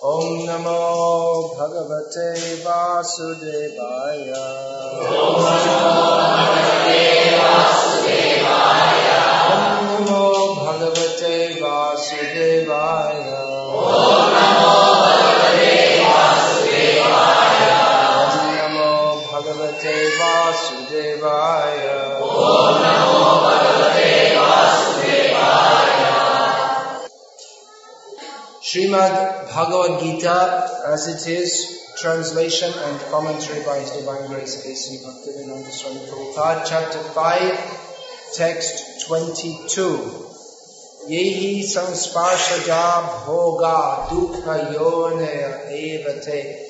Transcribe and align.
ॐ 0.00 0.28
नमो 0.48 0.80
भगवते 1.56 2.28
वासुदेवाय 2.64 4.22
ॐ 9.26 9.66
नमो 9.88 10.22
भगवते 10.60 11.34
वासुदेवाय 11.60 13.20
ॐ 18.22 18.40
नमो 18.56 18.94
भगवते 19.28 19.96
वासुदेवाय 20.16 21.78
Srimad 28.71 29.51
Bhagavad 29.51 29.99
Gita, 29.99 30.79
as 30.87 31.05
it 31.09 31.27
is, 31.27 31.91
translation 31.97 32.71
and 32.73 33.01
commentary 33.11 33.61
by 33.65 33.79
His 33.79 33.91
Divine 33.91 34.27
Grace 34.27 34.65
A.C. 34.65 35.03
Bhaktivedanta 35.03 35.69
Swami 35.69 35.99
Prabhupada, 36.07 36.63
chapter 36.65 36.99
5, 36.99 38.31
text 38.33 39.05
22. 39.07 39.83
Yehi 41.09 41.63
samsparshaja 41.67 43.25
bhoga 43.25 44.07
dukha 44.07 44.71
yonaya 44.71 45.67
evate 45.67 46.63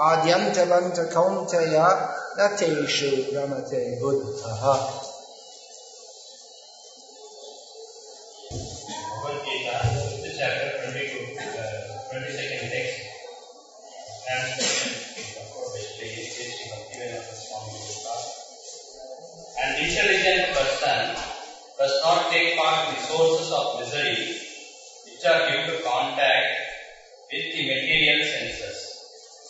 adyantavanta 0.00 1.12
kauntaya 1.12 2.08
nateshu 2.38 3.34
ramate 3.34 4.00
buddhaha. 4.00 5.07
Intelligent 19.78 20.54
person 20.56 21.14
does 21.78 21.94
not 22.02 22.30
take 22.30 22.58
part 22.58 22.88
in 22.88 22.94
the 22.96 23.02
sources 23.02 23.52
of 23.52 23.80
misery 23.80 24.38
which 25.06 25.24
are 25.24 25.50
due 25.50 25.70
to 25.70 25.82
contact 25.82 26.46
with 27.30 27.46
the 27.54 27.62
material 27.62 28.20
senses. 28.26 28.78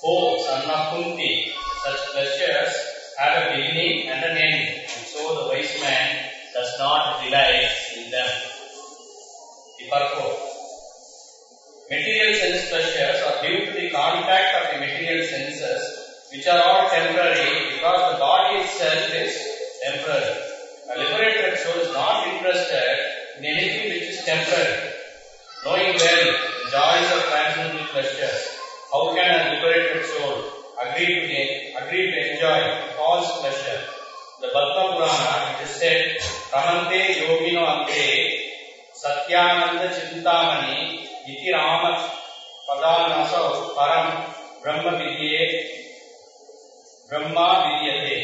O 0.05 0.37
son 0.45 0.65
Kunti, 0.91 1.53
such 1.84 2.12
pleasures 2.12 2.73
have 3.19 3.43
a 3.43 3.56
beginning 3.56 4.09
and 4.09 4.25
an 4.25 4.37
end, 4.37 4.84
and 4.84 5.06
so 5.06 5.34
the 5.34 5.49
wise 5.49 5.75
man 5.81 6.31
does 6.55 6.73
not 6.79 7.23
delight 7.23 7.69
in 7.97 8.11
them. 8.11 8.29
The. 9.79 10.49
Material 11.91 12.34
sense 12.34 12.69
pleasures 12.69 13.23
are 13.25 13.41
due 13.41 13.65
to 13.65 13.73
the 13.73 13.91
contact 13.91 14.55
of 14.61 14.73
the 14.73 14.87
material 14.87 15.25
senses, 15.27 15.83
which 16.31 16.47
are 16.47 16.61
all 16.61 16.89
temporary 16.89 17.73
because 17.73 18.12
the 18.12 18.19
body 18.19 18.59
itself 18.61 19.09
is 19.15 19.48
temporary. 19.83 20.37
A 20.91 20.98
liberated 20.98 21.59
soul 21.59 21.81
is 21.83 21.93
not 21.93 22.27
interested 22.29 22.97
in 23.39 23.45
anything 23.45 23.91
which 23.91 24.09
is 24.11 24.25
temporary. 24.25 24.93
Knowing 25.65 25.95
well 25.97 26.27
the 26.62 26.71
joys 26.71 27.09
of 27.12 27.21
transcendental 27.29 27.87
pleasures, 27.93 28.41
how 28.93 29.15
can 29.15 29.29
a 29.29 29.55
liberated 29.55 30.05
soul 30.06 30.34
agree 30.83 31.11
to, 31.15 31.27
the, 31.27 31.43
agree 31.83 32.05
to 32.11 32.19
enjoy 32.33 32.59
false 32.97 33.41
pleasure? 33.41 33.81
The 34.41 34.49
Bhakta 34.55 34.83
Purana, 34.95 35.59
it 35.59 35.69
is 35.69 35.75
said, 35.75 36.17
Ramante 36.53 37.01
yogino 37.21 37.67
ante 37.67 38.49
Satyanand 39.01 39.83
Chintamani 39.95 40.79
इति 41.33 41.51
राम 41.55 41.83
पदानसौ 42.69 43.43
परम 43.77 44.09
ब्रह्म 44.62 44.95
विद्ये 45.01 45.45
ब्रह्मा 47.11 47.47
विद्यते 47.67 48.17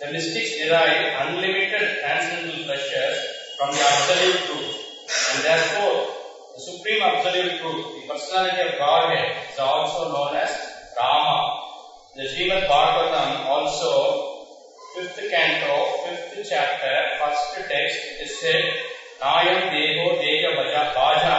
The 0.00 0.12
mystics 0.12 0.56
derive 0.58 1.28
unlimited 1.28 1.98
transcendental 2.00 2.64
pleasures 2.64 3.18
from 3.58 3.70
the 3.74 3.80
absolute 3.80 4.40
truth, 4.46 4.74
and 5.30 5.44
therefore 5.44 5.96
the 6.54 6.60
supreme 6.60 7.02
absolute 7.02 7.60
truth, 7.60 7.84
the 7.94 8.08
personality 8.08 8.68
of 8.68 8.78
Godhead, 8.78 9.36
is 9.52 9.58
also 9.58 10.12
known 10.12 10.36
as 10.36 10.50
Rama. 10.96 11.60
The 12.16 12.22
Srimad 12.22 12.68
Bhagavatam 12.68 13.46
also, 13.46 14.46
fifth 14.94 15.20
canto, 15.30 15.76
fifth 16.06 16.48
chapter, 16.48 16.94
first 17.18 17.68
text, 17.68 17.98
is 18.22 18.40
said, 18.40 18.84
नायम 19.22 19.60
देहो 19.72 20.08
देह 20.20 20.42
वजा 20.54 20.82
बाजा 20.94 21.36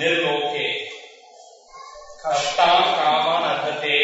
निर्लोके 0.00 0.66
कष्टाम 2.20 2.84
कामान 2.98 3.42
अर्हते 3.48 3.96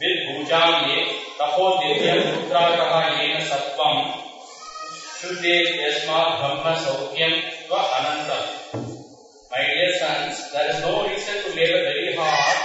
विद्भुजाम 0.00 0.88
ये 0.90 1.01
तपो 1.41 1.67
दिव्य 1.81 2.13
रुद्राकः 2.19 3.21
येन 3.21 3.45
सत्वम 3.49 3.99
शुद्धे 5.21 5.55
यस्मात् 5.83 6.39
ब्रह्म 6.39 6.75
सौख्यम 6.85 7.35
व 7.71 7.83
अनंतम 7.99 8.85
My 9.51 9.63
dear 9.67 9.91
sons, 9.99 10.39
there 10.53 10.69
is 10.71 10.81
no 10.81 11.07
reason 11.07 11.37
to 11.43 11.55
labor 11.55 11.79
very 11.83 12.15
hard 12.15 12.57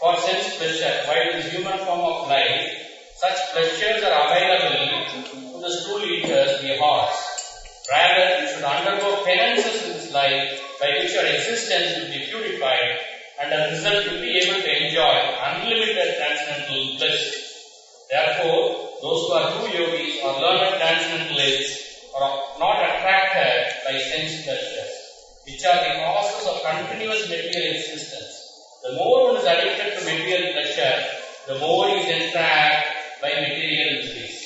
for 0.00 0.16
sense 0.24 0.56
pleasure 0.58 0.92
while 1.06 1.30
in 1.36 1.50
human 1.50 1.78
form 1.78 2.02
of 2.10 2.28
life. 2.28 2.68
Such 3.16 3.40
pleasures 3.52 4.04
are 4.04 4.26
available 4.26 5.24
to 5.32 5.60
the 5.62 5.70
stool 5.78 6.04
eaters, 6.04 6.60
the 6.60 6.76
horse. 6.78 7.22
Rather, 7.90 8.42
you 8.42 8.48
should 8.52 8.64
undergo 8.64 9.24
penances 9.24 9.82
in 9.84 9.92
this 9.94 10.12
life 10.12 10.60
by 10.78 10.90
which 10.98 11.12
your 11.14 11.26
existence 11.26 11.98
will 11.98 12.12
be 12.12 12.26
purified 12.26 13.00
and 13.40 13.52
as 13.52 13.68
a 13.68 13.76
result 13.76 14.04
you 14.04 14.10
will 14.12 14.20
be 14.20 14.38
able 14.38 14.60
to 14.60 14.86
enjoy 14.86 15.14
unlimited 15.48 16.16
transcendental 16.16 16.96
bliss. 16.98 17.39
Therefore, 18.11 18.91
those 19.01 19.21
who 19.23 19.31
are 19.31 19.51
true 19.55 19.71
yogis 19.71 20.19
or 20.21 20.35
learned 20.41 20.75
transcendentalists 20.75 22.11
are 22.13 22.59
not 22.59 22.83
attracted 22.83 23.71
by 23.85 23.97
sense 23.97 24.43
pleasures, 24.43 24.91
which 25.47 25.63
are 25.63 25.79
the 25.79 25.95
causes 26.03 26.45
of 26.45 26.61
continuous 26.61 27.29
material 27.29 27.73
existence. 27.73 28.35
The 28.83 28.95
more 28.95 29.31
one 29.31 29.37
is 29.37 29.45
addicted 29.45 29.97
to 29.97 30.03
material 30.03 30.51
pleasure, 30.51 31.05
the 31.47 31.59
more 31.59 31.87
he 31.87 31.95
is 32.03 32.27
entrapped 32.27 32.87
by 33.21 33.29
material 33.29 34.03
miseries. 34.03 34.41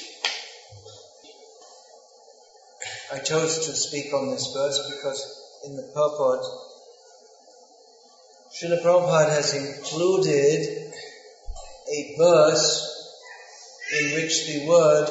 I 3.12 3.18
chose 3.18 3.66
to 3.66 3.74
speak 3.74 4.14
on 4.14 4.30
this 4.30 4.54
verse 4.54 4.78
because 4.94 5.62
in 5.66 5.76
the 5.76 5.90
purport, 5.92 6.46
Srila 8.54 8.84
Prabhupada 8.84 9.30
has 9.32 9.56
included 9.56 10.94
a 11.90 12.16
verse 12.20 12.95
in 13.94 14.16
which 14.16 14.48
the 14.48 14.68
word 14.68 15.10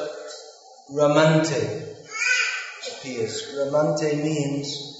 ramante 0.91 1.95
appears. 2.91 3.55
Ramante 3.55 4.21
means 4.21 4.91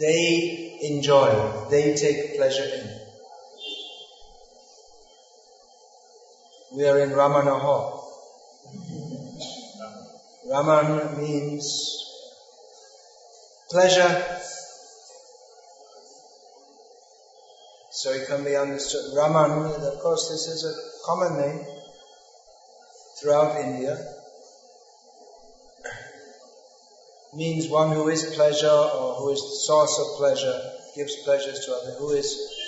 they 0.00 0.78
enjoy, 0.82 1.66
they 1.70 1.94
take 1.94 2.36
pleasure 2.36 2.64
in. 2.64 2.98
We 6.76 6.86
are 6.86 6.98
in 6.98 7.10
Ramana 7.10 7.60
Hall. 7.60 8.04
Raman 10.50 11.18
means 11.18 12.04
pleasure. 13.70 14.38
So 17.90 18.12
it 18.12 18.28
can 18.28 18.44
be 18.44 18.54
understood. 18.54 19.16
Raman, 19.16 19.50
of 19.82 19.98
course, 20.00 20.28
this 20.28 20.46
is 20.46 20.64
a 20.64 21.06
common 21.06 21.40
name 21.40 21.77
throughout 23.20 23.60
India. 23.60 23.96
Means 27.34 27.68
one 27.68 27.92
who 27.92 28.08
is 28.08 28.34
pleasure 28.34 28.66
or 28.68 29.14
who 29.16 29.30
is 29.30 29.40
the 29.40 29.60
source 29.66 29.98
of 29.98 30.16
pleasure, 30.16 30.60
gives 30.96 31.16
pleasures 31.24 31.60
to 31.66 31.72
others, 31.72 31.96
who 31.98 32.10
is 32.10 32.58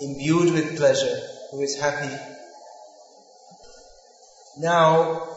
imbued 0.00 0.52
with 0.54 0.76
pleasure, 0.76 1.20
who 1.50 1.60
is 1.60 1.78
happy. 1.78 2.14
Now, 4.58 5.28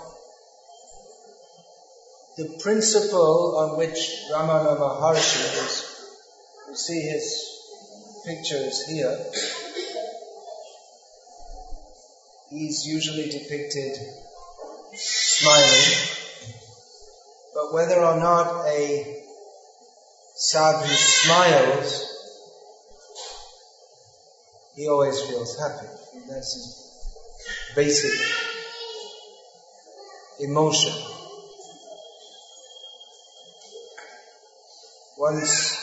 the 2.38 2.58
principle 2.62 3.58
on 3.58 3.78
which 3.78 3.98
Ramana 4.32 4.78
Maharshi 4.80 5.66
is, 5.66 5.84
you 6.70 6.76
see 6.76 7.02
his 7.02 7.58
pictures 8.26 8.86
here, 8.88 9.18
he's 12.50 12.86
usually 12.86 13.30
depicted 13.30 13.98
smiling, 14.94 16.08
but 17.54 17.74
whether 17.74 18.04
or 18.04 18.18
not 18.18 18.66
a 18.68 19.24
sadhu 20.36 20.88
smiles, 20.88 22.04
he 24.76 24.88
always 24.88 25.20
feels 25.22 25.58
happy. 25.60 25.88
That's 26.28 26.54
his 26.54 27.74
basic 27.76 28.20
emotion. 30.40 30.94
Once 35.18 35.76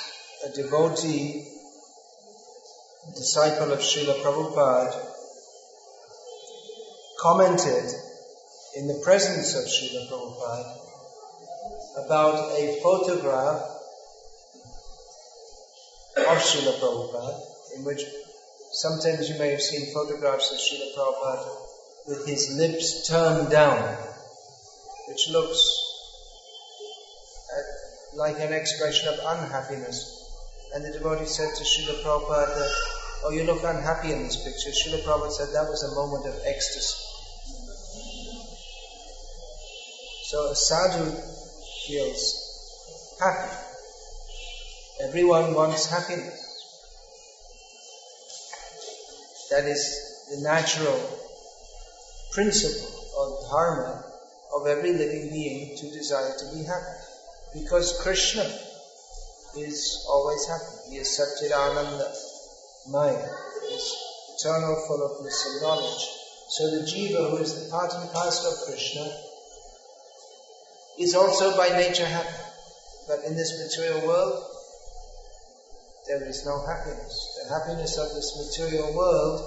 a 0.44 0.49
devotee 0.50 1.49
disciple 3.14 3.72
of 3.72 3.81
Srila 3.81 4.14
Prabhupada, 4.22 5.13
commented 7.24 7.88
in 8.76 8.86
the 8.86 9.00
presence 9.02 9.54
of 9.56 9.64
Srila 9.64 10.04
Prabhupada 10.10 12.04
about 12.04 12.52
a 12.52 12.80
photograph 12.82 13.62
of 16.18 16.38
Srila 16.44 16.78
Prabhupada, 16.80 17.40
in 17.76 17.84
which 17.86 18.02
sometimes 18.72 19.30
you 19.30 19.38
may 19.38 19.48
have 19.52 19.62
seen 19.62 19.90
photographs 19.94 20.52
of 20.52 20.58
Srila 20.58 20.92
Prabhupada 20.94 21.48
with 22.08 22.26
his 22.26 22.50
lips 22.58 23.08
turned 23.08 23.50
down, 23.50 23.96
which 25.08 25.26
looks 25.30 25.64
uh, 27.56 28.18
like 28.18 28.38
an 28.38 28.52
expression 28.52 29.08
of 29.08 29.38
unhappiness. 29.38 30.20
And 30.74 30.84
the 30.84 30.92
devotee 30.92 31.24
said 31.24 31.48
to 31.56 31.64
Srila 31.64 32.02
Prabhupada, 32.02 32.70
Oh, 33.24 33.30
you 33.30 33.44
look 33.44 33.64
unhappy 33.64 34.12
in 34.12 34.24
this 34.24 34.36
picture. 34.44 34.76
Srila 34.76 35.02
Prabhupada 35.02 35.32
said 35.32 35.48
that 35.54 35.64
was 35.64 35.82
a 35.84 35.94
moment 35.94 36.26
of 36.26 36.38
ecstasy. 36.44 37.13
So 40.34 40.52
sadhu 40.52 41.14
feels 41.86 43.16
happy. 43.20 43.54
Everyone 45.00 45.54
wants 45.54 45.86
happiness. 45.86 46.40
That 49.52 49.64
is 49.64 50.26
the 50.32 50.42
natural 50.42 50.98
principle 52.32 52.90
or 53.16 53.38
dharma 53.48 54.04
of 54.56 54.66
every 54.66 54.92
living 54.94 55.31
being 55.31 55.76
to 55.76 55.92
desire 55.92 56.34
to 56.36 56.46
be 56.52 56.64
happy. 56.64 56.98
Because 57.54 57.96
Krishna 58.02 58.42
is 59.56 60.04
always 60.10 60.48
happy. 60.48 60.90
He 60.90 60.96
is 60.96 61.16
Satchidananda 61.16 62.12
Maya. 62.90 63.31
Is 63.70 63.86
eternal, 64.34 64.84
full 64.88 65.00
of 65.00 65.20
bliss 65.20 65.46
and 65.46 65.62
knowledge. 65.62 66.08
So 66.48 66.70
the 66.72 66.82
jiva, 66.90 67.31
who 67.31 67.36
is 67.36 67.54
the 67.54 67.70
part 67.70 67.94
and 67.94 68.10
parcel 68.10 68.50
of 68.50 68.58
Krishna, 68.66 69.23
is 70.99 71.14
also 71.14 71.56
by 71.56 71.69
nature 71.70 72.06
happy. 72.06 72.29
But 73.08 73.25
in 73.26 73.37
this 73.37 73.52
material 73.61 74.06
world, 74.06 74.44
there 76.06 76.25
is 76.25 76.44
no 76.44 76.64
happiness. 76.67 77.38
The 77.43 77.55
happiness 77.55 77.99
of 77.99 78.08
this 78.14 78.56
material 78.56 78.94
world 78.94 79.41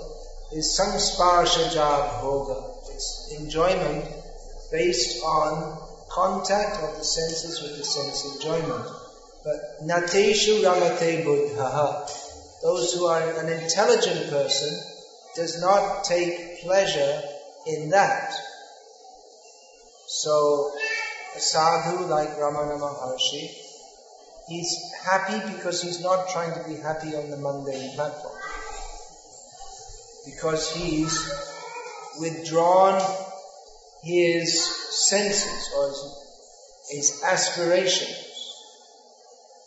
is 0.54 0.80
samsparshaja 0.80 2.22
bhoga. 2.22 2.78
It's 2.94 3.36
enjoyment 3.40 4.06
based 4.72 5.24
on 5.24 5.80
contact 6.10 6.84
of 6.84 6.98
the 6.98 7.04
senses 7.04 7.62
with 7.62 7.78
the 7.78 7.84
sense 7.84 8.36
enjoyment. 8.36 8.86
But 9.44 9.86
nateshu 9.86 10.64
ramate 10.64 11.24
buddha. 11.24 12.08
Those 12.62 12.94
who 12.94 13.06
are 13.06 13.22
an 13.40 13.50
intelligent 13.50 14.30
person 14.30 14.80
does 15.36 15.62
not 15.62 16.04
take 16.06 16.62
pleasure 16.62 17.22
in 17.68 17.90
that. 17.90 18.34
So 20.08 20.72
a 21.38 21.40
sadhu 21.40 22.06
like 22.06 22.30
Ramana 22.38 22.80
Maharshi, 22.80 23.50
he's 24.48 24.92
happy 25.06 25.54
because 25.54 25.82
he's 25.82 26.02
not 26.02 26.30
trying 26.30 26.54
to 26.54 26.68
be 26.68 26.76
happy 26.82 27.16
on 27.16 27.30
the 27.30 27.38
mundane 27.38 27.94
platform. 27.96 28.34
Because 30.26 30.72
he's 30.74 31.16
withdrawn 32.20 33.02
his 34.04 34.66
senses 35.10 35.70
or 35.76 35.90
his, 35.90 36.02
his 36.90 37.24
aspirations 37.24 38.24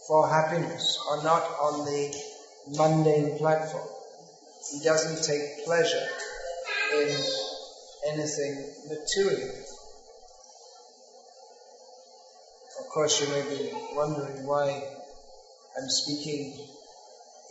for 0.09 0.29
happiness 0.29 0.99
are 1.09 1.23
not 1.23 1.43
on 1.43 1.85
the 1.85 2.23
mundane 2.77 3.39
platform. 3.39 3.89
He 4.73 4.85
doesn't 4.85 5.25
take 5.25 5.65
pleasure 5.65 6.09
in 6.95 7.17
anything 8.13 8.73
material. 8.89 9.70
Of 12.91 12.95
course, 12.95 13.21
you 13.21 13.29
may 13.29 13.43
be 13.43 13.73
wondering 13.95 14.45
why 14.45 14.69
I'm 14.69 15.89
speaking 15.89 16.59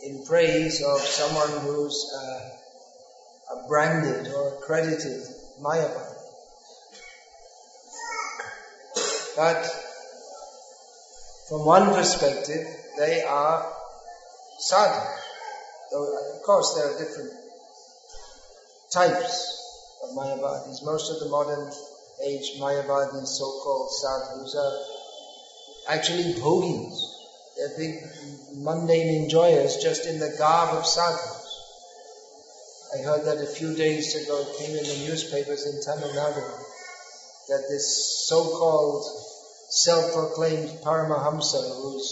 in 0.04 0.22
praise 0.26 0.82
of 0.82 1.00
someone 1.00 1.62
who's 1.62 2.12
uh, 2.14 3.54
a 3.56 3.66
branded 3.66 4.30
or 4.34 4.58
accredited 4.58 5.22
Mayavad. 5.62 6.14
But 9.34 9.64
from 11.48 11.64
one 11.64 11.94
perspective, 11.94 12.66
they 12.98 13.22
are 13.22 13.66
sadhu. 14.58 15.08
Though, 15.90 16.36
of 16.36 16.42
course, 16.42 16.74
there 16.74 16.84
are 16.84 16.98
different 16.98 17.32
types 18.92 19.96
of 20.04 20.10
Mayavadis. 20.10 20.84
Most 20.84 21.10
of 21.10 21.18
the 21.20 21.30
modern 21.30 21.72
age 22.26 22.60
Mayavadis, 22.60 23.28
so-called 23.28 23.90
sadhus, 23.90 24.54
are 24.54 24.99
actually 25.90 26.34
bhogis. 26.34 27.06
They're 27.56 27.76
big 27.76 27.94
mundane 28.54 29.22
enjoyers 29.22 29.76
just 29.82 30.06
in 30.06 30.18
the 30.18 30.34
garb 30.38 30.76
of 30.76 30.86
sadhus. 30.86 31.40
I 32.94 33.02
heard 33.02 33.24
that 33.26 33.42
a 33.42 33.46
few 33.46 33.74
days 33.76 34.14
ago 34.14 34.40
it 34.40 34.58
came 34.58 34.76
in 34.76 34.84
the 34.84 35.08
newspapers 35.08 35.66
in 35.66 35.82
Tamil 35.82 36.14
Nadu 36.14 36.46
that 37.48 37.66
this 37.68 38.26
so-called 38.28 39.04
self-proclaimed 39.68 40.68
Paramahamsa 40.84 41.82
who's 41.82 42.08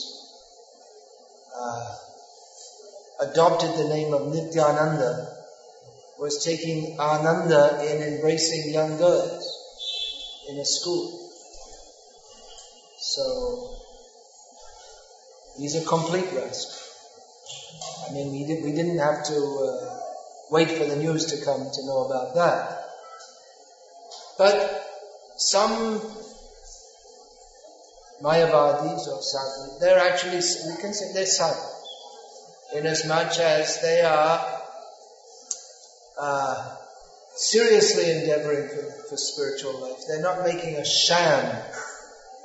uh, 1.56 1.96
adopted 3.20 3.70
the 3.70 3.88
name 3.88 4.12
of 4.12 4.32
Nityananda 4.32 5.36
was 6.19 6.44
taking 6.44 6.98
Ananda 6.98 7.81
in 7.84 8.02
embracing 8.14 8.72
young 8.72 8.98
girls 8.98 10.44
in 10.48 10.58
a 10.58 10.64
school. 10.64 11.27
So 13.00 13.76
he's 15.56 15.76
a 15.76 15.84
complete 15.84 16.26
rascal. 16.34 16.74
I 18.08 18.12
mean, 18.12 18.32
we, 18.32 18.44
did, 18.44 18.64
we 18.64 18.72
didn't 18.72 18.98
have 18.98 19.24
to 19.24 19.36
uh, 19.36 20.00
wait 20.50 20.70
for 20.70 20.84
the 20.84 20.96
news 20.96 21.26
to 21.26 21.44
come 21.44 21.70
to 21.72 21.86
know 21.86 22.04
about 22.06 22.34
that. 22.34 22.84
But 24.36 24.84
some 25.36 26.00
Mayavadis 28.22 29.06
or 29.06 29.22
sadhus, 29.22 29.78
they're 29.80 29.98
actually, 29.98 30.40
we 30.72 30.80
can 30.80 30.92
say 30.92 31.12
they're 31.12 31.26
sadhus, 31.26 31.88
inasmuch 32.74 33.38
as 33.38 33.80
they 33.80 34.00
are 34.02 34.62
uh, 36.20 36.76
seriously 37.36 38.10
endeavoring 38.10 38.69
for, 38.69 39.08
for 39.08 39.17
spiritual 39.17 39.81
life. 39.81 40.02
They're 40.08 40.22
not 40.22 40.44
making 40.44 40.76
a 40.76 40.84
sham 40.84 41.62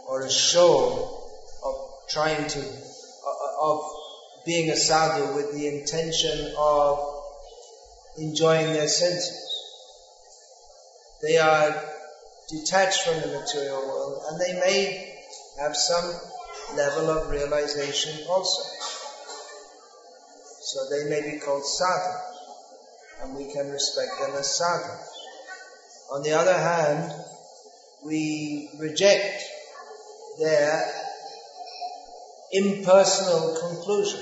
or 0.07 0.21
a 0.21 0.31
show 0.31 1.21
of 1.63 1.75
trying 2.09 2.47
to, 2.47 2.59
uh, 2.59 3.61
of 3.61 3.91
being 4.45 4.69
a 4.69 4.75
sadhu 4.75 5.35
with 5.35 5.53
the 5.53 5.67
intention 5.67 6.53
of 6.57 6.99
enjoying 8.17 8.73
their 8.73 8.87
senses. 8.87 9.39
They 11.21 11.37
are 11.37 11.83
detached 12.49 13.03
from 13.03 13.21
the 13.21 13.39
material 13.39 13.87
world 13.87 14.23
and 14.29 14.41
they 14.41 14.59
may 14.59 15.15
have 15.59 15.75
some 15.75 16.13
level 16.75 17.09
of 17.09 17.29
realization 17.29 18.25
also. 18.27 18.63
So 20.61 20.89
they 20.89 21.09
may 21.09 21.31
be 21.31 21.39
called 21.39 21.65
sadhus, 21.65 22.21
and 23.21 23.35
we 23.35 23.51
can 23.53 23.69
respect 23.69 24.11
them 24.19 24.31
as 24.35 24.57
sadhus. 24.57 25.09
On 26.11 26.23
the 26.23 26.31
other 26.31 26.57
hand, 26.57 27.13
we 28.03 28.69
reject 28.79 29.43
their 30.39 30.91
impersonal 32.51 33.57
conclusion. 33.59 34.21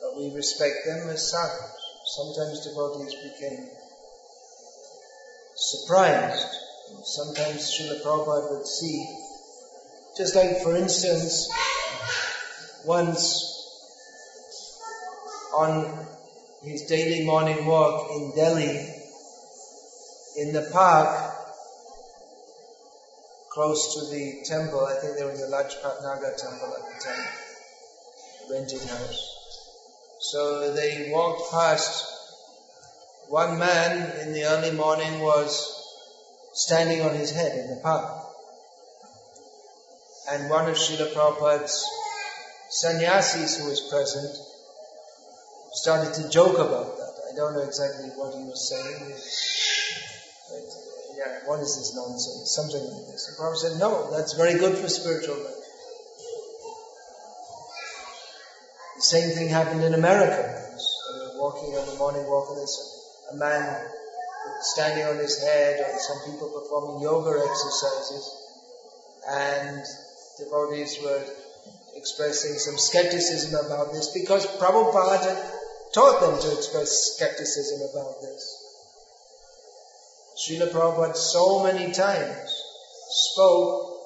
But 0.00 0.16
we 0.18 0.34
respect 0.34 0.74
them 0.86 1.08
as 1.10 1.30
sadhus. 1.30 1.72
Sometimes 2.04 2.66
devotees 2.66 3.14
became 3.14 3.68
surprised 5.54 6.56
sometimes 7.02 7.70
Srila 7.70 8.02
Prabhupada 8.02 8.50
would 8.56 8.66
see. 8.66 9.06
Just 10.16 10.34
like, 10.34 10.62
for 10.62 10.74
instance, 10.76 11.48
once 12.84 13.52
on 15.54 16.06
his 16.62 16.82
daily 16.82 17.24
morning 17.24 17.66
walk 17.66 18.10
in 18.10 18.34
Delhi, 18.34 18.92
in 20.36 20.52
the 20.52 20.68
park, 20.72 21.25
close 23.56 23.94
to 23.94 24.14
the 24.14 24.42
temple, 24.44 24.84
I 24.84 25.00
think 25.00 25.16
they 25.16 25.24
were 25.24 25.30
in 25.30 25.40
the 25.40 25.46
Lajpat 25.46 26.02
Nagar 26.02 26.34
temple 26.36 26.76
at 26.76 26.84
the 26.84 27.04
time, 27.08 27.26
rented 28.50 28.82
house. 28.86 30.18
So 30.20 30.74
they 30.74 31.08
walked 31.10 31.50
past 31.50 32.04
one 33.28 33.58
man 33.58 34.20
in 34.20 34.34
the 34.34 34.44
early 34.44 34.76
morning 34.76 35.20
was 35.20 35.72
standing 36.52 37.00
on 37.00 37.14
his 37.14 37.30
head 37.30 37.56
in 37.56 37.74
the 37.74 37.80
park. 37.82 38.26
And 40.28 40.50
one 40.50 40.68
of 40.68 40.76
Srila 40.76 41.14
Prabhupada's 41.14 41.82
sannyasis 42.68 43.58
who 43.58 43.70
was 43.70 43.80
present 43.88 44.36
started 45.72 46.12
to 46.12 46.28
joke 46.28 46.58
about 46.58 46.98
that. 46.98 47.14
I 47.32 47.34
don't 47.34 47.54
know 47.54 47.62
exactly 47.62 48.10
what 48.16 48.34
he 48.34 48.44
was 48.44 48.68
saying. 48.68 49.16
But, 50.50 50.85
yeah, 51.16 51.40
what 51.46 51.60
is 51.60 51.76
this 51.76 51.96
nonsense? 51.96 52.52
Something 52.52 52.84
like 52.92 53.06
this. 53.08 53.28
And 53.28 53.36
Prabhupada 53.38 53.56
said, 53.56 53.80
no, 53.80 54.10
that's 54.10 54.34
very 54.34 54.58
good 54.58 54.76
for 54.76 54.88
spiritual 54.88 55.36
life. 55.36 55.64
The 58.96 59.02
same 59.02 59.30
thing 59.36 59.48
happened 59.48 59.82
in 59.82 59.94
America. 59.94 60.40
Was, 60.72 60.86
uh, 61.12 61.38
walking 61.40 61.76
on 61.76 61.86
the 61.86 61.96
morning 61.96 62.24
walk, 62.26 62.48
and 62.50 62.58
there's 62.58 62.78
a 63.32 63.36
man 63.36 63.88
standing 64.60 65.04
on 65.04 65.16
his 65.16 65.42
head, 65.42 65.80
and 65.80 66.00
some 66.00 66.16
people 66.32 66.48
performing 66.48 67.02
yoga 67.02 67.44
exercises, 67.44 68.24
and 69.28 69.84
devotees 70.38 70.98
were 71.02 71.24
expressing 71.96 72.58
some 72.58 72.78
skepticism 72.78 73.66
about 73.66 73.92
this 73.92 74.12
because 74.12 74.46
Prabhupada 74.58 75.34
taught 75.92 76.20
them 76.20 76.40
to 76.40 76.56
express 76.56 77.16
skepticism 77.16 77.88
about 77.92 78.20
this. 78.20 78.65
Srila 80.36 80.70
Prabhupada 80.70 81.16
so 81.16 81.62
many 81.62 81.92
times 81.92 82.62
spoke 83.08 84.00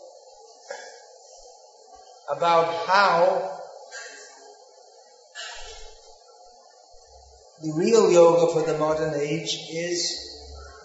about 2.31 2.87
how 2.87 3.59
the 7.63 7.73
real 7.73 8.13
yoga 8.13 8.53
for 8.53 8.63
the 8.63 8.79
modern 8.79 9.15
age 9.21 9.59
is, 9.71 10.17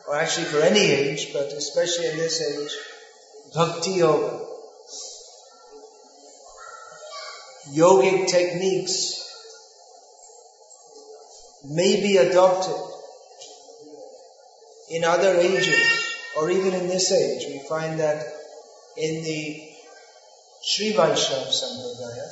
or 0.07 0.15
actually 0.15 0.45
for 0.45 0.61
any 0.61 0.79
age, 0.79 1.31
but 1.31 1.53
especially 1.53 2.07
in 2.07 2.17
this 2.17 2.41
age, 2.41 2.71
bhakti 3.53 3.91
yoga. 3.91 4.43
Yogic 7.71 8.27
techniques 8.27 9.21
may 11.65 12.01
be 12.01 12.17
adopted 12.17 12.94
in 14.89 15.03
other 15.03 15.35
ages 15.35 16.05
or 16.37 16.49
even 16.51 16.73
in 16.73 16.87
this 16.87 17.11
age. 17.11 17.45
We 17.47 17.67
find 17.67 17.99
that 17.99 18.25
in 18.97 19.23
the 19.23 19.69
Sri 20.63 20.93
Vaishnava 20.93 21.51
Sampradaya, 21.51 22.27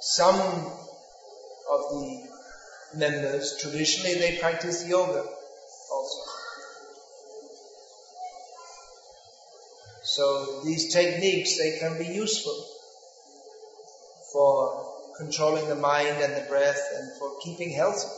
some 0.00 0.40
of 0.40 1.80
the 1.90 2.28
members 2.94 3.58
traditionally 3.60 4.14
they 4.14 4.38
practice 4.38 4.86
yoga 4.86 5.24
also. 5.92 6.22
So 10.02 10.62
these 10.64 10.92
techniques 10.92 11.58
they 11.58 11.78
can 11.78 11.98
be 11.98 12.06
useful 12.06 12.66
for 14.32 14.94
controlling 15.18 15.68
the 15.68 15.74
mind 15.74 16.22
and 16.22 16.36
the 16.36 16.48
breath 16.48 16.80
and 16.96 17.10
for 17.18 17.32
keeping 17.42 17.70
healthy. 17.70 18.08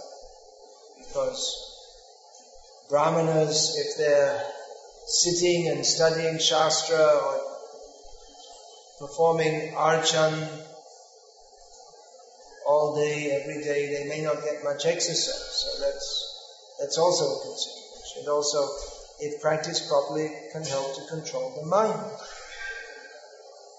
Because 0.99 1.68
brahmanas, 2.89 3.77
if 3.77 3.99
they're 3.99 4.43
sitting 5.07 5.69
and 5.69 5.85
studying 5.85 6.39
Shastra 6.39 6.99
or 6.99 7.41
performing 8.99 9.73
archan 9.73 10.49
all 12.67 12.95
day, 12.97 13.39
every 13.41 13.63
day, 13.63 13.93
they 13.93 14.09
may 14.09 14.23
not 14.23 14.43
get 14.43 14.65
much 14.65 14.87
exercise. 14.87 15.65
So 15.65 15.85
that's, 15.85 16.77
that's 16.81 16.99
also 16.99 17.25
a 17.25 17.41
consideration. 17.43 18.19
And 18.21 18.29
also, 18.29 18.69
if 19.21 19.41
practiced 19.41 19.89
properly, 19.89 20.31
can 20.53 20.65
help 20.65 20.95
to 20.95 21.01
control 21.09 21.61
the 21.61 21.67
mind. 21.67 22.01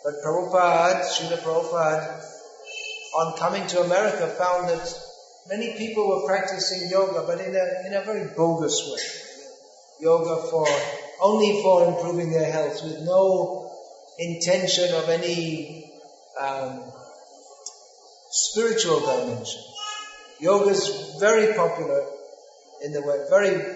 But 0.04 0.14
Prabhupada, 0.26 1.02
Srila 1.04 1.38
Prabhupada, 1.40 2.24
on 3.16 3.38
coming 3.38 3.68
to 3.68 3.82
America 3.82 4.28
found 4.28 4.70
that 4.70 5.09
many 5.50 5.74
people 5.78 6.08
were 6.08 6.28
practicing 6.28 6.90
yoga, 6.90 7.24
but 7.26 7.40
in 7.42 7.56
a, 7.56 7.88
in 7.88 7.94
a 7.94 8.06
very 8.06 8.30
bogus 8.38 8.88
way. 8.88 10.06
Yoga 10.06 10.48
for, 10.50 10.68
only 11.22 11.62
for 11.64 11.88
improving 11.88 12.32
their 12.32 12.50
health 12.52 12.84
with 12.84 13.02
no 13.02 13.72
intention 14.20 14.94
of 14.94 15.10
any 15.10 15.92
um, 16.40 16.84
spiritual 18.30 19.00
dimension. 19.00 19.62
Yoga 20.40 20.70
is 20.70 21.16
very 21.20 21.54
popular 21.54 22.06
in 22.84 22.94
the 22.94 23.02
West, 23.02 23.30
very 23.30 23.76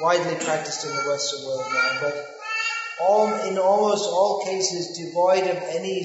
widely 0.00 0.34
practiced 0.44 0.84
in 0.84 0.90
the 0.90 1.02
Western 1.02 1.46
world 1.46 1.64
now, 1.72 1.98
but 2.00 2.26
all, 3.00 3.26
in 3.48 3.58
almost 3.58 4.08
all 4.10 4.42
cases 4.44 4.98
devoid 4.98 5.44
of 5.44 5.56
any 5.68 6.04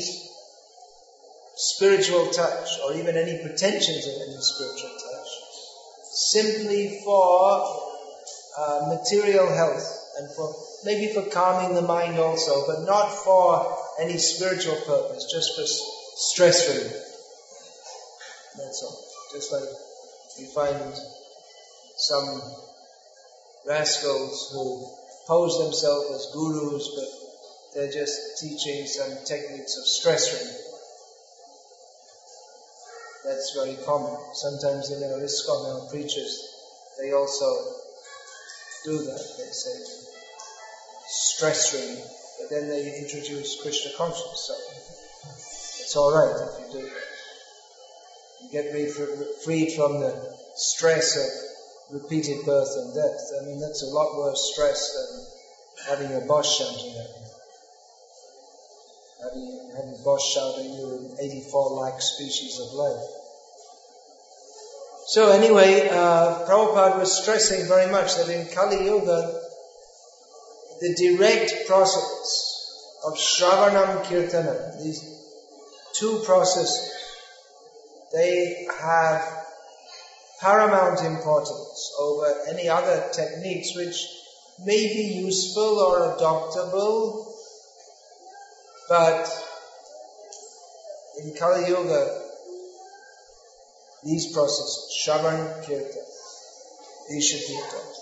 spiritual 1.56 2.28
touch 2.32 2.70
or 2.84 2.96
even 2.96 3.18
any 3.18 3.42
pretensions 3.42 4.08
of 4.08 4.14
any 4.28 4.38
spiritual 4.40 4.90
touch, 4.90 5.28
simply 6.04 7.02
for 7.04 7.82
uh, 8.58 8.88
material 8.88 9.48
health 9.48 10.06
and 10.18 10.30
for 10.36 10.54
maybe 10.86 11.14
for 11.14 11.24
calming 11.30 11.76
the 11.76 11.82
mind 11.82 12.20
also, 12.20 12.66
but 12.68 12.86
not 12.86 13.10
for 13.10 13.78
any 14.00 14.18
spiritual 14.18 14.76
purpose, 14.86 15.30
just 15.32 15.56
for 15.56 15.66
stress 15.66 16.70
relief. 16.70 17.02
That's 18.58 18.84
all. 18.84 19.06
Just 19.34 19.52
like 19.52 19.64
you 20.40 20.48
find 20.48 20.94
some 21.98 22.42
rascals 23.68 24.52
who 24.54 24.88
pose 25.28 25.58
themselves 25.60 26.12
as 26.12 26.34
gurus, 26.34 26.90
but 26.96 27.74
they're 27.74 27.92
just 27.92 28.40
teaching 28.40 28.86
some 28.86 29.26
techniques 29.26 29.78
of 29.78 29.86
stress 29.86 30.32
relief. 30.34 30.65
That's 33.26 33.58
very 33.58 33.76
common. 33.86 34.16
Sometimes 34.34 34.92
in 34.92 35.02
our 35.02 35.20
ISKCON, 35.20 35.66
our 35.74 35.90
preachers, 35.90 36.34
they 37.02 37.12
also 37.12 37.50
do 38.86 39.02
that. 39.02 39.24
They 39.38 39.50
say 39.50 39.78
stress 41.08 41.74
relief, 41.74 42.06
but 42.40 42.50
then 42.50 42.70
they 42.70 42.86
introduce 43.02 43.62
Krishna 43.62 43.92
consciousness. 43.98 44.46
So 44.46 44.54
it's 45.82 45.96
all 45.96 46.14
right 46.14 46.36
if 46.38 46.60
you 46.60 46.80
do 46.80 46.86
that. 46.86 47.08
You 48.42 48.50
get 48.52 48.70
freed 49.44 49.72
from 49.72 50.00
the 50.00 50.14
stress 50.56 51.18
of 51.18 52.00
repeated 52.00 52.38
birth 52.46 52.74
and 52.76 52.94
death. 52.94 53.20
I 53.42 53.46
mean, 53.46 53.60
that's 53.60 53.82
a 53.82 53.88
lot 53.88 54.16
worse 54.16 54.52
stress 54.54 54.78
than 54.94 55.98
having 55.98 56.12
your 56.12 56.26
boss 56.28 56.46
shouting 56.46 56.94
at 56.94 57.10
you. 57.20 57.25
Having 59.26 60.04
boss 60.04 60.34
shouting 60.34 60.74
you 60.74 61.16
in 61.20 61.26
84 61.26 61.72
like 61.82 62.02
species 62.02 62.60
of 62.60 62.74
life. 62.74 63.04
So 65.08 65.32
anyway, 65.32 65.88
uh, 65.90 66.46
Prabhupada 66.48 66.98
was 66.98 67.22
stressing 67.22 67.68
very 67.68 67.92
much 67.92 68.16
that 68.16 68.30
in 68.30 68.48
Kali 68.54 68.86
Yuga, 68.86 69.40
the 70.82 70.96
direct 70.96 71.68
process 71.68 73.00
of 73.06 73.14
Shravanam 73.14 74.04
Kirtanam, 74.06 74.84
these 74.84 75.02
two 75.96 76.22
processes, 76.26 76.92
they 78.14 78.68
have 78.80 79.46
paramount 80.42 81.02
importance 81.02 81.92
over 82.00 82.34
any 82.50 82.68
other 82.68 83.10
techniques 83.14 83.76
which 83.76 84.08
may 84.64 84.82
be 84.94 85.22
useful 85.24 85.80
or 85.80 86.16
adoptable, 86.16 87.25
but 88.90 89.28
in 91.20 91.34
Kali 91.34 91.68
Yuga, 91.68 92.22
these 94.04 94.32
processes, 94.34 95.02
Shravan 95.02 95.66
Kirtan, 95.66 96.04
these 97.10 97.28
should 97.28 97.48
be 97.48 97.60
taught. 97.60 97.96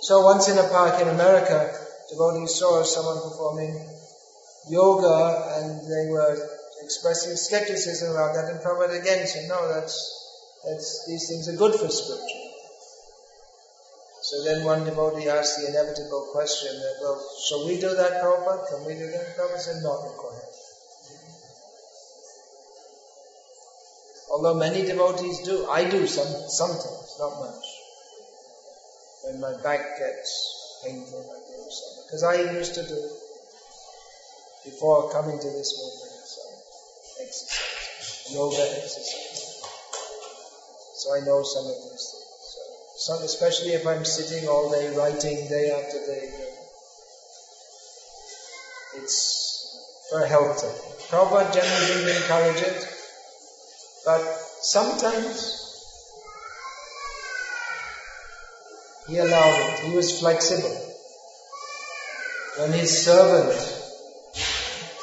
So 0.00 0.20
once 0.22 0.48
in 0.48 0.58
a 0.58 0.68
park 0.68 1.00
in 1.00 1.08
America, 1.08 1.72
devotees 2.10 2.54
saw 2.56 2.82
someone 2.82 3.22
performing 3.22 3.88
yoga 4.68 5.60
and 5.60 5.80
they 5.80 6.10
were 6.10 6.36
expressing 6.82 7.36
skepticism 7.36 8.12
about 8.12 8.34
that 8.34 8.50
and 8.50 8.60
Prabhupada 8.60 9.00
again 9.00 9.26
said, 9.26 9.48
no, 9.48 9.72
that's, 9.72 9.96
that's, 10.64 11.06
these 11.08 11.28
things 11.28 11.48
are 11.48 11.56
good 11.56 11.74
for 11.78 11.88
spiritual. 11.88 12.43
So 14.24 14.42
then 14.42 14.64
one 14.64 14.84
devotee 14.84 15.28
asked 15.28 15.60
the 15.60 15.68
inevitable 15.68 16.30
question 16.32 16.72
that, 16.72 16.94
well, 17.02 17.20
shall 17.46 17.66
we 17.66 17.78
do 17.78 17.94
that, 17.94 18.24
Prabhupada? 18.24 18.64
Can 18.70 18.86
we 18.86 18.94
do 18.94 19.04
that? 19.12 19.36
Prabhupada 19.36 19.60
said, 19.60 19.82
not 19.82 20.00
required. 20.00 20.48
Although 24.32 24.54
many 24.54 24.80
devotees 24.86 25.40
do, 25.44 25.66
I 25.66 25.90
do 25.90 26.06
some, 26.06 26.26
sometimes, 26.48 27.16
not 27.20 27.38
much. 27.38 27.64
When 29.24 29.40
my 29.42 29.62
back 29.62 29.98
gets 29.98 30.80
painful, 30.82 31.20
I 31.20 31.38
do 31.44 31.60
some. 31.68 32.04
Because 32.06 32.22
I 32.24 32.56
used 32.56 32.74
to 32.76 32.82
do 32.88 33.00
before 34.64 35.12
coming 35.12 35.38
to 35.38 35.50
this 35.52 35.70
movement, 35.76 36.24
some 36.24 37.26
exercise, 37.26 38.32
yoga 38.32 38.64
exercise. 38.72 39.60
So 40.96 41.14
I 41.14 41.20
know 41.20 41.42
some 41.42 41.66
of 41.66 41.76
these 41.76 42.08
things. 42.08 42.23
So, 43.04 43.12
especially 43.16 43.74
if 43.74 43.86
I'm 43.86 44.02
sitting 44.02 44.48
all 44.48 44.70
day 44.70 44.88
writing 44.96 45.46
day 45.46 45.70
after 45.70 45.98
day, 46.06 46.26
it's 48.96 50.08
for 50.08 50.24
health. 50.24 50.64
Prabhupada 51.10 51.52
generally 51.52 51.86
didn't 51.86 52.22
encourage 52.22 52.62
it, 52.62 52.88
but 54.06 54.22
sometimes 54.62 55.36
he 59.06 59.18
allowed 59.18 59.52
it. 59.52 59.80
He 59.80 59.94
was 59.94 60.18
flexible. 60.18 60.74
When 62.56 62.72
his 62.72 63.04
servant 63.04 63.52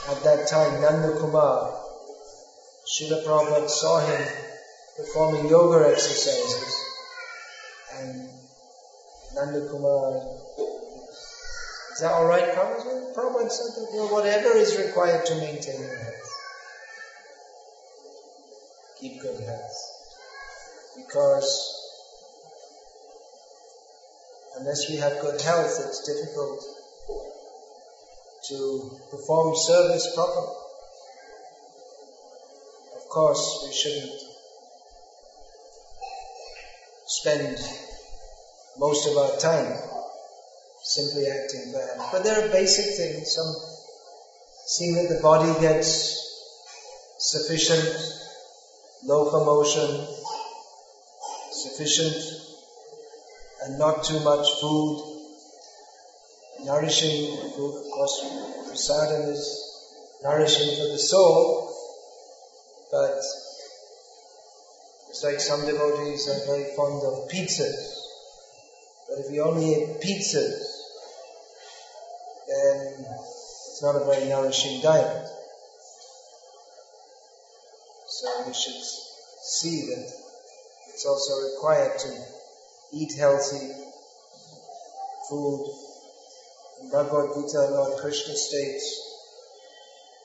at 0.07 0.23
that 0.23 0.47
time, 0.47 0.81
Nanda 0.81 1.11
Kumar, 1.19 1.69
Srila 2.87 3.23
Prabhupada 3.23 3.69
saw 3.69 3.99
him 3.99 4.27
performing 4.97 5.47
yoga 5.47 5.87
exercises 5.87 6.70
and 8.01 8.29
Nanda 9.35 9.69
Kumar, 9.69 10.17
is 11.91 11.99
that 11.99 12.11
alright 12.11 12.51
Prabhupada? 12.55 13.13
Prabhupada 13.15 13.51
said 13.51 13.71
that 13.75 13.89
well, 13.93 14.13
whatever 14.13 14.57
is 14.57 14.77
required 14.77 15.25
to 15.25 15.35
maintain 15.35 15.81
your 15.81 15.97
health. 15.97 16.31
Keep 18.99 19.21
good 19.21 19.43
health. 19.43 19.77
Because 20.95 21.49
unless 24.57 24.89
we 24.89 24.97
have 24.97 25.21
good 25.21 25.41
health, 25.41 25.71
it's 25.79 26.01
difficult 26.07 26.63
to 28.49 28.91
perform 29.11 29.53
service 29.55 30.13
properly. 30.15 30.55
Of 32.95 33.09
course, 33.09 33.65
we 33.65 33.73
shouldn't 33.73 34.21
spend 37.07 37.57
most 38.81 39.05
of 39.05 39.15
our 39.15 39.37
time 39.37 39.77
simply 40.81 41.27
acting 41.29 41.71
bad. 41.71 42.09
But 42.11 42.23
there 42.23 42.37
are 42.41 42.51
basic 42.51 42.97
things, 42.97 43.31
some 43.35 43.53
seeing 44.65 44.95
that 44.95 45.13
the 45.13 45.21
body 45.21 45.53
gets 45.61 45.85
sufficient 47.19 47.93
locomotion, 49.05 50.07
sufficient 51.51 52.17
and 53.61 53.77
not 53.77 54.03
too 54.03 54.19
much 54.21 54.47
food, 54.59 54.97
nourishing 56.65 57.53
food, 57.55 57.75
of 57.77 57.91
course, 57.93 58.17
prasadam 58.65 59.29
is 59.29 59.45
nourishing 60.23 60.73
for 60.79 60.87
the 60.91 60.97
soul, 60.97 61.69
but 62.91 63.13
it's 65.09 65.23
like 65.23 65.39
some 65.39 65.65
devotees 65.67 66.27
are 66.29 66.41
very 66.47 66.73
fond 66.75 67.03
of 67.05 67.29
pizzas. 67.29 68.00
But 69.11 69.25
if 69.25 69.31
you 69.33 69.43
only 69.43 69.73
eat 69.73 69.99
pizzas, 69.99 70.63
then 72.47 73.05
it's 73.05 73.81
not 73.83 73.97
a 73.97 74.05
very 74.05 74.29
nourishing 74.29 74.81
diet. 74.81 75.27
So 78.07 78.47
we 78.47 78.53
should 78.53 78.81
see 79.43 79.81
that 79.87 80.13
it's 80.93 81.05
also 81.05 81.51
required 81.51 81.99
to 81.99 82.23
eat 82.93 83.11
healthy 83.17 83.73
food. 85.29 85.73
In 86.81 86.89
Bhagavad 86.89 87.35
Gita, 87.35 87.67
Lord 87.69 87.99
Krishna 87.99 88.33
states 88.33 89.17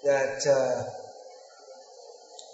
that 0.05 0.47
uh, 0.47 0.85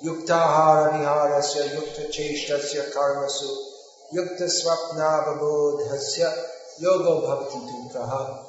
yuktahara 0.03 0.93
viharasya 0.95 1.77
yukta 1.77 2.11
cheshtasya 2.11 2.91
karmasu 2.95 3.72
swapna 4.13 5.25
babodhasya 5.27 6.33
yoga 6.81 7.27
bhakti 7.27 7.59
dukkha 7.59 8.45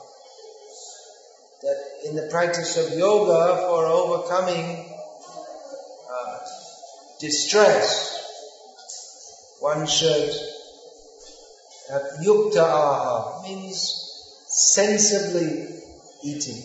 that 1.62 1.80
in 2.06 2.16
the 2.16 2.28
practice 2.30 2.78
of 2.78 2.98
yoga 2.98 3.58
for 3.68 3.86
overcoming 3.86 4.86
uh, 6.12 6.38
distress 7.20 8.14
one 9.60 9.88
should 9.88 10.30
have 11.90 12.04
yukta 12.22 12.60
aha 12.62 13.42
means 13.44 14.04
sensibly 14.48 15.68
eating. 16.24 16.62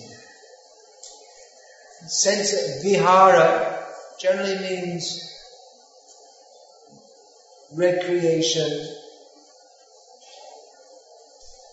Sense 2.07 2.83
vihara 2.83 3.85
generally 4.19 4.59
means 4.59 5.38
recreation. 7.75 8.71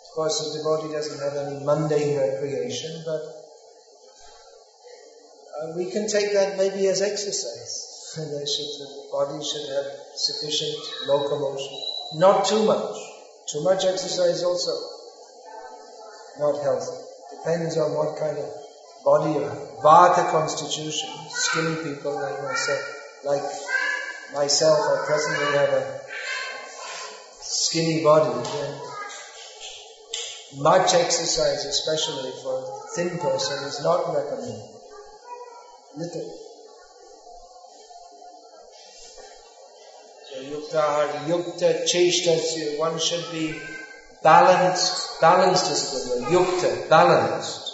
Of 0.04 0.16
course, 0.16 0.40
the 0.40 0.60
devotee 0.60 0.94
doesn't 0.94 1.20
have 1.20 1.48
any 1.48 1.64
mundane 1.66 2.18
recreation, 2.18 3.04
but 3.06 3.22
uh, 5.56 5.74
we 5.78 5.92
can 5.92 6.08
take 6.08 6.34
that 6.34 6.58
maybe 6.58 6.88
as 6.88 7.02
exercise. 7.02 7.92
Should, 8.16 8.24
the 8.24 9.10
body 9.12 9.44
should 9.44 9.68
have 9.76 9.88
sufficient 10.16 10.78
locomotion, 11.06 11.74
not 12.14 12.46
too 12.46 12.66
much. 12.66 12.96
Too 13.52 13.62
much 13.62 13.84
exercise 13.84 14.42
also 14.42 14.72
not 16.40 16.62
healthy. 16.64 16.98
Depends 17.38 17.78
on 17.78 17.94
what 17.94 18.18
kind 18.18 18.38
of 18.38 18.50
body 19.04 19.34
you 19.34 19.42
have. 19.46 19.58
Vata 19.84 20.30
constitution, 20.32 21.10
skinny 21.30 21.76
people 21.84 22.14
like 22.16 22.42
myself, 22.44 22.82
like 23.24 23.44
myself, 24.34 24.80
I 24.80 25.06
presently 25.06 25.58
have 25.58 25.70
a 25.70 26.02
skinny 27.42 28.04
body. 28.04 28.50
Much 30.58 30.94
exercise, 30.94 31.66
especially 31.66 32.32
for 32.42 32.60
a 32.60 32.96
thin 32.96 33.18
person, 33.20 33.68
is 33.68 33.84
not 33.84 34.14
recommended. 34.14 34.70
Little. 35.98 36.40
So 40.30 40.42
yukta, 40.42 41.28
yukta 41.28 41.86
cheshtasya, 41.86 42.80
one 42.80 43.00
should 43.00 43.32
be 43.32 43.60
balanced, 44.24 45.22
balanced 45.22 45.72
is 45.72 45.82
the 45.92 46.22
word, 46.22 46.32
yukta, 46.32 46.90
balanced, 46.90 47.72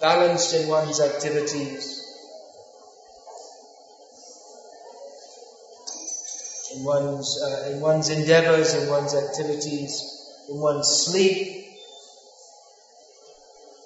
balanced 0.00 0.54
in 0.54 0.68
one's 0.68 1.00
activities, 1.00 1.95
in 6.76 6.84
one's, 6.84 7.42
uh, 7.42 7.72
in 7.72 7.80
one's 7.80 8.08
endeavors, 8.10 8.74
in 8.74 8.88
one's 8.88 9.14
activities, 9.14 10.02
in 10.48 10.58
one's 10.58 10.88
sleep. 10.88 11.66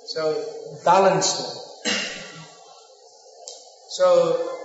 So, 0.06 0.44
balanced. 0.84 1.56
So, 3.90 4.58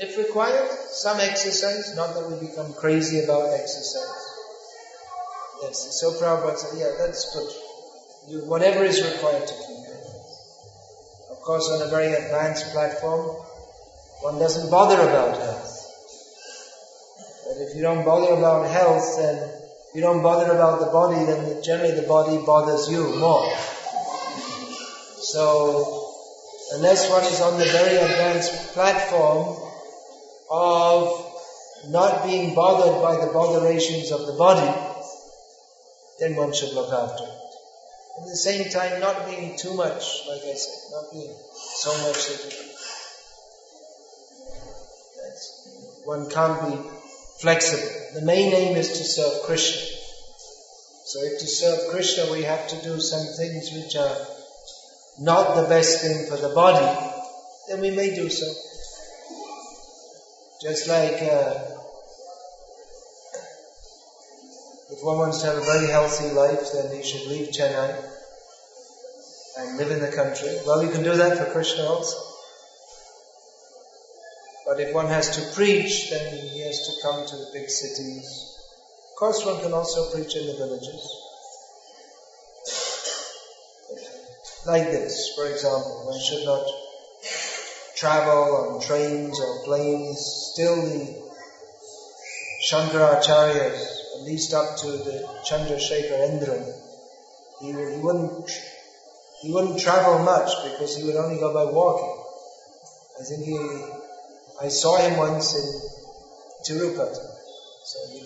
if 0.00 0.16
required, 0.18 0.70
some 0.90 1.20
exercise, 1.20 1.94
not 1.96 2.14
that 2.14 2.30
we 2.30 2.48
become 2.48 2.72
crazy 2.74 3.24
about 3.24 3.52
exercise. 3.52 4.32
Yes, 5.62 6.00
so 6.00 6.12
Prabhupada 6.12 6.56
said, 6.56 6.78
yeah, 6.78 6.92
that's 6.98 7.34
good. 7.34 7.50
You, 8.28 8.44
whatever 8.46 8.84
is 8.84 9.02
required 9.02 9.46
to 9.46 9.54
keep. 9.54 9.76
Of 11.30 11.38
course, 11.42 11.70
on 11.70 11.80
a 11.80 11.90
very 11.90 12.12
advanced 12.12 12.72
platform, 12.72 13.24
one 14.20 14.38
doesn't 14.38 14.70
bother 14.70 15.00
about 15.00 15.38
health. 15.38 15.75
But 17.56 17.68
if 17.68 17.74
you 17.74 17.80
don't 17.80 18.04
bother 18.04 18.34
about 18.34 18.68
health, 18.68 19.16
then 19.16 19.50
you 19.94 20.02
don't 20.02 20.22
bother 20.22 20.52
about 20.52 20.78
the 20.78 20.92
body, 20.92 21.24
then 21.24 21.62
generally 21.62 21.94
the 21.94 22.06
body 22.06 22.36
bothers 22.44 22.86
you 22.90 23.16
more. 23.16 23.50
So, 25.22 26.12
unless 26.74 27.10
one 27.10 27.24
is 27.24 27.40
on 27.40 27.58
the 27.58 27.64
very 27.64 27.96
advanced 27.96 28.74
platform 28.74 29.56
of 30.50 31.32
not 31.88 32.24
being 32.26 32.54
bothered 32.54 33.00
by 33.00 33.24
the 33.24 33.32
botherations 33.32 34.12
of 34.12 34.26
the 34.26 34.34
body, 34.34 34.70
then 36.20 36.36
one 36.36 36.52
should 36.52 36.74
look 36.74 36.92
after 36.92 37.24
it. 37.24 37.30
At 38.20 38.26
the 38.26 38.36
same 38.36 38.70
time, 38.70 39.00
not 39.00 39.24
being 39.30 39.56
too 39.56 39.74
much, 39.74 40.26
like 40.28 40.42
I 40.44 40.52
said, 40.52 40.92
not 40.92 41.10
being 41.10 41.34
so 41.54 41.90
much 42.06 42.26
that 45.16 45.40
one 46.04 46.28
can't 46.28 46.60
be 46.60 46.95
flexible. 47.40 47.88
The 48.14 48.22
main 48.22 48.52
aim 48.52 48.76
is 48.76 48.88
to 48.88 49.04
serve 49.04 49.42
Krishna. 49.44 49.82
So 51.04 51.22
if 51.22 51.38
to 51.38 51.46
serve 51.46 51.90
Krishna 51.90 52.32
we 52.32 52.42
have 52.42 52.66
to 52.68 52.82
do 52.82 53.00
some 53.00 53.26
things 53.36 53.70
which 53.72 53.96
are 53.96 54.16
not 55.20 55.54
the 55.54 55.68
best 55.68 56.02
thing 56.02 56.26
for 56.28 56.36
the 56.36 56.54
body, 56.54 56.86
then 57.68 57.80
we 57.80 57.90
may 57.90 58.14
do 58.14 58.28
so. 58.28 58.46
Just 60.62 60.88
like 60.88 61.22
uh, 61.22 61.54
if 64.90 65.02
one 65.02 65.18
wants 65.18 65.42
to 65.42 65.46
have 65.46 65.58
a 65.58 65.64
very 65.64 65.88
healthy 65.88 66.30
life, 66.30 66.72
then 66.72 66.96
he 66.96 67.02
should 67.02 67.28
leave 67.28 67.48
Chennai 67.48 68.02
and 69.58 69.78
live 69.78 69.90
in 69.90 70.00
the 70.00 70.10
country. 70.10 70.58
Well, 70.66 70.82
you 70.82 70.90
can 70.90 71.02
do 71.02 71.14
that 71.16 71.38
for 71.38 71.52
Krishna 71.52 71.84
also. 71.84 72.35
But 74.66 74.80
if 74.80 74.92
one 74.92 75.06
has 75.06 75.30
to 75.36 75.54
preach, 75.54 76.10
then 76.10 76.34
he 76.34 76.60
has 76.66 76.80
to 76.86 77.02
come 77.02 77.24
to 77.24 77.36
the 77.36 77.50
big 77.52 77.70
cities. 77.70 78.58
Of 79.10 79.16
course, 79.16 79.44
one 79.44 79.60
can 79.60 79.72
also 79.72 80.10
preach 80.10 80.34
in 80.34 80.46
the 80.46 80.54
villages. 80.54 81.22
Like 84.66 84.90
this, 84.90 85.32
for 85.36 85.46
example, 85.46 86.06
one 86.06 86.20
should 86.20 86.44
not 86.44 86.66
travel 87.96 88.74
on 88.74 88.80
trains 88.80 89.38
or 89.38 89.62
planes, 89.64 90.50
still 90.52 90.82
the 90.82 91.26
Shankaracharyas, 92.68 93.96
at 94.16 94.22
least 94.22 94.52
up 94.52 94.76
to 94.78 94.86
the 94.86 95.24
Chandrasekhar 95.48 96.18
Indran, 96.28 96.66
he, 97.60 97.68
he 97.68 98.00
wouldn't 98.00 98.50
he 99.42 99.52
wouldn't 99.52 99.78
travel 99.78 100.18
much 100.24 100.50
because 100.64 100.96
he 100.96 101.04
would 101.04 101.16
only 101.16 101.38
go 101.38 101.54
by 101.54 101.70
walking. 101.70 102.22
I 103.20 103.22
think 103.22 103.44
he, 103.44 103.95
I 104.60 104.68
saw 104.68 104.96
him 104.96 105.18
once 105.18 105.54
in 105.54 105.66
Tirupati, 106.64 107.26
so 107.84 107.98
he, 108.10 108.22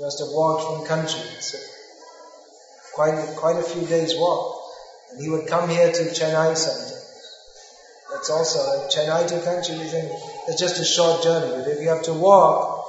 must 0.00 0.18
have 0.20 0.28
walked 0.28 0.62
from 0.62 0.86
Kanchi. 0.86 1.20
It's 1.36 1.54
a, 1.54 1.58
quite 2.94 3.36
quite 3.36 3.56
a 3.56 3.62
few 3.62 3.86
days 3.86 4.14
walk, 4.16 4.62
and 5.10 5.22
he 5.22 5.28
would 5.28 5.46
come 5.46 5.68
here 5.68 5.92
to 5.92 6.02
Chennai 6.02 6.56
sometimes. 6.56 6.96
That's 8.10 8.30
also 8.30 8.88
Chennai 8.88 9.26
to. 9.28 9.72
You 9.72 9.84
think 9.84 10.12
it's 10.48 10.60
just 10.60 10.80
a 10.80 10.84
short 10.84 11.22
journey, 11.22 11.52
but 11.56 11.68
if 11.68 11.80
you 11.80 11.88
have 11.88 12.02
to 12.04 12.14
walk, 12.14 12.86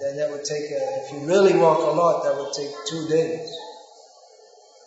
then 0.00 0.16
that 0.16 0.30
would 0.30 0.44
take. 0.44 0.70
A, 0.70 1.06
if 1.06 1.12
you 1.12 1.26
really 1.28 1.56
walk 1.56 1.78
a 1.78 1.94
lot, 1.94 2.24
that 2.24 2.36
would 2.36 2.52
take 2.52 2.70
two 2.88 3.08
days. 3.08 3.54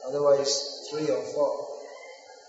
Otherwise, 0.06 0.88
three 0.91 1.10
or 1.10 1.23
four. 1.34 1.67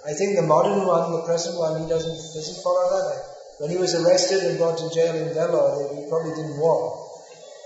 I 0.07 0.13
think 0.15 0.35
the 0.35 0.43
modern 0.43 0.87
one, 0.87 1.13
the 1.13 1.23
present 1.23 1.59
one, 1.59 1.83
he 1.83 1.89
doesn't 1.89 2.35
does 2.35 2.49
he 2.49 2.63
follow 2.63 2.89
that? 2.91 3.30
When 3.61 3.69
he 3.69 3.77
was 3.77 3.95
arrested 3.95 4.43
and 4.45 4.57
brought 4.57 4.79
to 4.79 4.89
jail 4.89 5.15
in 5.15 5.35
Vellore, 5.35 5.95
he 5.95 6.09
probably 6.09 6.31
didn't 6.31 6.59
walk. 6.59 7.11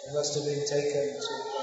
He 0.09 0.13
must 0.13 0.35
have 0.35 0.45
been 0.45 0.67
taken 0.67 1.21
to. 1.21 1.55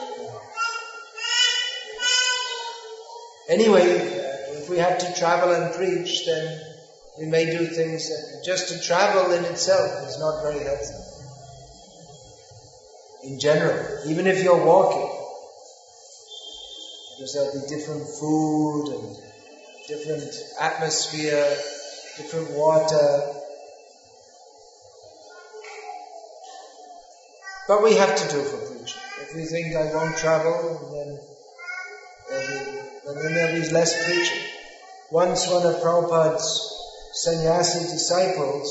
Anyway, 3.50 4.00
uh, 4.00 4.56
if 4.56 4.70
we 4.70 4.78
have 4.78 5.00
to 5.00 5.14
travel 5.20 5.52
and 5.52 5.76
preach, 5.76 6.26
then 6.26 6.62
we 7.20 7.26
may 7.26 7.44
do 7.44 7.66
things 7.66 8.08
that 8.08 8.46
just 8.46 8.70
to 8.70 8.80
travel 8.80 9.34
in 9.34 9.44
itself 9.44 10.08
is 10.08 10.18
not 10.18 10.42
very 10.44 10.64
helpful. 10.64 11.04
In 13.26 13.38
general, 13.38 14.00
even 14.08 14.28
if 14.28 14.42
you're 14.42 14.66
walking, 14.66 15.12
because 17.18 17.34
there'll 17.34 17.62
be 17.62 17.68
different 17.68 18.08
food 18.18 18.94
and 18.94 19.18
different 19.90 20.34
atmosphere, 20.58 21.54
different 22.16 22.52
water. 22.52 23.41
But 27.72 27.84
we 27.84 27.96
have 27.96 28.18
to 28.18 28.28
do 28.28 28.44
for 28.44 28.58
preaching. 28.68 29.02
If 29.22 29.34
we 29.34 29.46
think 29.46 29.74
I 29.78 29.96
won't 29.96 30.18
travel, 30.18 30.92
then 30.92 31.10
there'll 32.28 33.24
then 33.24 33.34
there'll 33.34 33.62
be 33.62 33.70
less 33.70 33.94
preaching. 34.06 34.44
Once 35.10 35.50
one 35.50 35.66
of 35.66 35.80
Prabhupada's 35.80 36.50
sannyasi 37.14 37.80
disciples, 37.94 38.68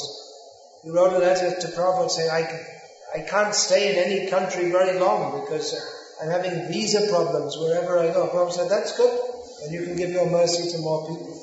he 0.84 0.90
wrote 0.90 1.14
a 1.14 1.18
letter 1.18 1.48
to 1.48 1.66
Prabhupada 1.68 2.10
saying, 2.10 2.30
I, 2.30 3.20
I 3.20 3.20
can't 3.22 3.54
stay 3.54 3.90
in 3.90 4.04
any 4.04 4.28
country 4.28 4.70
very 4.70 5.00
long 5.00 5.40
because 5.40 5.74
I'm 6.22 6.28
having 6.28 6.68
visa 6.70 7.08
problems 7.08 7.56
wherever 7.56 7.98
I 7.98 8.12
go. 8.12 8.28
Prabhupada 8.28 8.52
said, 8.52 8.68
that's 8.68 8.94
good. 8.98 9.18
And 9.62 9.72
you 9.72 9.86
can 9.86 9.96
give 9.96 10.10
your 10.10 10.28
mercy 10.28 10.70
to 10.72 10.78
more 10.82 11.08
people, 11.08 11.42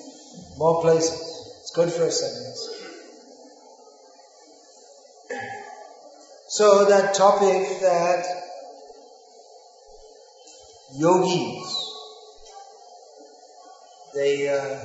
more 0.57 0.79
places. 0.83 1.57
It's 1.61 1.71
good 1.73 1.91
for 1.91 2.03
a 2.03 2.11
sannyasi. 2.11 2.76
So 6.57 6.85
that 6.85 7.13
topic 7.13 7.81
that 7.81 8.25
yogis, 10.95 11.91
they, 14.15 14.49
uh, 14.49 14.79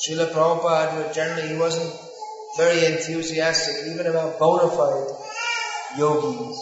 Srila 0.00 0.30
Prabhupada 0.30 1.12
generally, 1.12 1.48
he 1.48 1.56
wasn't 1.58 1.92
very 2.56 2.86
enthusiastic 2.86 3.90
even 3.92 4.06
about 4.06 4.38
bona 4.38 4.70
fide 4.70 5.10
yogis 5.98 6.56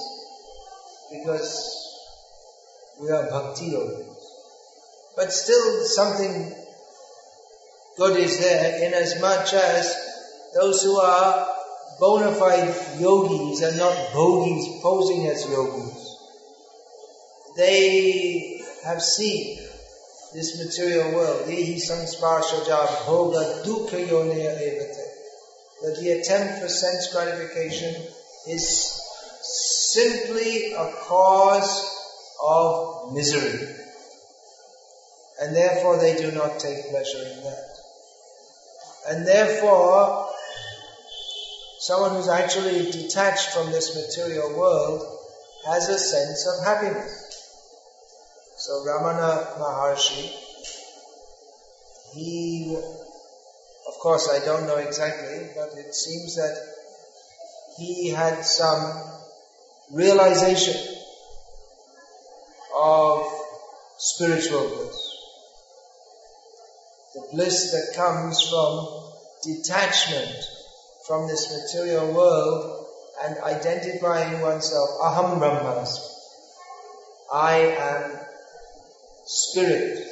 because 1.12 1.52
we 2.98 3.10
are 3.10 3.28
bhakti 3.28 3.66
yogis. 3.72 4.06
But 5.16 5.34
still 5.34 5.84
something 5.84 6.50
good 7.98 8.16
is 8.16 8.40
there 8.40 8.86
in 8.86 8.94
as 8.94 9.20
much 9.20 9.52
as 9.52 9.94
those 10.54 10.82
who 10.82 10.98
are 10.98 11.55
bona 11.98 12.32
fide 12.32 12.74
yogis 13.00 13.62
and 13.62 13.78
not 13.78 14.12
bogies 14.12 14.80
posing 14.82 15.26
as 15.28 15.44
yogis. 15.48 16.02
They 17.56 18.62
have 18.84 19.02
seen 19.02 19.58
this 20.34 20.58
material 20.62 21.14
world. 21.14 21.46
That 25.82 25.96
the 26.00 26.10
attempt 26.10 26.62
for 26.62 26.68
sense 26.68 27.12
gratification 27.12 27.94
is 28.48 29.02
simply 29.42 30.72
a 30.72 30.92
cause 31.08 31.74
of 32.42 33.12
misery. 33.14 33.74
And 35.40 35.54
therefore 35.54 35.98
they 35.98 36.16
do 36.16 36.30
not 36.32 36.58
take 36.60 36.90
pleasure 36.90 37.22
in 37.22 37.42
that. 37.44 37.76
And 39.08 39.26
therefore, 39.26 40.25
someone 41.86 42.16
who's 42.16 42.28
actually 42.28 42.90
detached 42.90 43.50
from 43.54 43.70
this 43.70 43.94
material 43.94 44.58
world 44.58 45.00
has 45.66 45.88
a 45.88 45.96
sense 45.96 46.44
of 46.48 46.64
happiness. 46.64 47.12
So 48.58 48.72
Ramana 48.84 49.56
Maharshi, 49.60 50.28
he, 52.12 52.76
of 53.86 53.94
course 54.02 54.28
I 54.28 54.44
don't 54.44 54.66
know 54.66 54.78
exactly, 54.78 55.48
but 55.54 55.78
it 55.78 55.94
seems 55.94 56.34
that 56.34 56.56
he 57.78 58.10
had 58.10 58.44
some 58.44 58.82
realization 59.92 60.74
of 62.76 63.24
spiritual 63.98 64.74
bliss 64.74 65.12
the 67.14 67.28
bliss 67.32 67.70
that 67.70 67.94
comes 67.96 68.42
from 68.50 68.88
detachment 69.42 70.55
from 71.06 71.28
this 71.28 71.52
material 71.52 72.12
world 72.12 72.86
and 73.22 73.38
identifying 73.38 74.40
oneself, 74.40 74.90
aham 75.02 75.38
brahmasmi. 75.38 76.12
I 77.32 77.54
am 77.56 78.18
spirit. 79.24 80.06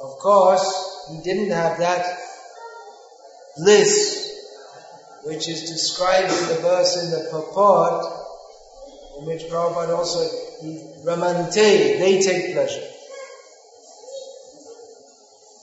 Of 0.00 0.18
course, 0.18 1.06
he 1.10 1.22
didn't 1.22 1.50
have 1.50 1.78
that 1.78 2.18
bliss 3.56 4.22
which 5.24 5.48
is 5.48 5.62
described 5.70 6.32
in 6.32 6.48
the 6.48 6.60
verse 6.62 6.96
in 7.02 7.10
the 7.10 7.28
purport, 7.30 8.04
in 9.18 9.26
which 9.26 9.42
Prabhupada 9.42 9.96
also, 9.96 10.20
Ramante, 11.04 11.98
they 11.98 12.20
take 12.20 12.54
pleasure. 12.54 12.88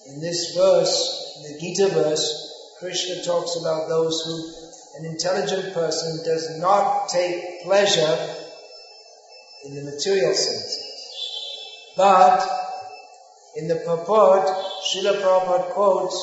In 0.07 0.21
this 0.21 0.55
verse, 0.55 1.35
in 1.37 1.53
the 1.53 1.59
Gita 1.59 1.89
verse, 1.89 2.48
Krishna 2.79 3.23
talks 3.23 3.57
about 3.59 3.89
those 3.89 4.21
who, 4.21 4.99
an 4.99 5.05
intelligent 5.11 5.73
person 5.73 6.23
does 6.23 6.57
not 6.59 7.09
take 7.09 7.63
pleasure 7.63 8.35
in 9.65 9.75
the 9.75 9.83
material 9.83 10.33
senses. 10.33 10.85
But, 11.97 12.47
in 13.57 13.67
the 13.67 13.75
purport, 13.75 14.47
Srila 14.87 15.21
Prabhupada 15.21 15.71
quotes 15.71 16.17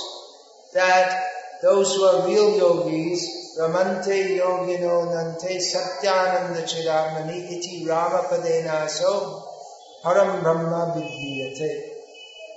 that 0.73 1.23
those 1.63 1.95
who 1.95 2.05
are 2.05 2.27
real 2.27 2.57
yogis, 2.59 3.59
Ramante 3.59 4.39
yogino 4.39 5.07
nante 5.09 5.57
satyananda 5.57 6.63
chiramani 6.69 7.51
iti 7.53 7.87
ramapadena 7.87 8.89
so 8.89 9.43
param 10.05 10.43
brahma 10.43 10.93
vidhiyate. 10.95 11.73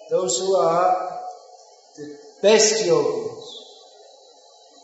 Those 0.10 0.40
who 0.40 0.58
are 0.58 1.22
the 1.96 2.18
best 2.42 2.86
yogis, 2.86 3.19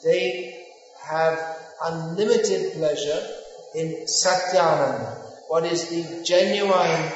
they 0.06 0.66
have 1.04 1.58
unlimited 1.84 2.74
pleasure 2.74 3.28
in 3.74 4.06
Satyananda. 4.06 5.18
What 5.50 5.66
is 5.66 5.90
the 5.90 6.24
genuine 6.24 7.12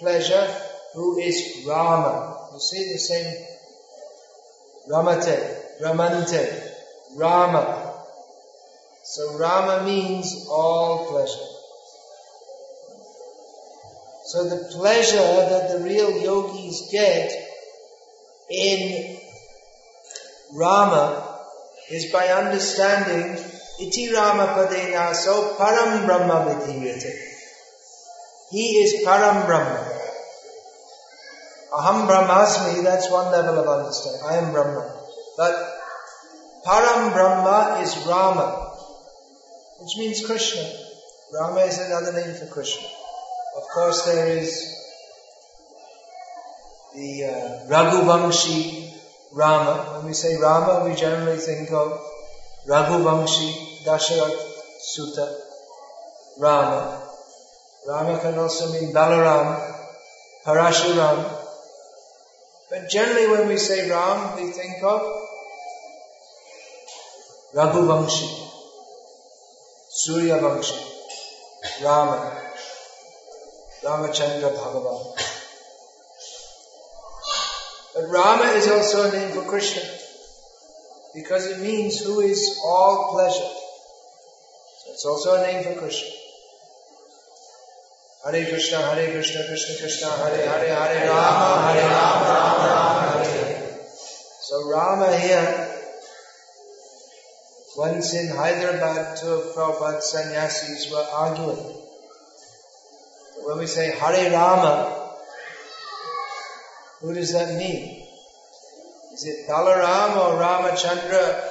pleasure? 0.00 0.46
Who 0.94 1.18
is 1.18 1.64
Rama? 1.66 2.50
You 2.52 2.60
see 2.60 2.92
the 2.92 2.98
same 2.98 3.46
Ramate, 4.90 5.80
Ramante, 5.80 6.70
Rama. 7.16 7.94
So 9.04 9.38
Rama 9.38 9.84
means 9.84 10.46
all 10.50 11.06
pleasure. 11.08 11.50
So 14.26 14.48
the 14.48 14.74
pleasure 14.76 15.16
that 15.18 15.70
the 15.72 15.84
real 15.84 16.20
yogis 16.20 16.88
get 16.90 17.30
in 18.50 19.18
Rama 20.52 21.33
is 21.90 22.12
by 22.12 22.28
understanding 22.28 23.36
iti 23.80 24.12
Rama 24.12 24.46
padena 24.56 25.14
so 25.14 25.56
param 25.58 26.06
brahma 26.06 26.44
vidhiyate. 26.48 27.12
He 28.50 28.78
is 28.84 29.04
param 29.04 29.46
brahma. 29.46 29.94
Aham 31.74 32.06
brahmasmi, 32.06 32.84
that's 32.84 33.10
one 33.10 33.32
level 33.32 33.58
of 33.58 33.66
understanding. 33.66 34.22
I 34.24 34.36
am 34.36 34.52
Brahma. 34.52 34.94
But 35.36 35.74
Param 36.64 37.12
Brahma 37.12 37.82
is 37.82 37.96
Rama, 38.06 38.72
which 39.80 39.98
means 39.98 40.24
Krishna. 40.24 40.62
Rama 41.32 41.60
is 41.62 41.78
another 41.80 42.12
name 42.12 42.34
for 42.36 42.46
Krishna. 42.46 42.86
Of 43.56 43.64
course, 43.74 44.04
there 44.06 44.38
is 44.38 44.72
the 46.94 47.24
uh, 47.24 47.66
Rama. 49.34 49.96
When 49.96 50.06
we 50.06 50.12
say 50.12 50.36
Rama, 50.36 50.88
we 50.88 50.94
generally 50.94 51.38
think 51.38 51.70
of 51.72 52.00
Raghuvamshi 52.68 53.84
Dasharath 53.84 54.40
Sutta 54.80 55.26
Rama. 56.38 57.02
Rama 57.88 58.18
can 58.20 58.38
also 58.38 58.72
mean 58.72 58.94
Balaram, 58.94 59.60
Parashuram. 60.46 61.40
But 62.70 62.88
generally 62.88 63.28
when 63.28 63.48
we 63.48 63.56
say 63.56 63.90
Ram, 63.90 64.36
we 64.36 64.52
think 64.52 64.82
of 64.82 65.02
Raghuvamshi, 67.54 68.28
Suryavamshi, 70.00 71.84
Rama, 71.84 72.40
Ramachandra 73.84 74.50
Bhagavan. 74.54 75.33
But 77.94 78.08
Rama 78.08 78.44
is 78.56 78.68
also 78.68 79.08
a 79.08 79.12
name 79.12 79.30
for 79.30 79.42
Krishna 79.42 79.82
because 81.14 81.46
it 81.46 81.60
means 81.60 82.00
who 82.00 82.20
is 82.20 82.60
all 82.64 83.12
pleasure. 83.12 83.54
So 84.82 84.92
it's 84.92 85.04
also 85.04 85.34
a 85.34 85.46
name 85.46 85.62
for 85.62 85.78
Krishna. 85.78 86.10
Hare 88.24 88.46
Krishna, 88.46 88.78
Hare 88.78 89.12
Krishna, 89.12 89.44
Krishna 89.46 89.76
Krishna, 89.78 90.08
Hare 90.10 90.48
Hare, 90.48 90.74
Hare 90.74 91.08
Rama, 91.08 91.72
Hare 91.72 91.88
Rama, 91.88 92.24
Rama 92.24 92.68
Rama, 92.68 93.24
Hare 93.24 93.78
So 94.40 94.68
Rama 94.68 95.16
here, 95.16 95.70
once 97.76 98.12
in 98.14 98.34
Hyderabad, 98.34 99.18
two 99.18 99.28
of 99.28 99.54
Prabhupada's 99.54 100.10
sannyasis 100.10 100.90
were 100.90 101.06
arguing. 101.12 101.76
When 103.44 103.58
we 103.58 103.66
say 103.66 103.90
Hare 103.90 104.32
Rama, 104.32 105.03
who 107.04 107.12
does 107.12 107.32
that 107.32 107.58
mean? 107.58 108.02
Is 109.12 109.24
it 109.26 109.46
Balaram 109.46 110.16
or 110.16 110.40
Ramachandra 110.40 111.50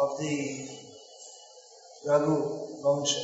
of 0.00 0.18
the 0.18 0.66
Raghu 2.06 2.82
Vamsha? 2.82 3.22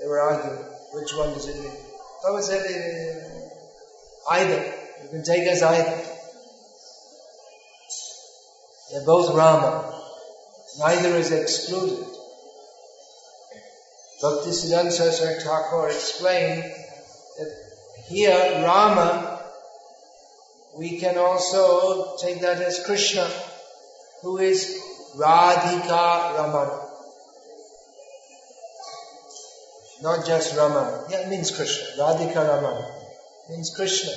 They 0.00 0.06
were 0.06 0.20
arguing. 0.20 0.64
Which 0.92 1.12
one 1.16 1.30
does 1.30 1.48
it 1.48 1.60
mean? 1.60 1.76
Prabhupada 2.24 2.42
said 2.42 2.62
uh, 2.70 4.32
either. 4.32 4.74
You 5.02 5.08
can 5.10 5.24
take 5.24 5.42
as 5.48 5.60
either. 5.60 6.00
They're 8.92 9.04
both 9.04 9.34
Rama. 9.34 9.92
Neither 10.78 11.16
is 11.16 11.32
excluded. 11.32 12.06
Bhaktisiddhanta 14.22 14.92
Saraswati 14.92 15.40
Thakur 15.40 15.88
explained 15.88 16.62
that 16.62 17.50
here 18.06 18.62
Rama 18.64 19.31
we 20.76 20.98
can 20.98 21.18
also 21.18 22.16
take 22.16 22.40
that 22.40 22.60
as 22.62 22.84
Krishna, 22.84 23.28
who 24.22 24.38
is 24.38 24.80
Radhika 25.16 26.38
Raman. 26.38 26.88
Not 30.02 30.26
just 30.26 30.56
Raman. 30.56 31.04
Yeah, 31.10 31.20
it 31.20 31.28
means 31.28 31.50
Krishna. 31.50 32.02
Radhika 32.02 32.36
Raman. 32.36 32.84
means 33.50 33.74
Krishna, 33.74 34.12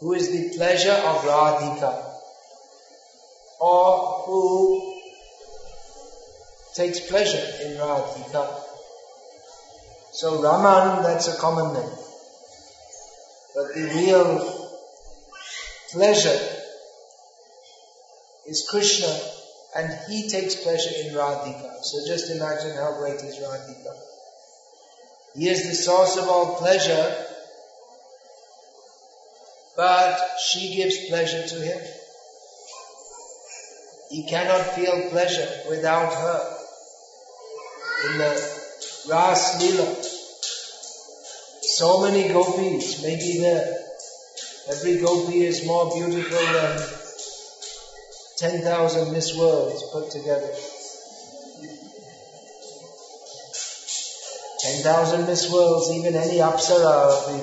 who 0.00 0.14
is 0.14 0.30
the 0.30 0.56
pleasure 0.56 0.92
of 0.92 1.16
Radhika. 1.24 2.06
Or 3.60 4.22
who 4.24 4.94
takes 6.74 7.00
pleasure 7.00 7.44
in 7.62 7.76
Radhika. 7.76 8.62
So 10.12 10.42
Raman, 10.42 11.02
that's 11.02 11.28
a 11.28 11.38
common 11.38 11.74
name. 11.74 11.92
But 13.54 13.74
the 13.74 13.82
real 13.94 14.59
pleasure 15.92 16.40
is 18.46 18.66
Krishna 18.68 19.18
and 19.76 19.96
he 20.08 20.28
takes 20.28 20.56
pleasure 20.56 20.90
in 21.04 21.14
Radhika. 21.14 21.82
So 21.82 22.06
just 22.06 22.30
imagine 22.30 22.76
how 22.76 22.98
great 22.98 23.16
is 23.16 23.36
Radhika. 23.36 23.94
He 25.36 25.48
is 25.48 25.68
the 25.68 25.74
source 25.74 26.16
of 26.16 26.28
all 26.28 26.56
pleasure, 26.56 27.26
but 29.76 30.18
she 30.38 30.74
gives 30.74 31.06
pleasure 31.08 31.46
to 31.46 31.54
him. 31.54 31.80
He 34.10 34.24
cannot 34.24 34.74
feel 34.74 35.08
pleasure 35.10 35.48
without 35.68 36.12
her. 36.12 36.56
In 38.10 38.18
the 38.18 38.60
Ras 39.08 39.60
Lila, 39.62 40.02
so 41.62 42.00
many 42.00 42.28
gopis 42.28 43.02
may 43.02 43.16
be 43.16 43.38
there, 43.40 43.89
Every 44.70 44.98
gopi 44.98 45.42
is 45.42 45.66
more 45.66 45.90
beautiful 45.92 46.38
than 46.38 46.78
10,000 48.36 49.12
Miss 49.12 49.36
Worlds 49.36 49.82
put 49.92 50.12
together. 50.12 50.54
10,000 54.60 55.26
Miss 55.26 55.50
Worlds, 55.52 55.90
even 55.90 56.14
any 56.14 56.38
Apsara 56.38 57.08
of 57.08 57.26
the 57.26 57.38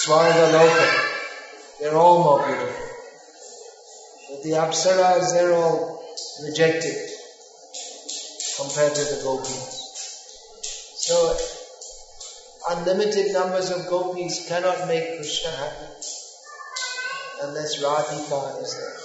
Swarga 0.00 0.50
Loka, 0.50 0.88
they're 1.78 1.96
all 1.96 2.22
more 2.24 2.44
beautiful. 2.44 2.86
But 4.28 4.42
the 4.42 4.50
Apsaras, 4.50 5.32
they're 5.32 5.54
all 5.54 6.02
rejected 6.42 6.96
compared 8.56 8.94
to 8.96 9.04
the 9.04 9.20
gopis. 9.22 9.76
So 10.96 11.36
unlimited 12.70 13.32
numbers 13.32 13.70
of 13.70 13.88
gopis 13.88 14.46
cannot 14.48 14.86
make 14.86 15.16
Krishna 15.16 15.50
happy 15.50 15.86
unless 17.42 17.82
Radhika 17.82 18.62
is 18.62 18.74
there. 18.74 18.98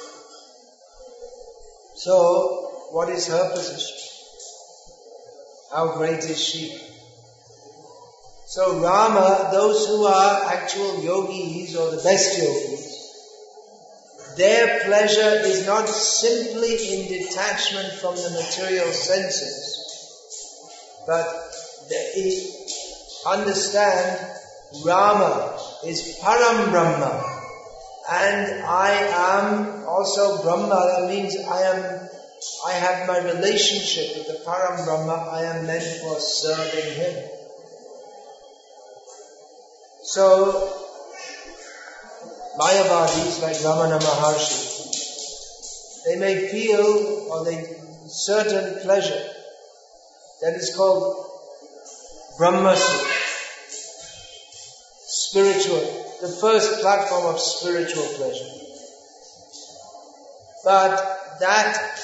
So, 1.95 2.89
what 2.91 3.09
is 3.09 3.27
her 3.27 3.51
position? 3.51 3.97
How 5.71 5.97
great 5.97 6.23
is 6.23 6.41
she? 6.41 6.77
So 8.47 8.79
Rama, 8.79 9.49
those 9.51 9.87
who 9.87 10.05
are 10.05 10.45
actual 10.45 11.03
yogis 11.03 11.75
or 11.75 11.91
the 11.91 12.03
best 12.03 12.37
yogis, 12.37 12.85
their 14.37 14.85
pleasure 14.85 15.41
is 15.45 15.65
not 15.65 15.89
simply 15.89 16.75
in 16.93 17.07
detachment 17.07 17.93
from 17.93 18.15
the 18.15 18.29
material 18.29 18.91
senses, 18.91 19.75
but 21.07 21.25
understand 23.25 24.19
Rama 24.83 25.57
is 25.85 26.19
Param 26.21 26.71
Brahma 26.71 27.35
and 28.09 28.63
I 28.63 28.91
am 28.91 29.85
also 29.87 30.41
Brahma. 30.43 30.97
That 30.97 31.09
means 31.09 31.35
I 31.37 31.61
am, 31.61 32.09
I 32.65 32.71
have 32.71 33.07
my 33.07 33.19
relationship 33.19 34.17
with 34.17 34.27
the 34.27 34.43
Param 34.45 34.83
Brahma. 34.85 35.29
I 35.31 35.43
am 35.43 35.65
meant 35.65 35.83
for 36.01 36.19
serving 36.19 36.95
Him. 36.95 37.29
So, 40.03 40.71
Mayavadis 42.59 43.41
like 43.41 43.55
Ramana 43.57 43.99
Maharshi, 43.99 46.03
they 46.05 46.19
may 46.19 46.47
feel 46.47 47.27
or 47.31 47.43
they 47.43 47.75
certain 48.07 48.81
pleasure 48.81 49.29
that 50.41 50.53
is 50.53 50.75
called 50.75 51.25
Brahmasukha 52.39 53.14
spiritual, 55.35 55.81
the 56.21 56.29
first 56.29 56.79
platform 56.79 57.25
of 57.25 57.37
spiritual 57.41 58.05
pleasure. 58.15 58.45
But 60.63 61.39
that 61.41 61.99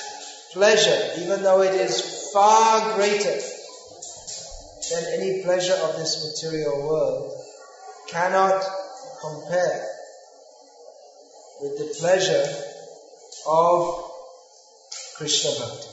pleasure, 0.52 1.22
even 1.22 1.42
though 1.42 1.62
it 1.62 1.74
is 1.74 2.30
far 2.34 2.96
greater 2.96 3.40
than 4.92 5.14
any 5.14 5.44
pleasure 5.44 5.80
of 5.82 5.96
this 5.96 6.36
material 6.42 6.86
world, 6.86 7.32
cannot 8.10 8.66
compare 9.22 9.88
with 11.62 11.78
the 11.78 11.96
pleasure 12.02 12.46
of 13.48 14.12
Krishna 15.16 15.52
Bhakti. 15.52 15.88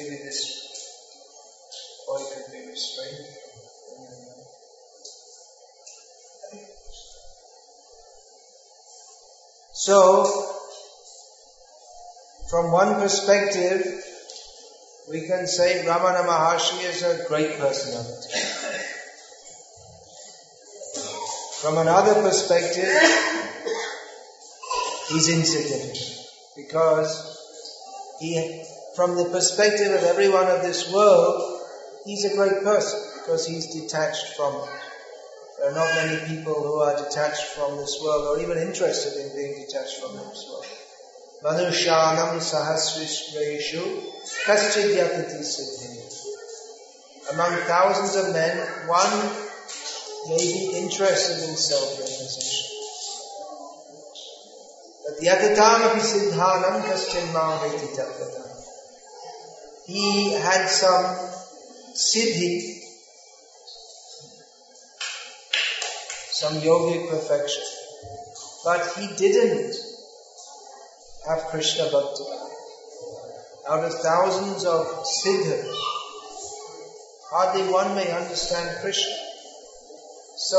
Maybe 0.00 0.16
this 0.24 0.40
boy 2.08 2.18
could 2.34 2.52
be 2.52 2.70
restrained. 2.70 3.45
So, 9.78 10.24
from 12.48 12.72
one 12.72 12.94
perspective, 12.94 14.02
we 15.10 15.26
can 15.26 15.46
say 15.46 15.84
Ramana 15.84 16.24
Maharshi 16.24 16.82
is 16.82 17.02
a 17.02 17.28
great 17.28 17.58
personality. 17.58 18.38
From 21.60 21.76
another 21.76 22.22
perspective, 22.22 22.88
he's 25.10 25.28
insignificant 25.28 25.98
because 26.56 27.36
he, 28.18 28.64
from 28.96 29.14
the 29.14 29.26
perspective 29.26 29.92
of 29.92 30.04
everyone 30.04 30.46
of 30.46 30.62
this 30.62 30.90
world, 30.90 31.60
he's 32.06 32.24
a 32.24 32.34
great 32.34 32.62
person 32.64 32.98
because 33.20 33.46
he's 33.46 33.66
detached 33.74 34.36
from 34.38 34.54
it. 34.54 34.70
There 35.58 35.70
are 35.70 35.74
not 35.74 35.94
many 35.94 36.36
people 36.36 36.54
who 36.54 36.80
are 36.80 36.96
detached 37.02 37.44
from 37.56 37.78
this 37.78 37.98
world 38.04 38.26
or 38.26 38.42
even 38.42 38.58
interested 38.58 39.16
in 39.16 39.34
being 39.34 39.55
Among 47.32 47.52
thousands 47.66 48.16
of 48.16 48.32
men, 48.32 48.58
one 48.86 49.30
may 50.28 50.38
be 50.38 50.72
interested 50.76 51.48
in 51.48 51.56
self-realization. 51.56 52.66
But 55.04 55.20
yatatam 55.20 55.98
siddhanam 56.00 56.82
kaschin 56.84 57.32
He 59.86 60.32
had 60.32 60.68
some 60.68 61.04
siddhi, 61.94 62.82
some 66.30 66.54
yogic 66.60 67.10
perfection. 67.10 67.75
But 68.66 68.96
he 68.98 69.06
didn't 69.14 69.76
have 71.28 71.38
Krishna 71.50 71.84
Bhakti. 71.84 72.24
Out 73.68 73.84
of 73.84 73.94
thousands 73.94 74.64
of 74.64 75.06
siddhas, 75.06 75.72
hardly 77.30 77.72
one 77.72 77.94
may 77.94 78.10
understand 78.10 78.76
Krishna. 78.80 79.14
So 80.38 80.58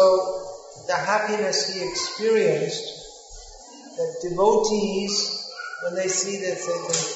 the 0.87 0.95
happiness 0.95 1.73
he 1.73 1.83
experienced, 1.85 2.85
that 3.97 4.29
devotees, 4.29 5.51
when 5.83 5.95
they 5.95 6.07
see 6.07 6.37
this, 6.37 6.65
they 6.65 6.77
think, 6.77 7.07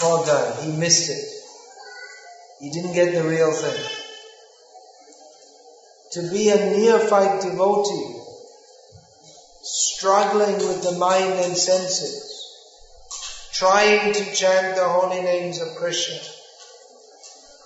oh 0.00 0.24
poor 0.24 0.26
guy, 0.26 0.62
he 0.62 0.72
missed 0.72 1.10
it. 1.10 1.22
He 2.60 2.70
didn't 2.70 2.94
get 2.94 3.12
the 3.12 3.28
real 3.28 3.52
thing. 3.52 3.84
To 6.12 6.30
be 6.30 6.48
a 6.48 6.56
neophyte 6.56 7.42
devotee, 7.42 8.21
struggling 9.62 10.56
with 10.56 10.82
the 10.82 10.98
mind 10.98 11.34
and 11.40 11.56
senses, 11.56 12.28
trying 13.52 14.12
to 14.12 14.34
chant 14.34 14.76
the 14.76 14.88
holy 14.88 15.22
names 15.22 15.60
of 15.60 15.76
Krishna, 15.76 16.18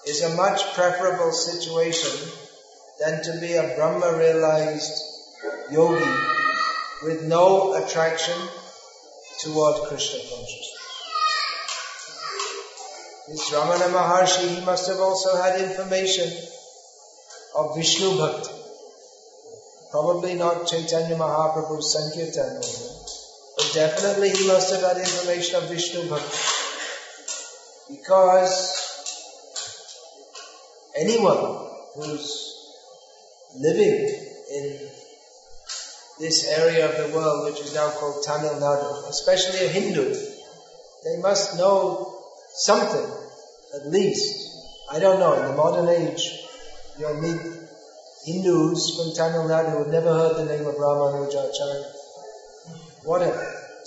is 0.07 0.23
a 0.23 0.37
much 0.37 0.63
preferable 0.75 1.33
situation 1.33 2.31
than 3.01 3.23
to 3.25 3.41
be 3.41 3.55
a 3.55 3.75
Brahma 3.77 4.17
realized 4.17 4.93
yogi 5.71 6.11
with 7.03 7.25
no 7.25 7.75
attraction 7.75 8.37
toward 9.41 9.89
Krishna 9.89 10.21
consciousness. 10.21 10.73
This 13.29 13.51
Ramana 13.51 13.91
Maharshi, 13.93 14.61
he 14.61 14.65
must 14.65 14.87
have 14.89 15.01
also 15.01 15.37
had 15.43 15.61
information 15.61 16.31
of 17.57 17.75
Vishnu 17.75 18.17
Bhakti. 18.17 18.56
Probably 19.91 20.35
not 20.35 20.67
Chaitanya 20.67 21.17
Mahaprabhu's 21.17 21.93
Sankirtan 21.93 22.55
movement, 22.55 23.11
but 23.57 23.71
definitely 23.73 24.31
he 24.31 24.47
must 24.47 24.73
have 24.73 24.83
had 24.83 24.99
information 24.99 25.63
of 25.63 25.69
Vishnu 25.69 26.09
Bhakti. 26.09 26.39
Because 27.89 28.87
anyone 30.97 31.69
who's 31.95 32.47
living 33.55 34.27
in 34.51 34.89
this 36.19 36.49
area 36.49 36.89
of 36.89 36.97
the 36.97 37.17
world 37.17 37.45
which 37.45 37.61
is 37.61 37.75
now 37.75 37.91
called 37.91 38.25
Tamil 38.25 38.55
Nadu, 38.55 39.09
especially 39.09 39.67
a 39.67 39.69
Hindu, 39.69 40.15
they 41.05 41.21
must 41.21 41.57
know 41.57 42.23
something, 42.55 43.09
at 43.75 43.87
least. 43.87 44.43
I 44.91 44.99
don't 44.99 45.21
know, 45.21 45.35
in 45.35 45.47
the 45.47 45.55
modern 45.55 45.89
age, 45.89 46.45
you'll 46.99 47.21
meet 47.21 47.66
Hindus 48.27 48.97
from 48.97 49.15
Tamil 49.15 49.49
Nadu 49.49 49.71
who 49.71 49.85
have 49.85 49.93
never 49.93 50.13
heard 50.13 50.37
the 50.37 50.53
name 50.53 50.67
of 50.67 50.75
Ramanujacharya. 50.75 51.85
What 53.05 53.23
a 53.23 53.33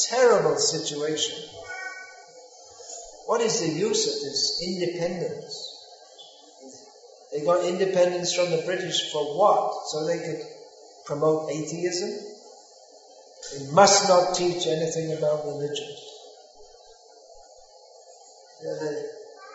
terrible 0.10 0.56
situation. 0.56 1.36
What 3.26 3.42
is 3.42 3.60
the 3.60 3.68
use 3.68 4.08
of 4.08 4.14
this 4.24 4.62
independence? 4.64 5.76
They 7.34 7.42
got 7.42 7.66
independence 7.66 8.34
from 8.34 8.50
the 8.50 8.64
British 8.66 9.12
for 9.12 9.38
what? 9.38 9.74
So 9.88 10.06
they 10.08 10.20
could 10.20 10.42
promote 11.06 11.52
atheism? 11.52 12.10
They 13.52 13.72
must 13.74 14.08
not 14.08 14.36
teach 14.36 14.66
anything 14.68 15.18
about 15.18 15.44
religion. 15.44 15.88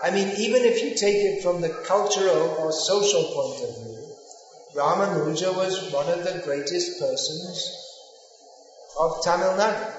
I 0.02 0.10
mean, 0.10 0.28
even 0.36 0.64
if 0.64 0.82
you 0.82 0.90
take 0.90 1.16
it 1.16 1.42
from 1.42 1.62
the 1.62 1.70
cultural 1.86 2.54
or 2.58 2.70
social 2.70 3.24
point 3.32 3.62
of 3.62 3.76
view, 3.76 4.03
Ramanuja 4.74 5.54
was 5.54 5.92
one 5.92 6.08
of 6.08 6.24
the 6.24 6.42
greatest 6.44 6.98
persons 6.98 7.70
of 8.98 9.22
Tamil 9.22 9.52
Nadu. 9.52 9.92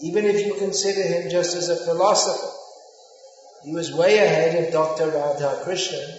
Even 0.00 0.24
if 0.24 0.46
you 0.46 0.54
consider 0.54 1.02
him 1.02 1.30
just 1.30 1.54
as 1.54 1.68
a 1.68 1.76
philosopher, 1.76 2.50
he 3.64 3.74
was 3.74 3.92
way 3.92 4.16
ahead 4.18 4.64
of 4.64 4.72
Dr. 4.72 5.10
Radhakrishnan. 5.10 6.18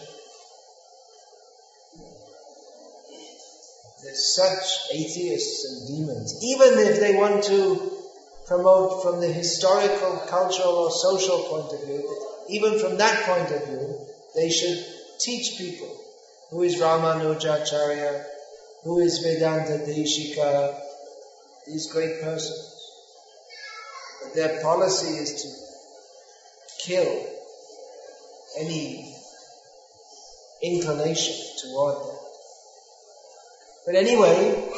There's 4.04 4.36
such 4.36 4.94
atheists 4.94 5.66
and 5.66 5.88
demons. 5.88 6.44
Even 6.44 6.78
if 6.78 7.00
they 7.00 7.16
want 7.16 7.44
to 7.46 7.94
promote 8.46 9.02
from 9.02 9.22
the 9.22 9.28
historical, 9.28 10.18
cultural, 10.28 10.76
or 10.76 10.92
social 10.92 11.40
point 11.50 11.74
of 11.74 11.88
view, 11.88 12.04
even 12.50 12.78
from 12.78 12.98
that 12.98 13.26
point 13.26 13.50
of 13.50 13.68
view, 13.68 14.06
they 14.36 14.50
should 14.52 14.86
teach 15.20 15.58
people 15.58 16.06
who 16.50 16.64
is 16.64 16.82
Ramanujacharya, 16.82 18.24
who 18.84 19.00
is 19.00 19.20
Vedanta 19.20 19.84
Deshika, 19.86 20.80
these 21.68 21.92
great 21.92 22.22
persons. 22.22 22.76
But 24.24 24.36
their 24.36 24.62
policy 24.62 25.14
is 25.18 25.42
to 25.42 26.84
kill 26.86 27.26
any 28.60 29.16
inclination 30.64 31.36
toward 31.62 31.96
that. 31.96 32.20
But 33.86 33.96
anyway, 33.96 34.70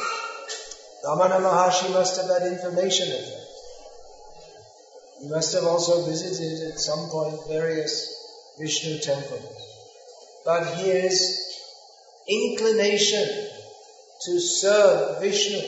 Ramana 1.04 1.40
Maharshi 1.40 1.92
must 1.92 2.20
have 2.20 2.28
had 2.30 2.52
information 2.52 3.12
of 3.12 3.20
that. 3.20 3.46
He 5.22 5.28
must 5.28 5.54
have 5.54 5.64
also 5.64 6.04
visited 6.04 6.72
at 6.72 6.78
some 6.78 7.08
point 7.08 7.40
various 7.48 8.14
Vishnu 8.58 8.98
temples. 8.98 9.68
But 10.44 10.76
his 10.78 11.41
inclination 12.28 13.26
to 14.22 14.40
serve 14.40 15.20
Vishnu, 15.20 15.60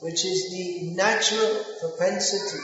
which 0.00 0.24
is 0.24 0.50
the 0.50 0.94
natural 0.94 1.64
propensity 1.80 2.62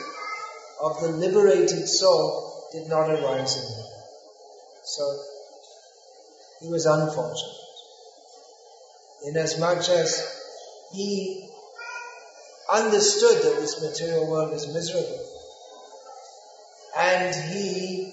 of 0.81 1.01
the 1.01 1.09
liberated 1.09 1.89
soul, 1.89 2.69
did 2.73 2.89
not 2.89 3.11
arise 3.11 3.57
in 3.57 3.63
him. 3.63 3.85
So 4.85 5.21
he 6.61 6.69
was 6.69 6.87
unfortunate. 6.87 7.55
Inasmuch 9.27 9.89
as 9.89 10.39
he 10.93 11.49
understood 12.73 13.43
that 13.43 13.61
this 13.61 13.83
material 13.83 14.31
world 14.31 14.53
is 14.53 14.73
miserable. 14.73 15.25
And 16.97 17.35
he 17.35 18.13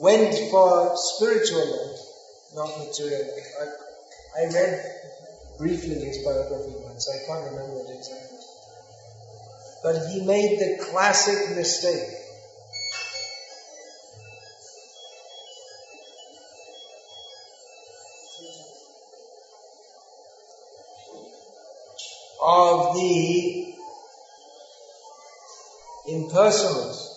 went 0.00 0.34
for 0.50 0.92
spiritual 0.96 1.66
life, 1.66 1.93
not 2.54 2.78
material. 2.78 3.28
I, 3.60 4.40
I 4.40 4.44
read 4.46 4.84
briefly 5.58 5.94
his 5.96 6.24
biography 6.24 6.74
once, 6.84 7.08
I 7.08 7.26
can't 7.26 7.50
remember 7.50 7.80
it 7.80 7.96
exactly. 7.96 8.38
But 9.82 10.08
he 10.08 10.24
made 10.24 10.58
the 10.58 10.84
classic 10.84 11.56
mistake 11.56 12.08
of 22.42 22.94
the 22.94 23.74
impersonalists. 26.08 27.10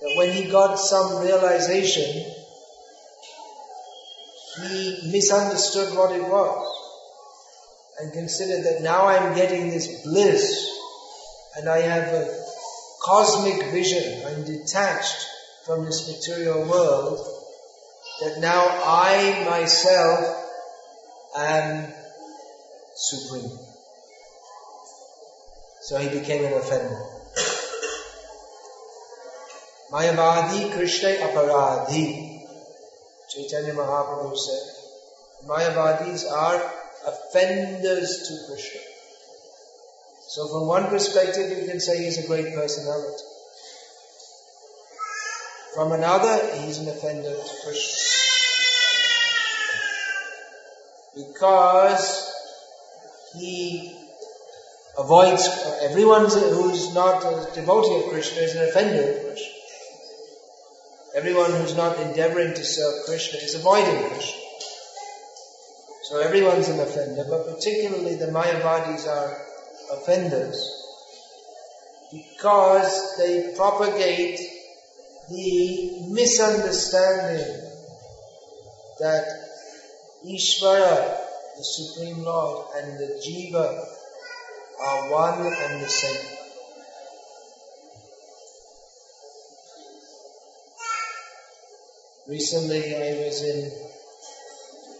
That 0.00 0.16
when 0.16 0.32
he 0.32 0.50
got 0.50 0.78
some 0.78 1.22
realization, 1.22 2.39
he 4.56 5.10
misunderstood 5.12 5.96
what 5.96 6.14
it 6.14 6.22
was 6.22 6.80
and 8.00 8.12
considered 8.12 8.64
that 8.64 8.82
now 8.82 9.06
I'm 9.06 9.34
getting 9.34 9.70
this 9.70 10.02
bliss 10.02 10.70
and 11.56 11.68
I 11.68 11.78
have 11.78 12.14
a 12.14 12.44
cosmic 13.02 13.70
vision, 13.70 14.24
I'm 14.26 14.44
detached 14.44 15.26
from 15.66 15.84
this 15.84 16.08
material 16.08 16.68
world, 16.68 17.18
that 18.20 18.38
now 18.40 18.66
I 18.84 19.44
myself 19.48 20.46
am 21.36 21.92
supreme. 22.94 23.58
So 25.82 25.98
he 25.98 26.08
became 26.08 26.44
an 26.44 26.52
offender. 26.52 27.06
Mayavadi 29.90 30.72
Krishna 30.72 31.08
Aparadhi. 31.08 32.39
Chaitanya 33.30 33.74
Mahaprabhu 33.74 34.36
said, 34.36 35.46
Mayavadis 35.46 36.30
are 36.30 36.72
offenders 37.06 38.28
to 38.28 38.52
Krishna. 38.52 38.80
So 40.28 40.48
from 40.48 40.66
one 40.66 40.86
perspective 40.86 41.56
you 41.56 41.66
can 41.66 41.80
say 41.80 42.04
he's 42.04 42.18
a 42.18 42.26
great 42.26 42.54
personality. 42.54 43.24
From 45.74 45.92
another, 45.92 46.56
he's 46.56 46.78
an 46.78 46.88
offender 46.88 47.30
to 47.30 47.54
Krishna. 47.64 47.98
Because 51.14 52.32
he 53.38 53.96
avoids, 54.98 55.48
everyone 55.82 56.22
who's 56.28 56.92
not 56.92 57.22
a 57.22 57.54
devotee 57.54 58.04
of 58.04 58.10
Krishna 58.10 58.42
is 58.42 58.56
an 58.56 58.68
offender 58.68 59.12
of 59.12 59.26
Krishna. 59.26 59.59
Everyone 61.14 61.50
who's 61.50 61.76
not 61.76 61.98
endeavoring 61.98 62.54
to 62.54 62.64
serve 62.64 63.04
Krishna 63.06 63.40
is 63.40 63.56
avoiding 63.56 64.10
Krishna. 64.10 64.40
So 66.04 66.20
everyone's 66.20 66.68
an 66.68 66.78
offender, 66.78 67.24
but 67.28 67.46
particularly 67.46 68.14
the 68.14 68.26
Mayavadis 68.26 69.08
are 69.08 69.36
offenders 69.92 70.80
because 72.12 73.16
they 73.18 73.52
propagate 73.56 74.38
the 75.28 76.06
misunderstanding 76.10 77.70
that 79.00 79.24
Ishvara, 80.24 81.18
the 81.56 81.64
Supreme 81.64 82.22
Lord, 82.22 82.66
and 82.76 82.98
the 82.98 83.20
Jiva 83.24 83.84
are 84.80 85.10
one 85.10 85.40
and 85.40 85.82
the 85.82 85.88
same. 85.88 86.39
Recently 92.30 92.94
I 92.94 93.26
was 93.26 93.42
in 93.42 93.72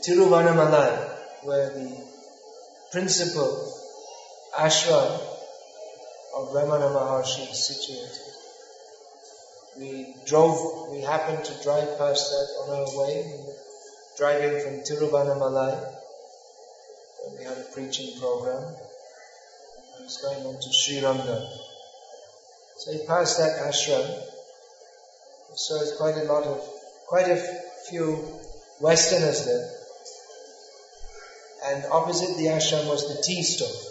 Tiruvannamalai, 0.03 1.45
where 1.45 1.71
the 1.71 1.97
principal 2.91 3.73
ashram 4.59 5.13
of 6.37 6.49
Ramana 6.49 6.91
Maharshi 6.91 7.49
is 7.53 7.69
situated. 7.69 8.19
We 9.79 10.17
drove, 10.27 10.91
we 10.91 11.03
happened 11.03 11.45
to 11.45 11.63
drive 11.63 11.97
past 11.99 12.31
that 12.31 12.49
on 12.63 12.81
our 12.81 12.99
way, 12.99 13.33
driving 14.19 14.61
from 14.65 14.81
Tiruvannamalai. 14.81 15.79
Where 17.21 17.39
we 17.39 17.45
had 17.45 17.59
a 17.59 17.67
preaching 17.73 18.19
program. 18.19 18.75
I 20.01 20.03
was 20.03 20.19
going 20.21 20.45
on 20.47 20.61
to 20.61 20.73
Sri 20.73 21.01
Ranga. 21.01 21.49
So 22.79 22.91
we 22.91 23.07
passed 23.07 23.39
that 23.39 23.71
ashram. 23.71 24.21
So 25.55 25.77
it's 25.77 25.97
quite 25.97 26.17
a 26.17 26.25
lot 26.25 26.43
of, 26.43 26.80
quite 27.11 27.29
a 27.29 27.43
few 27.91 28.23
Westerners 28.81 29.45
there. 29.45 29.69
And 31.67 31.85
opposite 31.91 32.39
the 32.39 32.47
ashram 32.47 32.87
was 32.87 33.03
the 33.09 33.21
tea 33.21 33.43
stove. 33.43 33.83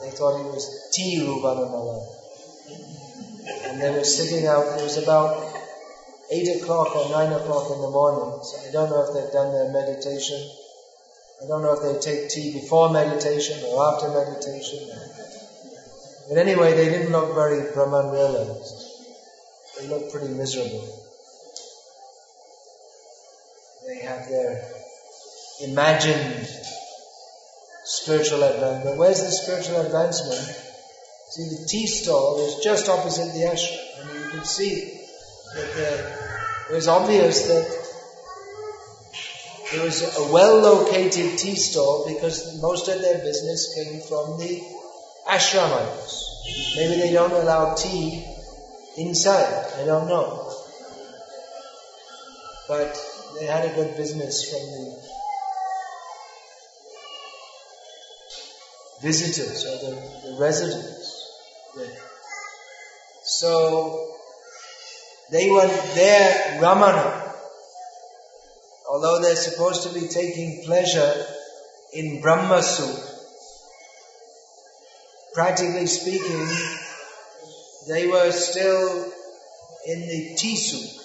They 0.00 0.10
thought 0.10 0.38
it 0.38 0.46
was 0.46 0.90
tea 0.92 1.18
Rubanamala. 1.26 2.06
And 3.66 3.82
they 3.82 3.90
were 3.90 4.04
sitting 4.04 4.46
out, 4.46 4.78
it 4.78 4.82
was 4.84 4.96
about 4.96 5.42
8 6.30 6.62
o'clock 6.62 6.94
or 6.94 7.10
9 7.10 7.32
o'clock 7.32 7.72
in 7.72 7.80
the 7.82 7.90
morning. 7.90 8.38
So 8.44 8.68
I 8.68 8.70
don't 8.70 8.90
know 8.90 9.02
if 9.02 9.12
they've 9.12 9.32
done 9.32 9.50
their 9.52 9.72
meditation. 9.72 10.38
I 11.42 11.48
don't 11.48 11.62
know 11.62 11.74
if 11.74 11.82
they 11.82 11.98
take 11.98 12.30
tea 12.30 12.52
before 12.52 12.92
meditation 12.92 13.58
or 13.66 13.92
after 13.92 14.08
meditation. 14.08 14.88
But 16.28 16.38
anyway, 16.38 16.74
they 16.74 16.88
didn't 16.90 17.10
look 17.10 17.34
very 17.34 17.72
Brahman 17.72 18.12
realized. 18.12 18.86
They 19.80 19.88
looked 19.88 20.12
pretty 20.12 20.28
miserable. 20.28 21.04
Have 24.04 24.28
their 24.28 24.62
imagined 25.62 26.46
spiritual 27.84 28.42
advancement. 28.42 28.98
Where's 28.98 29.22
the 29.22 29.30
spiritual 29.30 29.80
advancement? 29.80 30.40
See, 31.30 31.48
the 31.48 31.66
tea 31.66 31.86
stall 31.86 32.38
is 32.38 32.62
just 32.62 32.88
opposite 32.88 33.32
the 33.32 33.46
ashram. 33.46 34.10
and 34.10 34.24
you 34.24 34.30
can 34.30 34.44
see 34.44 35.00
that 35.54 35.74
the, 35.74 36.70
it 36.70 36.74
was 36.74 36.86
obvious 36.86 37.46
that 37.48 37.84
it 39.74 39.82
was 39.82 40.02
a 40.18 40.32
well-located 40.32 41.38
tea 41.38 41.56
stall 41.56 42.04
because 42.06 42.60
most 42.60 42.88
of 42.88 43.00
their 43.00 43.18
business 43.18 43.74
came 43.74 44.00
from 44.02 44.38
the 44.38 44.62
ashramites. 45.28 46.76
Maybe 46.76 47.00
they 47.00 47.12
don't 47.12 47.32
allow 47.32 47.74
tea 47.74 48.24
inside. 48.98 49.72
I 49.80 49.84
don't 49.84 50.06
know. 50.06 50.52
But 52.68 52.96
they 53.38 53.46
had 53.46 53.64
a 53.64 53.74
good 53.74 53.96
business 53.96 54.50
from 54.50 54.60
the 54.60 55.14
visitors 59.02 59.66
or 59.66 59.76
the, 59.84 59.94
the 60.22 60.36
residents. 60.40 61.20
So 63.24 64.16
they 65.30 65.50
were 65.50 65.66
there, 65.94 66.60
Ramana, 66.60 67.34
although 68.88 69.20
they're 69.20 69.36
supposed 69.36 69.82
to 69.84 69.94
be 69.94 70.08
taking 70.08 70.62
pleasure 70.64 71.26
in 71.92 72.20
Brahma 72.20 72.62
soup, 72.62 72.98
practically 75.34 75.86
speaking, 75.86 76.48
they 77.88 78.06
were 78.06 78.30
still 78.30 79.12
in 79.86 80.00
the 80.00 80.34
tea 80.36 80.56
soup. 80.56 81.03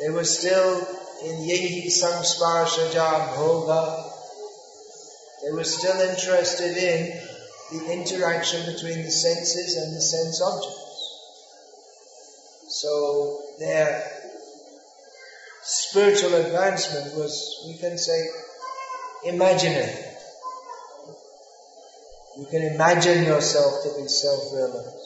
They 0.00 0.08
were 0.08 0.24
still 0.24 0.78
in 1.24 1.36
Yehi 1.46 1.86
Samsparshaja 1.88 3.34
Bhoga. 3.34 4.10
They 5.44 5.52
were 5.52 5.64
still 5.64 6.00
interested 6.00 6.76
in 6.76 7.20
the 7.70 7.92
interaction 7.92 8.64
between 8.72 9.04
the 9.04 9.10
senses 9.10 9.76
and 9.76 9.94
the 9.94 10.00
sense 10.00 10.40
objects. 10.40 10.86
So 12.68 13.42
their 13.58 14.10
spiritual 15.62 16.34
advancement 16.34 17.14
was, 17.14 17.64
we 17.66 17.76
can 17.76 17.98
say, 17.98 18.26
imaginary. 19.26 20.04
You 22.38 22.46
can 22.46 22.62
imagine 22.62 23.24
yourself 23.24 23.82
to 23.82 24.00
be 24.00 24.08
self-realized. 24.08 24.96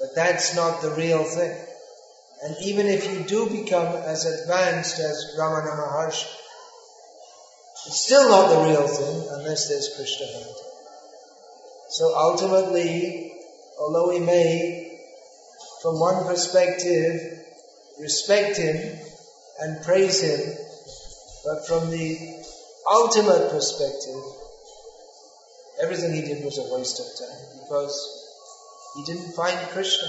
But 0.00 0.14
that's 0.16 0.56
not 0.56 0.82
the 0.82 0.90
real 0.90 1.22
thing. 1.22 1.56
And 2.42 2.56
even 2.62 2.86
if 2.86 3.10
you 3.10 3.20
do 3.20 3.48
become 3.48 3.86
as 3.86 4.26
advanced 4.26 4.98
as 4.98 5.36
Ramana 5.38 5.76
Maharshi, 5.78 6.26
it's 7.86 8.00
still 8.00 8.28
not 8.28 8.48
the 8.48 8.68
real 8.68 8.86
thing 8.86 9.28
unless 9.30 9.68
there's 9.68 9.94
Krishna 9.94 10.26
Bhakti. 10.26 10.64
So 11.90 12.14
ultimately, 12.16 13.32
although 13.78 14.08
we 14.08 14.20
may, 14.20 14.98
from 15.82 16.00
one 16.00 16.24
perspective, 16.24 17.38
respect 18.00 18.56
him 18.56 18.98
and 19.60 19.84
praise 19.84 20.20
him, 20.20 20.56
but 21.44 21.66
from 21.66 21.90
the 21.90 22.42
ultimate 22.90 23.50
perspective, 23.50 24.22
everything 25.80 26.12
he 26.14 26.22
did 26.22 26.44
was 26.44 26.58
a 26.58 26.74
waste 26.74 27.00
of 27.00 27.28
time 27.28 27.60
because 27.62 27.94
he 28.96 29.04
didn't 29.04 29.32
find 29.34 29.58
Krishna. 29.70 30.08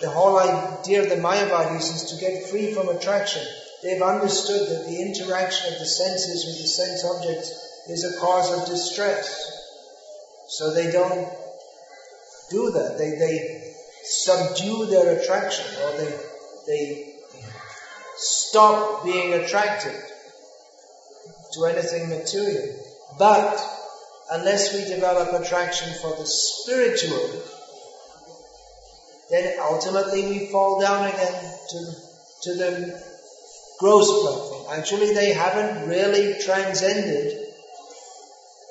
The 0.00 0.10
whole 0.10 0.38
idea 0.38 1.02
of 1.02 1.10
the 1.10 1.16
Mayavadis 1.16 1.94
is 1.94 2.04
to 2.12 2.20
get 2.20 2.48
free 2.48 2.72
from 2.72 2.88
attraction. 2.88 3.42
They've 3.82 4.00
understood 4.00 4.68
that 4.68 4.86
the 4.86 5.00
interaction 5.00 5.72
of 5.72 5.78
the 5.78 5.86
senses 5.86 6.46
with 6.46 6.56
the 6.56 6.68
sense 6.68 7.04
objects 7.04 7.50
is 7.88 8.04
a 8.04 8.20
cause 8.20 8.50
of 8.52 8.66
distress. 8.66 9.28
So 10.48 10.72
they 10.72 10.90
don't 10.90 11.28
do 12.50 12.70
that. 12.70 12.96
They, 12.98 13.10
they 13.10 13.72
subdue 14.04 14.86
their 14.86 15.18
attraction 15.18 15.66
or 15.84 15.96
they, 15.96 16.14
they 16.66 17.14
stop 18.16 19.04
being 19.04 19.34
attracted 19.34 19.94
to 21.54 21.64
anything 21.66 22.08
material. 22.08 22.74
But 23.18 23.60
unless 24.30 24.74
we 24.74 24.84
develop 24.84 25.32
attraction 25.32 25.92
for 26.00 26.10
the 26.16 26.26
spiritual, 26.26 27.42
then 29.30 29.58
ultimately 29.60 30.26
we 30.26 30.46
fall 30.46 30.80
down 30.80 31.06
again 31.06 31.54
to, 31.70 31.94
to 32.42 32.54
the 32.54 33.02
gross 33.78 34.08
platform. 34.22 34.78
Actually, 34.78 35.14
they 35.14 35.32
haven't 35.32 35.88
really 35.88 36.34
transcended 36.44 37.46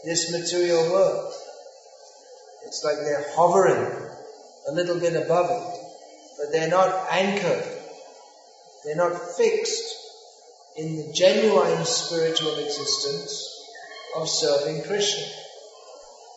this 0.05 0.31
material 0.31 0.91
world. 0.91 1.33
It's 2.65 2.83
like 2.83 2.97
they're 2.97 3.25
hovering 3.31 4.09
a 4.67 4.71
little 4.71 4.99
bit 4.99 5.15
above 5.15 5.49
it, 5.49 5.79
but 6.37 6.51
they're 6.51 6.69
not 6.69 7.07
anchored. 7.09 7.65
They're 8.85 8.95
not 8.95 9.37
fixed 9.37 9.95
in 10.77 10.97
the 10.97 11.13
genuine 11.13 11.83
spiritual 11.85 12.57
existence 12.59 13.45
of 14.15 14.29
serving 14.29 14.83
Krishna. 14.83 15.25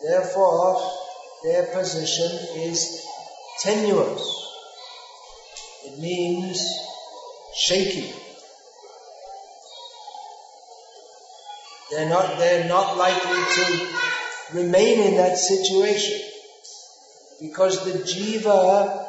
Therefore, 0.03 0.91
their 1.45 1.65
position 1.67 2.31
is 2.63 3.07
tenuous. 3.61 4.43
It 5.85 5.99
means 5.99 6.65
shaky. 7.55 8.13
They're 11.91 12.09
not, 12.09 12.39
they're 12.39 12.69
not 12.69 12.97
likely 12.97 13.43
to 13.55 13.89
remain 14.55 15.01
in 15.01 15.17
that 15.17 15.37
situation 15.37 16.21
because 17.41 17.85
the 17.85 17.99
jiva 17.99 19.07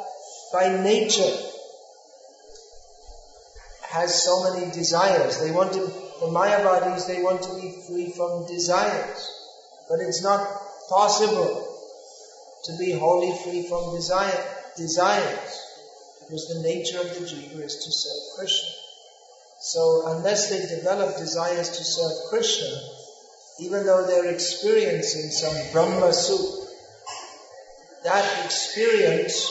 by 0.52 0.82
nature 0.82 1.36
has 3.88 4.22
so 4.22 4.52
many 4.52 4.70
desires. 4.72 5.40
They 5.40 5.50
want 5.50 5.72
to, 5.72 5.80
the 5.80 6.26
Mayavadis, 6.26 7.06
they 7.06 7.22
want 7.22 7.42
to 7.42 7.54
be 7.54 7.74
free 7.86 8.10
from 8.10 8.46
desires. 8.46 9.30
But 9.88 10.00
it's 10.00 10.22
not 10.22 10.46
possible 10.90 11.73
to 12.64 12.76
be 12.78 12.92
wholly 12.92 13.36
free 13.44 13.62
from 13.68 13.94
desire, 13.94 14.44
desires 14.76 15.60
because 16.20 16.48
the 16.48 16.62
nature 16.62 17.00
of 17.00 17.08
the 17.08 17.26
jiva 17.26 17.62
is 17.62 17.76
to 17.76 17.92
serve 17.92 18.38
Krishna. 18.38 18.70
So 19.60 20.02
unless 20.06 20.50
they 20.50 20.76
develop 20.76 21.16
desires 21.16 21.68
to 21.70 21.84
serve 21.84 22.12
Krishna, 22.30 22.76
even 23.60 23.86
though 23.86 24.06
they're 24.06 24.32
experiencing 24.32 25.30
some 25.30 25.54
Brahma 25.72 26.12
Sukh, 26.12 26.66
that 28.04 28.44
experience 28.44 29.50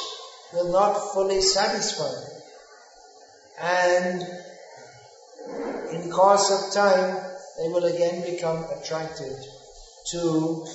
will 0.54 0.72
not 0.72 1.14
fully 1.14 1.42
satisfy 1.42 2.12
them. 2.12 2.42
And 3.60 4.22
in 5.94 6.12
course 6.12 6.52
of 6.52 6.74
time, 6.74 7.16
they 7.58 7.70
will 7.70 7.86
again 7.86 8.22
become 8.30 8.66
attracted 8.78 9.36
to 10.12 10.66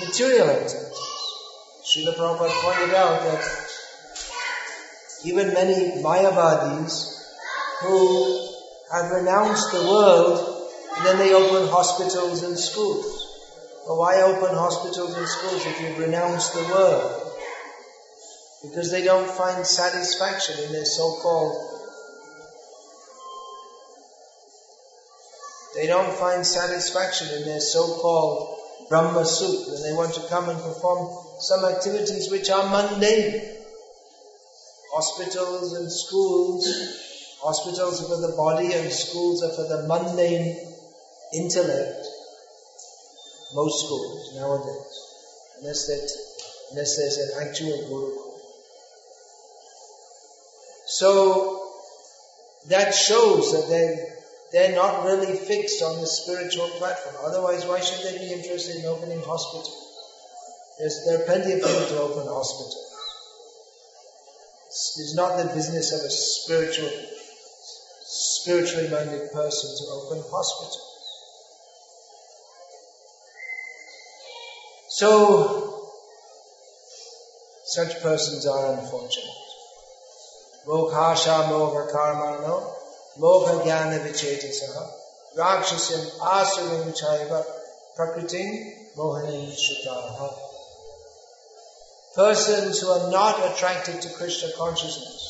material 0.00 0.48
activities. 0.48 1.13
Srila 1.84 2.14
Prabhupada 2.16 2.62
pointed 2.62 2.94
out 2.94 3.20
that 3.24 3.44
even 5.24 5.52
many 5.52 6.02
Mayavadis 6.02 7.22
who 7.80 8.48
have 8.90 9.10
renounced 9.10 9.70
the 9.70 9.82
world 9.82 10.70
and 10.96 11.06
then 11.06 11.18
they 11.18 11.34
open 11.34 11.68
hospitals 11.68 12.42
and 12.42 12.58
schools. 12.58 13.04
Well, 13.86 13.98
why 13.98 14.22
open 14.22 14.56
hospitals 14.56 15.14
and 15.14 15.28
schools 15.28 15.66
if 15.66 15.80
you've 15.82 15.98
renounced 15.98 16.54
the 16.54 16.62
world? 16.62 17.32
Because 18.62 18.90
they 18.90 19.04
don't 19.04 19.28
find 19.28 19.66
satisfaction 19.66 20.64
in 20.64 20.72
their 20.72 20.86
so-called 20.86 21.70
they 25.74 25.88
don't 25.88 26.16
find 26.16 26.46
satisfaction 26.46 27.28
in 27.36 27.44
their 27.44 27.60
so-called 27.60 28.58
Brahma 28.88 29.22
Sukh 29.22 29.74
and 29.74 29.84
they 29.84 29.92
want 29.92 30.14
to 30.14 30.20
come 30.28 30.48
and 30.48 30.58
perform 30.62 31.23
some 31.44 31.64
activities 31.64 32.30
which 32.30 32.50
are 32.50 32.68
mundane. 32.70 33.50
Hospitals 34.92 35.72
and 35.74 35.90
schools 35.90 37.02
Hospitals 37.44 38.00
are 38.00 38.08
for 38.08 38.26
the 38.26 38.34
body 38.38 38.72
and 38.72 38.90
schools 38.90 39.42
are 39.42 39.52
for 39.52 39.64
the 39.68 39.86
mundane 39.86 40.56
intellect. 41.34 42.06
Most 43.54 43.84
schools 43.84 44.32
nowadays. 44.34 44.88
Unless 45.60 45.86
that 45.88 46.10
unless 46.70 46.96
there's 46.96 47.18
an 47.18 47.46
actual 47.46 47.76
guru. 47.86 48.16
So 50.86 51.68
that 52.68 52.94
shows 52.94 53.52
that 53.52 53.68
they 53.68 54.08
they're 54.52 54.74
not 54.74 55.04
really 55.04 55.36
fixed 55.36 55.82
on 55.82 56.00
the 56.00 56.06
spiritual 56.06 56.68
platform. 56.78 57.16
Otherwise, 57.26 57.66
why 57.66 57.80
should 57.80 58.02
they 58.06 58.16
be 58.26 58.32
interested 58.32 58.76
in 58.76 58.86
opening 58.86 59.20
hospitals? 59.20 59.83
There's, 60.78 61.04
there 61.06 61.20
are 61.20 61.24
plenty 61.24 61.52
of 61.52 61.62
people 61.62 61.86
to 61.86 62.00
open 62.00 62.26
hospitals. 62.26 62.84
It's 64.68 65.14
not 65.14 65.36
the 65.36 65.54
business 65.54 65.92
of 65.92 66.00
a 66.00 66.10
spiritual 66.10 66.90
spiritually 68.04 68.90
minded 68.90 69.32
person 69.32 69.70
to 69.78 69.92
open 69.92 70.22
hospitals. 70.30 70.90
So, 74.88 75.90
such 77.64 78.02
persons 78.02 78.46
are 78.46 78.74
unfortunate. 78.74 79.30
Moghasha 80.66 81.48
mogha 81.48 81.90
karmano, 81.90 82.72
mogha 83.18 83.64
jnana 83.64 83.98
vichetasaha, 84.04 84.90
rakshasim 85.36 86.18
asurim 86.20 86.92
chaiva, 87.00 87.44
prakritim 87.96 88.94
mohanim 88.96 89.50
shutaha. 89.50 90.43
Persons 92.16 92.80
who 92.80 92.88
are 92.88 93.10
not 93.10 93.52
attracted 93.52 94.02
to 94.02 94.14
Krishna 94.14 94.50
consciousness 94.56 95.24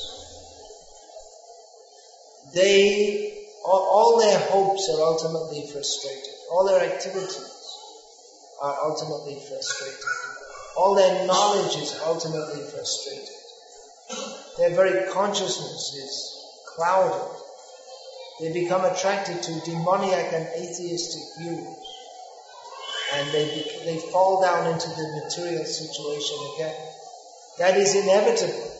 they, 2.54 3.46
all 3.64 4.18
their 4.20 4.38
hopes 4.38 4.88
are 4.90 5.02
ultimately 5.02 5.66
frustrated. 5.72 6.30
All 6.52 6.64
their 6.64 6.80
activities 6.80 7.50
are 8.62 8.76
ultimately 8.84 9.40
frustrated. 9.48 10.04
All 10.76 10.94
their 10.94 11.26
knowledge 11.26 11.76
is 11.76 12.00
ultimately 12.04 12.62
frustrated. 12.70 13.34
Their 14.58 14.70
very 14.70 15.12
consciousness 15.12 15.94
is 15.94 16.74
clouded. 16.76 17.40
They 18.40 18.52
become 18.52 18.84
attracted 18.84 19.42
to 19.42 19.60
demoniac 19.64 20.32
and 20.32 20.46
atheistic 20.54 21.22
views. 21.40 21.93
And 23.12 23.30
they, 23.30 23.44
they 23.84 23.98
fall 24.10 24.40
down 24.42 24.72
into 24.72 24.88
the 24.88 25.22
material 25.24 25.64
situation 25.64 26.38
again. 26.54 26.74
That 27.58 27.76
is 27.76 27.94
inevitable. 27.94 28.70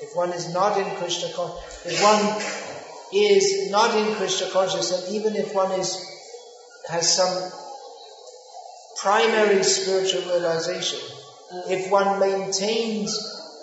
If 0.00 0.16
one 0.16 0.32
is 0.32 0.52
not 0.52 0.78
in 0.78 0.86
Krishna, 0.96 1.28
consciousness, 1.34 1.84
if 1.86 2.02
one 2.02 2.42
is 3.12 3.70
not 3.70 3.96
in 3.96 4.14
Krishna 4.14 4.48
consciousness, 4.50 5.06
and 5.06 5.16
even 5.16 5.36
if 5.36 5.54
one 5.54 5.72
is 5.72 6.04
has 6.88 7.14
some 7.16 7.52
primary 9.00 9.62
spiritual 9.62 10.22
realization, 10.22 10.98
if 11.68 11.90
one 11.90 12.18
maintains 12.18 13.12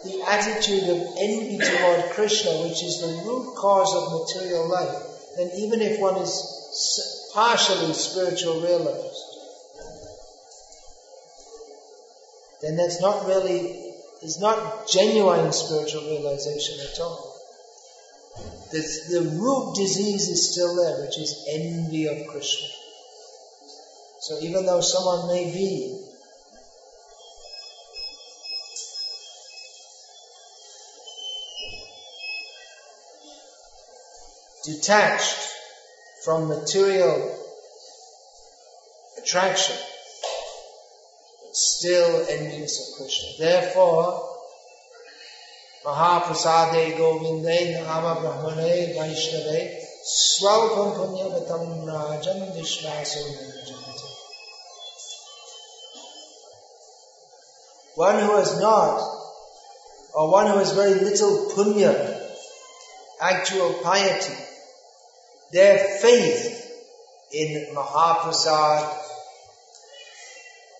the 0.03 0.24
attitude 0.28 0.84
of 0.89 0.97
envy 1.18 1.57
toward 1.57 2.11
Krishna, 2.11 2.51
which 2.63 2.84
is 2.84 3.01
the 3.01 3.24
root 3.26 3.55
cause 3.55 3.93
of 3.95 4.22
material 4.22 4.70
life, 4.70 4.95
then 5.38 5.49
even 5.57 5.82
if 5.82 5.99
one 5.99 6.18
is 6.18 7.32
partially 7.34 7.93
spiritual 7.93 8.61
realized, 8.61 9.34
then 12.62 12.76
that's 12.76 13.01
not 13.01 13.26
really, 13.26 13.60
is 14.22 14.39
not 14.39 14.88
genuine 14.88 15.51
spiritual 15.51 16.03
realization 16.03 16.76
at 16.91 16.99
all 16.99 17.36
the, 18.72 18.82
the 19.10 19.22
root 19.22 19.76
disease 19.76 20.28
is 20.28 20.51
still 20.51 20.76
there, 20.76 21.01
which 21.01 21.18
is 21.18 21.45
envy 21.49 22.08
of 22.08 22.18
Krishna. 22.28 22.68
So 24.20 24.39
even 24.39 24.66
though 24.66 24.82
someone 24.82 25.28
may 25.28 25.45
be 25.45 26.01
detached 34.66 35.47
from 36.24 36.47
material 36.47 37.39
attraction, 39.22 39.76
still 41.56 42.26
envious 42.28 42.80
of 42.80 42.97
Krishna. 42.97 43.30
Therefore, 43.39 44.30
Mahaprasade 45.86 46.97
Govinde 46.97 47.74
Nama 47.74 48.16
Brahmane 48.20 48.95
Vaishnave 48.95 49.76
Swalpam 50.06 50.97
Punyavatam 50.97 51.86
Rajam 51.86 52.56
Vishvaso 52.58 53.22
One 57.95 58.20
who 58.20 58.36
has 58.36 58.60
not, 58.60 58.99
or 60.14 60.30
one 60.30 60.47
who 60.47 60.58
has 60.58 60.74
very 60.74 60.95
little 60.95 61.49
punya, 61.51 62.22
actual 63.22 63.74
piety, 63.82 64.34
their 65.53 65.78
faith 65.78 66.51
in 67.32 67.74
Mahaprasad 67.74 69.05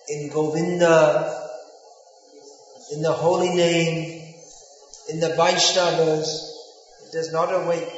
in 0.08 0.28
Govinda, 0.28 1.48
in 2.92 3.02
the 3.02 3.12
holy 3.12 3.50
name, 3.50 4.34
in 5.08 5.20
the 5.20 5.30
Vaishnavas, 5.30 6.26
it 7.04 7.12
does 7.12 7.32
not 7.32 7.52
awake. 7.52 7.88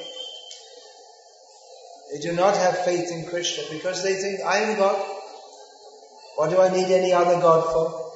They 2.12 2.20
do 2.20 2.32
not 2.32 2.56
have 2.56 2.84
faith 2.84 3.11
in 3.11 3.26
Krishna 3.26 3.64
because 3.70 4.02
they 4.02 4.14
think, 4.14 4.40
I 4.40 4.59
am 4.59 4.78
God. 4.78 5.04
What 6.36 6.50
do 6.50 6.61
I 6.61 6.72
need 6.72 6.90
any 6.90 7.12
other 7.12 7.40
God 7.40 7.72
for? 7.72 8.09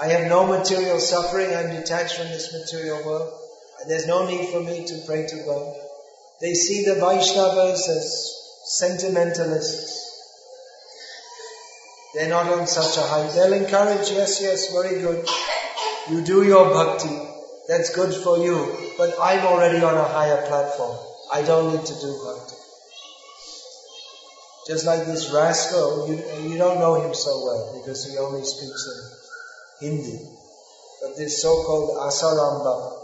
I 0.00 0.08
have 0.08 0.28
no 0.28 0.46
material 0.46 0.98
suffering, 0.98 1.54
I'm 1.54 1.70
detached 1.70 2.16
from 2.16 2.28
this 2.28 2.52
material 2.52 3.04
world, 3.06 3.32
and 3.80 3.90
there's 3.90 4.06
no 4.06 4.26
need 4.26 4.48
for 4.48 4.60
me 4.60 4.84
to 4.84 5.02
pray 5.06 5.26
to 5.26 5.36
God. 5.46 5.74
They 6.40 6.54
see 6.54 6.84
the 6.84 6.96
Vaishnavas 6.96 7.88
as 7.88 8.36
sentimentalists. 8.64 10.01
They're 12.14 12.28
not 12.28 12.46
on 12.52 12.66
such 12.66 12.98
a 12.98 13.06
high. 13.06 13.26
They'll 13.28 13.54
encourage, 13.54 14.10
yes, 14.10 14.40
yes, 14.42 14.72
very 14.72 15.00
good. 15.00 15.26
You 16.10 16.22
do 16.22 16.44
your 16.44 16.66
bhakti. 16.72 17.16
That's 17.68 17.94
good 17.94 18.12
for 18.12 18.38
you. 18.38 18.76
But 18.98 19.14
I'm 19.20 19.46
already 19.46 19.82
on 19.82 19.94
a 19.94 20.04
higher 20.04 20.46
platform. 20.46 20.98
I 21.32 21.42
don't 21.42 21.74
need 21.74 21.86
to 21.86 21.94
do 21.94 22.20
bhakti. 22.24 22.56
Just 24.66 24.84
like 24.86 25.06
this 25.06 25.32
rascal, 25.32 26.08
you, 26.08 26.50
you 26.50 26.58
don't 26.58 26.78
know 26.78 26.94
him 26.94 27.14
so 27.14 27.44
well 27.44 27.80
because 27.80 28.04
he 28.04 28.18
only 28.18 28.44
speaks 28.44 28.86
in 29.80 29.96
Hindi. 29.96 30.18
But 31.00 31.16
this 31.16 31.42
so-called 31.42 31.96
Asaram 31.98 32.62
Bapu, 32.62 32.98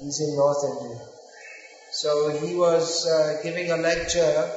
he's 0.00 0.20
in 0.20 0.34
North 0.34 0.64
India. 0.64 1.00
So 1.92 2.30
he 2.44 2.56
was 2.56 3.06
uh, 3.06 3.40
giving 3.44 3.70
a 3.70 3.76
lecture 3.76 4.50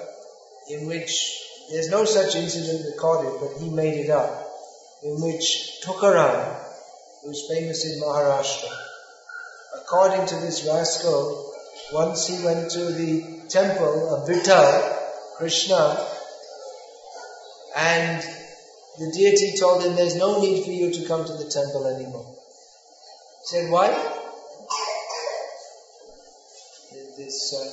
in 0.69 0.88
which 0.88 1.47
there's 1.70 1.89
no 1.89 2.05
such 2.05 2.36
incident 2.36 2.86
recorded, 2.93 3.39
but 3.39 3.61
he 3.61 3.70
made 3.70 4.05
it 4.05 4.09
up, 4.09 4.47
in 5.03 5.22
which 5.22 5.82
Tukaram, 5.84 6.59
who's 7.24 7.47
famous 7.49 7.86
in 7.86 8.01
Maharashtra, 8.01 8.70
according 9.76 10.26
to 10.28 10.36
this 10.36 10.65
rascal, 10.65 11.53
once 11.93 12.28
he 12.28 12.43
went 12.43 12.72
to 12.72 12.86
the 12.86 13.41
temple 13.49 14.15
of 14.15 14.28
Vittal, 14.28 14.97
Krishna, 15.38 16.05
and 17.76 18.22
the 18.97 19.11
deity 19.11 19.57
told 19.59 19.84
him, 19.84 19.95
there's 19.95 20.15
no 20.15 20.41
need 20.41 20.63
for 20.63 20.72
you 20.72 20.91
to 20.91 21.07
come 21.07 21.26
to 21.26 21.34
the 21.34 21.49
temple 21.49 21.86
anymore. 21.88 22.36
He 23.41 23.45
said, 23.45 23.72
why? 23.72 24.18
this 27.18 27.53
uh, 27.57 27.65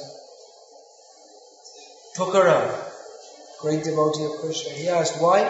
Tukaram, 2.17 2.94
great 3.65 3.83
devotee 3.83 4.29
of 4.29 4.45
Krishna. 4.45 4.73
He 4.77 4.89
asked, 4.89 5.17
why? 5.23 5.41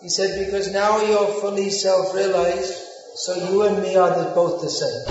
He 0.00 0.08
said, 0.08 0.46
because 0.46 0.72
now 0.72 1.00
you're 1.02 1.40
fully 1.42 1.68
self-realized, 1.68 2.74
so 3.16 3.34
you 3.50 3.62
and 3.62 3.82
me 3.82 3.96
are 3.96 4.32
both 4.34 4.62
the 4.62 4.70
same. 4.70 5.02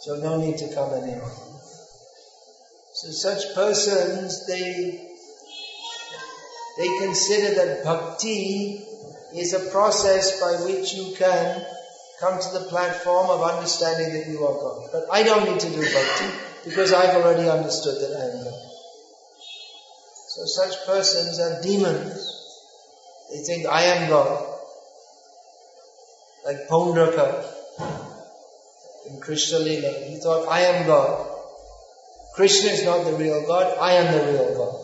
So 0.00 0.16
no 0.16 0.40
need 0.40 0.56
to 0.58 0.74
come 0.74 0.94
anymore. 0.94 1.30
So 2.94 3.10
such 3.10 3.54
persons, 3.54 4.46
they, 4.46 4.96
they 6.78 6.88
consider 7.04 7.54
that 7.54 7.84
bhakti 7.84 8.80
is 9.34 9.52
a 9.52 9.70
process 9.70 10.40
by 10.40 10.64
which 10.64 10.94
you 10.94 11.12
can 11.18 11.62
come 12.18 12.38
to 12.38 12.50
the 12.58 12.64
platform 12.70 13.28
of 13.28 13.42
understanding 13.42 14.10
that 14.12 14.26
you 14.30 14.42
are 14.46 14.54
God. 14.54 14.88
But 14.90 15.04
I 15.12 15.22
don't 15.22 15.44
need 15.44 15.60
to 15.60 15.68
do 15.68 15.82
bhakti 15.82 16.30
because 16.64 16.92
I've 16.92 17.14
already 17.14 17.48
understood 17.48 17.96
that 18.00 18.16
I 18.16 18.38
am 18.38 18.44
God. 18.44 18.73
So 20.34 20.46
such 20.46 20.84
persons 20.84 21.38
are 21.38 21.62
demons. 21.62 22.30
They 23.30 23.38
think 23.44 23.66
I 23.66 23.82
am 23.82 24.08
God. 24.08 24.58
Like 26.44 26.66
Paundraka 26.68 27.46
in 29.08 29.20
Krishna 29.20 29.60
Lila. 29.60 29.92
He 30.08 30.16
thought, 30.16 30.48
I 30.48 30.62
am 30.62 30.86
God. 30.88 31.30
Krishna 32.34 32.70
is 32.70 32.84
not 32.84 33.04
the 33.04 33.12
real 33.12 33.46
God, 33.46 33.78
I 33.78 33.92
am 33.92 34.12
the 34.12 34.32
real 34.32 34.56
God. 34.56 34.80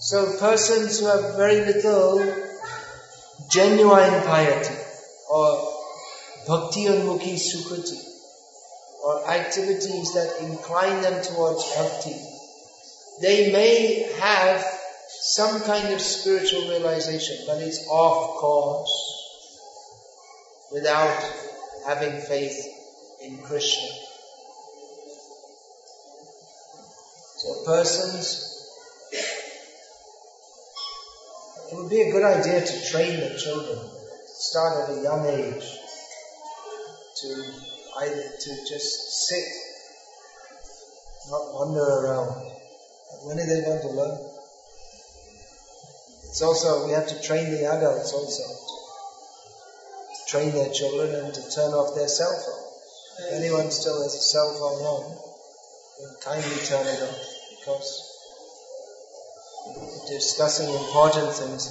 So 0.00 0.38
persons 0.38 1.00
who 1.00 1.06
have 1.06 1.36
very 1.36 1.64
little 1.64 2.18
genuine 3.48 4.20
piety 4.24 4.74
or 5.30 5.72
bhakti 6.46 6.84
unmukhi 6.84 7.40
sukriti 7.40 7.98
or 9.02 9.26
activities 9.30 10.12
that 10.12 10.36
incline 10.42 11.00
them 11.00 11.22
towards 11.22 11.64
bhakti, 11.74 12.14
they 13.20 13.52
may 13.52 14.10
have 14.20 14.64
some 15.08 15.60
kind 15.62 15.92
of 15.92 16.00
spiritual 16.00 16.68
realization, 16.68 17.36
but 17.46 17.58
it's 17.60 17.86
off 17.88 18.40
course 18.40 19.14
without 20.72 21.22
having 21.86 22.20
faith 22.20 22.66
in 23.22 23.38
Krishna. 23.38 23.88
So 27.38 27.64
persons, 27.64 28.50
it 31.70 31.76
would 31.76 31.90
be 31.90 32.02
a 32.02 32.10
good 32.10 32.24
idea 32.24 32.64
to 32.64 32.90
train 32.90 33.20
the 33.20 33.38
children, 33.38 33.78
start 34.26 34.88
at 34.88 34.98
a 34.98 35.02
young 35.02 35.26
age, 35.26 35.64
to 37.20 37.54
either 38.00 38.22
to 38.40 38.50
just 38.68 39.26
sit, 39.28 39.44
not 41.30 41.52
wander 41.52 41.80
around. 41.80 42.53
When 43.22 43.38
are 43.38 43.46
they 43.46 43.62
going 43.62 43.80
to 43.80 43.88
learn? 43.88 44.18
It's 46.24 46.42
also, 46.42 46.84
we 46.86 46.92
have 46.92 47.06
to 47.06 47.22
train 47.22 47.50
the 47.52 47.64
adults 47.64 48.12
also. 48.12 48.42
To 50.14 50.30
train 50.30 50.54
their 50.54 50.72
children 50.72 51.14
and 51.14 51.32
to 51.32 51.42
turn 51.54 51.70
off 51.72 51.94
their 51.94 52.08
cell 52.08 52.34
phone. 52.44 53.26
If 53.26 53.32
anyone 53.34 53.70
still 53.70 54.02
has 54.02 54.14
a 54.14 54.20
cell 54.20 54.50
phone 54.58 54.82
on, 54.82 55.14
then 56.00 56.16
kindly 56.24 56.58
turn 56.66 56.86
it 56.86 57.02
off 57.02 57.22
because 57.60 58.02
we're 59.66 60.16
discussing 60.18 60.68
important 60.68 61.32
things. 61.32 61.70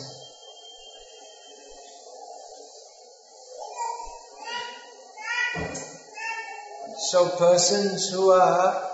So 7.12 7.36
persons 7.38 8.10
who 8.10 8.32
are 8.32 8.93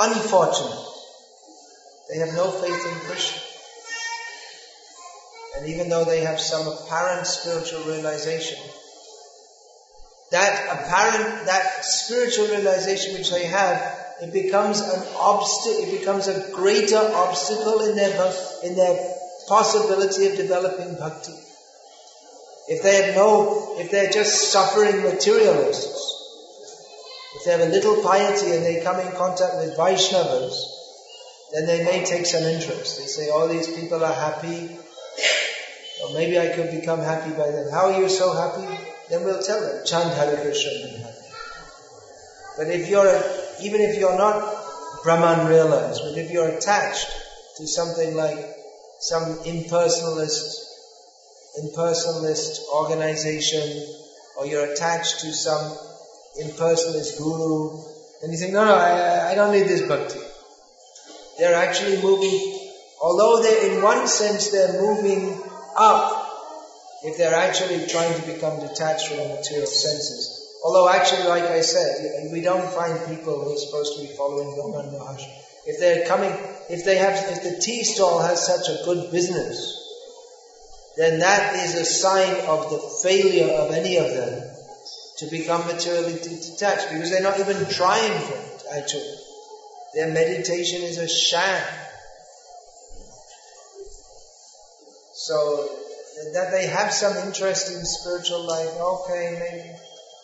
unfortunate, 0.00 0.86
they 2.08 2.18
have 2.18 2.34
no 2.34 2.50
faith 2.50 2.86
in 2.86 2.94
Krishna. 3.06 3.40
And 5.56 5.68
even 5.68 5.88
though 5.88 6.04
they 6.04 6.20
have 6.20 6.40
some 6.40 6.66
apparent 6.66 7.26
spiritual 7.26 7.84
realization, 7.84 8.58
that 10.30 10.64
apparent, 10.70 11.46
that 11.46 11.84
spiritual 11.84 12.46
realization 12.46 13.14
which 13.14 13.30
they 13.30 13.44
have, 13.46 13.98
it 14.22 14.32
becomes 14.32 14.80
an 14.80 15.02
obstacle, 15.16 15.82
it 15.82 15.98
becomes 15.98 16.28
a 16.28 16.50
greater 16.52 16.98
obstacle 16.98 17.80
in 17.88 17.96
their, 17.96 18.34
in 18.64 18.76
their 18.76 19.14
possibility 19.48 20.26
of 20.26 20.36
developing 20.36 20.94
bhakti. 20.94 21.34
If 22.68 22.82
they 22.82 23.02
have 23.02 23.16
no, 23.16 23.76
if 23.78 23.90
they're 23.90 24.10
just 24.10 24.52
suffering 24.52 25.02
materialists, 25.02 25.99
if 27.34 27.44
they 27.44 27.52
have 27.52 27.60
a 27.60 27.66
little 27.66 28.02
piety 28.02 28.52
and 28.52 28.64
they 28.64 28.82
come 28.82 28.98
in 29.00 29.12
contact 29.12 29.56
with 29.56 29.76
Vaishnavas, 29.76 30.54
then 31.52 31.66
they 31.66 31.84
may 31.84 32.04
take 32.04 32.26
some 32.26 32.42
interest. 32.44 32.98
They 32.98 33.06
say, 33.06 33.30
all 33.30 33.48
these 33.48 33.66
people 33.68 34.04
are 34.04 34.12
happy, 34.12 34.76
or 36.02 36.14
maybe 36.14 36.38
I 36.38 36.48
could 36.48 36.70
become 36.70 37.00
happy 37.00 37.30
by 37.30 37.50
them. 37.50 37.70
How 37.70 37.90
are 37.90 38.00
you 38.00 38.08
so 38.08 38.32
happy? 38.32 38.78
Then 39.08 39.24
we'll 39.24 39.42
tell 39.42 39.60
them, 39.60 39.84
chant 39.84 40.14
Hare 40.14 40.40
Krishna. 40.40 41.12
But 42.56 42.68
if 42.68 42.88
you're, 42.88 43.22
even 43.62 43.80
if 43.80 43.98
you're 43.98 44.16
not 44.16 44.60
Brahman 45.02 45.46
realized, 45.46 46.02
but 46.04 46.18
if 46.18 46.30
you're 46.30 46.48
attached 46.48 47.06
to 47.56 47.66
something 47.66 48.14
like 48.14 48.38
some 49.00 49.38
impersonalist 49.44 50.66
impersonalist 51.58 52.60
organization 52.72 53.94
or 54.38 54.46
you're 54.46 54.72
attached 54.72 55.20
to 55.20 55.32
some 55.32 55.76
impersonalist 56.38 57.18
guru, 57.18 57.82
and 58.22 58.32
you 58.32 58.38
think, 58.38 58.52
no, 58.52 58.64
no, 58.64 58.74
I, 58.74 59.32
I 59.32 59.34
don't 59.34 59.52
need 59.52 59.66
this 59.66 59.82
bhakti. 59.82 60.20
They're 61.38 61.54
actually 61.54 62.02
moving, 62.02 62.70
although 63.02 63.42
they 63.42 63.72
in 63.72 63.82
one 63.82 64.06
sense 64.06 64.50
they're 64.50 64.80
moving 64.80 65.42
up, 65.76 66.16
if 67.02 67.16
they're 67.16 67.34
actually 67.34 67.86
trying 67.86 68.14
to 68.20 68.26
become 68.26 68.60
detached 68.60 69.08
from 69.08 69.16
the 69.18 69.28
material 69.36 69.66
senses. 69.66 70.36
Although 70.62 70.90
actually, 70.90 71.26
like 71.28 71.44
I 71.44 71.62
said, 71.62 72.30
we 72.30 72.42
don't 72.42 72.70
find 72.72 72.98
people 73.08 73.42
who 73.42 73.54
are 73.54 73.56
supposed 73.56 73.96
to 73.96 74.06
be 74.06 74.14
following 74.14 74.48
Ramana 74.48 74.92
Maharshi. 74.92 75.32
If 75.66 75.80
they're 75.80 76.06
coming, 76.06 76.32
if 76.68 76.84
they 76.84 76.96
have, 76.96 77.14
if 77.14 77.42
the 77.42 77.58
tea 77.58 77.84
stall 77.84 78.20
has 78.20 78.44
such 78.46 78.68
a 78.68 78.84
good 78.84 79.10
business, 79.10 79.76
then 80.98 81.20
that 81.20 81.56
is 81.64 81.74
a 81.76 81.84
sign 81.86 82.34
of 82.46 82.68
the 82.68 82.78
failure 83.02 83.54
of 83.54 83.72
any 83.72 83.96
of 83.96 84.10
them 84.10 84.49
to 85.20 85.26
become 85.26 85.66
materially 85.66 86.14
detached 86.14 86.88
because 86.90 87.10
they're 87.10 87.22
not 87.22 87.38
even 87.38 87.68
trying 87.68 88.18
for 88.22 88.34
it, 88.34 88.62
actually. 88.72 89.14
Their 89.94 90.08
meditation 90.08 90.80
is 90.82 90.96
a 90.96 91.08
sham. 91.08 91.62
So, 95.12 95.68
that 96.32 96.50
they 96.52 96.66
have 96.68 96.92
some 96.92 97.16
interest 97.26 97.70
in 97.70 97.84
spiritual 97.84 98.46
life, 98.46 98.70
okay, 98.70 99.36
maybe. 99.38 99.76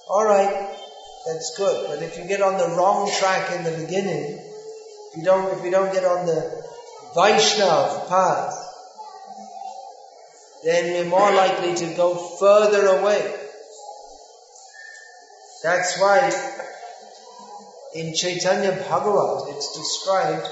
Alright, 0.09 0.79
that's 1.27 1.55
good. 1.59 1.89
But 1.89 2.03
if 2.03 2.17
you 2.17 2.25
get 2.25 2.41
on 2.41 2.57
the 2.57 2.75
wrong 2.77 3.11
track 3.19 3.53
in 3.53 3.65
the 3.65 3.85
beginning, 3.85 4.39
if 4.39 5.17
you 5.17 5.25
don't, 5.25 5.59
if 5.59 5.65
you 5.65 5.71
don't 5.71 5.93
get 5.93 6.05
on 6.05 6.25
the 6.25 6.65
Vaishnav 7.15 8.09
path, 8.09 8.55
then 10.65 10.93
we're 10.95 11.11
more 11.11 11.33
likely 11.33 11.75
to 11.75 11.95
go 11.95 12.15
further 12.15 12.87
away. 12.99 13.36
That's 15.67 15.99
why 16.01 16.31
in 17.93 18.15
Chaitanya 18.15 18.71
Bhagavat 18.71 19.53
it's 19.53 19.77
described 19.77 20.47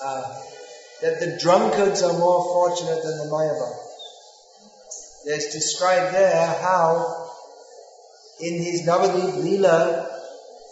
uh, 0.00 0.22
that 1.02 1.18
the 1.18 1.36
drunkards 1.42 2.00
are 2.04 2.12
more 2.12 2.44
fortunate 2.44 3.02
than 3.02 3.18
the 3.18 3.24
Mayavadis. 3.24 5.24
There's 5.24 5.46
described 5.46 6.14
there 6.14 6.46
how 6.46 7.28
in 8.40 8.62
his 8.62 8.86
Navadip 8.86 9.42
Leela, 9.42 10.06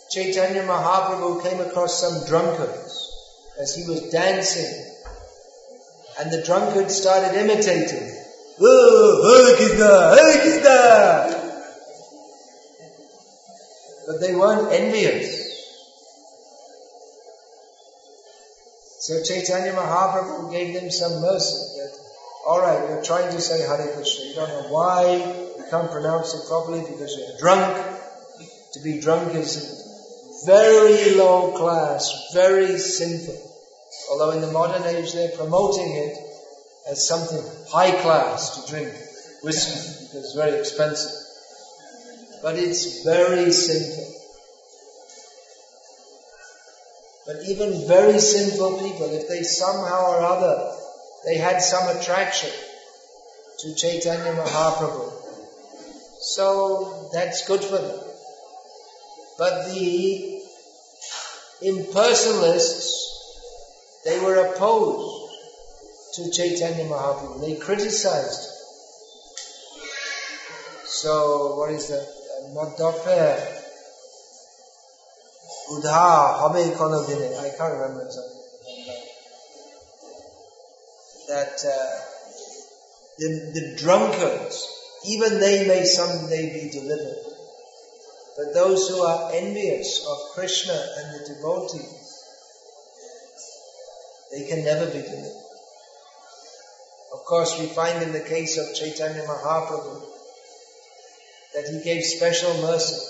Chaitanya 0.09 0.63
Mahaprabhu 0.63 1.43
came 1.43 1.59
across 1.59 2.01
some 2.01 2.25
drunkards 2.29 3.11
as 3.59 3.75
he 3.75 3.83
was 3.91 4.09
dancing. 4.11 4.73
And 6.21 6.31
the 6.31 6.45
drunkards 6.45 6.95
started 6.95 7.37
imitating. 7.37 8.09
Oh, 8.61 9.21
Hare 9.27 9.57
Krishna, 9.57 10.15
Hare 10.15 10.41
Krishna! 10.43 11.42
But 14.07 14.21
they 14.21 14.35
weren't 14.35 14.73
envious. 14.73 15.53
So 19.01 19.23
Chaitanya 19.23 19.73
Mahaprabhu 19.73 20.53
gave 20.53 20.75
them 20.75 20.91
some 20.91 21.21
mercy 21.21 21.57
that, 21.79 21.91
alright, 22.47 22.89
you're 22.89 23.03
trying 23.03 23.33
to 23.33 23.41
say 23.41 23.61
Hare 23.67 23.95
Krishna. 23.95 24.27
You 24.27 24.35
don't 24.35 24.49
know 24.49 24.69
why, 24.73 25.17
you 25.59 25.65
can't 25.71 25.91
pronounce 25.91 26.35
it 26.35 26.47
properly 26.47 26.83
because 26.83 27.17
you're 27.19 27.39
drunk. 27.39 27.99
To 28.75 28.81
be 28.81 29.01
drunk 29.01 29.35
is 29.35 29.83
very 30.47 31.15
low 31.17 31.53
class, 31.57 32.31
very 32.33 32.79
sinful. 32.79 33.51
Although 34.11 34.31
in 34.33 34.41
the 34.41 34.53
modern 34.53 34.85
age 34.85 35.13
they're 35.13 35.37
promoting 35.37 35.97
it 35.97 36.17
as 36.89 37.07
something 37.07 37.43
high 37.71 37.91
class 38.03 38.65
to 38.65 38.71
drink 38.71 38.93
whiskey 39.43 40.07
because 40.07 40.25
it's 40.25 40.35
very 40.35 40.59
expensive. 40.59 41.22
But 42.43 42.57
it's 42.57 43.05
very 43.05 43.53
sinful. 43.53 44.13
But 47.25 47.37
even 47.47 47.87
very 47.87 48.19
sinful 48.19 48.81
people, 48.81 49.15
if 49.15 49.29
they 49.29 49.45
somehow 49.45 50.11
or 50.11 50.21
other, 50.23 50.73
they 51.25 51.37
had 51.37 51.63
some 51.63 51.97
attraction 51.97 52.51
to 53.61 53.75
Chaitanya 53.77 54.33
Mahaprabhu, 54.33 55.13
so 56.21 57.09
that's 57.13 57.47
good 57.47 57.63
for 57.63 57.79
them. 57.79 58.01
But 59.39 59.73
the 59.73 60.41
impersonalists, 61.63 62.91
they 64.05 64.19
were 64.19 64.35
opposed 64.35 65.31
to 66.15 66.31
Chaitanya 66.33 66.87
Mahaprabhu. 66.87 67.41
They 67.41 67.55
criticized. 67.55 68.49
So, 70.87 71.57
what 71.57 71.71
is 71.71 71.89
that? 71.89 72.22
Udha 75.71 76.41
Habe 76.41 76.75
Konodine. 76.77 77.39
I 77.39 77.57
can't 77.57 77.75
remember. 77.75 78.09
That 81.29 81.65
uh, 81.65 82.01
the, 83.19 83.29
the 83.55 83.77
drunkards, 83.79 84.69
even 85.07 85.41
they 85.41 85.67
may 85.67 85.85
someday 85.85 86.53
be 86.53 86.71
delivered. 86.71 87.19
But 88.37 88.55
those 88.55 88.89
who 88.89 89.03
are 89.03 89.31
envious 89.33 90.07
of 90.07 90.35
Krishna 90.35 90.73
and 90.73 91.15
the 91.15 91.35
devotees, 91.35 92.25
they 94.33 94.47
can 94.47 94.65
never 94.65 94.87
be 94.87 95.03
delivered. 95.03 95.43
Of 97.13 97.25
course, 97.25 97.59
we 97.59 97.67
find 97.67 98.03
in 98.03 98.13
the 98.13 98.21
case 98.21 98.59
of 98.59 98.75
Chaitanya 98.75 99.23
Mahaprabhu 99.23 100.12
that 101.55 101.69
he 101.69 101.83
gave 101.83 102.03
special 102.03 102.63
mercy 102.63 103.01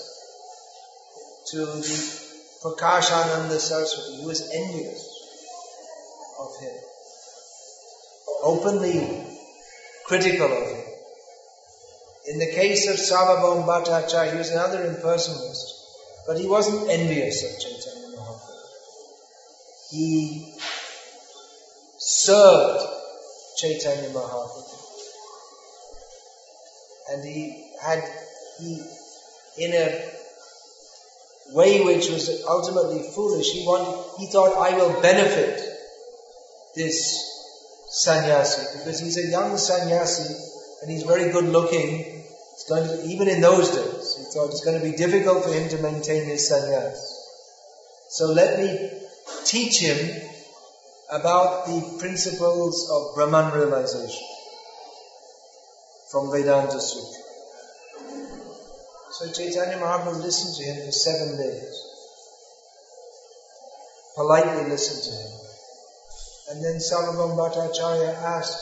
to 1.51 1.57
the 1.57 2.19
Prakashananda 2.63 3.59
Saraswati, 3.59 4.21
who 4.21 4.27
was 4.27 4.49
envious 4.53 5.01
of 6.39 6.49
him, 6.61 6.75
openly 8.41 9.27
critical 10.05 10.45
of 10.45 10.67
him. 10.69 10.83
In 12.25 12.39
the 12.39 12.51
case 12.53 12.87
of 12.87 12.95
Sarvabhauma 12.95 13.67
Bhattacharya, 13.67 14.31
he 14.31 14.37
was 14.37 14.49
another 14.49 14.79
impersonalist, 14.79 15.65
but 16.25 16.37
he 16.37 16.47
wasn't 16.47 16.89
envious 16.89 17.43
of 17.43 17.59
Chaitanya 17.59 18.17
Mahaprabhu. 18.17 18.53
He 19.91 20.53
served 21.97 22.85
Chaitanya 23.57 24.09
Mahaprabhu. 24.09 24.79
And 27.11 27.25
he 27.25 27.71
had, 27.81 28.01
he, 28.59 28.81
in 29.57 29.73
a 29.73 30.09
way 31.51 31.83
which 31.83 32.09
was 32.09 32.43
ultimately 32.47 33.03
foolish, 33.13 33.51
he 33.51 33.65
wanted, 33.65 34.19
he 34.19 34.27
thought, 34.27 34.57
I 34.57 34.75
will 34.77 35.01
benefit 35.01 35.61
this 36.75 37.29
sannyasi, 37.89 38.79
because 38.79 38.99
he's 38.99 39.17
a 39.17 39.29
young 39.29 39.57
sannyasi, 39.57 40.33
and 40.81 40.91
he's 40.91 41.03
very 41.03 41.31
good 41.31 41.45
looking. 41.45 42.23
It's 42.53 42.65
going 42.67 42.87
to, 42.87 43.05
even 43.07 43.27
in 43.27 43.41
those 43.41 43.69
days, 43.69 44.15
he 44.17 44.23
thought 44.33 44.49
it's 44.49 44.63
going 44.63 44.79
to 44.79 44.85
be 44.85 44.95
difficult 44.95 45.43
for 45.43 45.51
him 45.51 45.69
to 45.69 45.77
maintain 45.77 46.25
his 46.25 46.49
sannyas. 46.49 46.97
So 48.09 48.31
let 48.31 48.59
me 48.59 48.91
teach 49.45 49.79
him 49.79 50.21
about 51.11 51.65
the 51.65 51.97
principles 51.99 52.89
of 52.91 53.15
Brahman 53.15 53.53
realization 53.53 54.27
from 56.11 56.31
Vedanta 56.31 56.79
Sutra. 56.79 57.32
So 59.13 59.29
Chaitanya 59.29 59.77
Mahaprabhu 59.77 60.23
listened 60.23 60.55
to 60.57 60.63
him 60.65 60.85
for 60.85 60.91
seven 60.91 61.37
days. 61.37 61.69
Politely 64.15 64.65
listened 64.71 65.03
to 65.05 65.13
him. 65.13 65.31
And 66.49 66.57
then 66.65 66.81
Sarvabhauma 66.81 67.37
Bhattacharya 67.37 68.09
asked, 68.09 68.57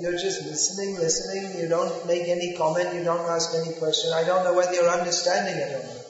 you're 0.00 0.12
just 0.12 0.46
listening, 0.46 0.94
listening, 0.94 1.58
you 1.58 1.68
don't 1.68 2.06
make 2.06 2.22
any 2.28 2.54
comment, 2.54 2.94
you 2.94 3.02
don't 3.02 3.26
ask 3.26 3.50
any 3.52 3.74
question. 3.78 4.12
I 4.14 4.22
don't 4.22 4.44
know 4.44 4.54
whether 4.54 4.72
you're 4.72 4.88
understanding 4.88 5.56
it 5.56 5.74
or 5.74 5.82
not. 5.82 6.04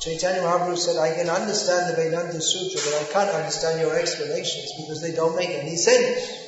Chaitanya 0.00 0.40
Mahaprabhu 0.40 0.78
said, 0.78 0.96
I 0.96 1.14
can 1.14 1.28
understand 1.28 1.92
the 1.92 2.02
Vedanta 2.02 2.40
Sutra, 2.40 2.80
but 2.88 3.04
I 3.04 3.12
can't 3.12 3.36
understand 3.36 3.80
your 3.80 3.98
explanations 3.98 4.72
because 4.80 5.02
they 5.02 5.12
don't 5.12 5.36
make 5.36 5.50
any 5.50 5.76
sense. 5.76 6.45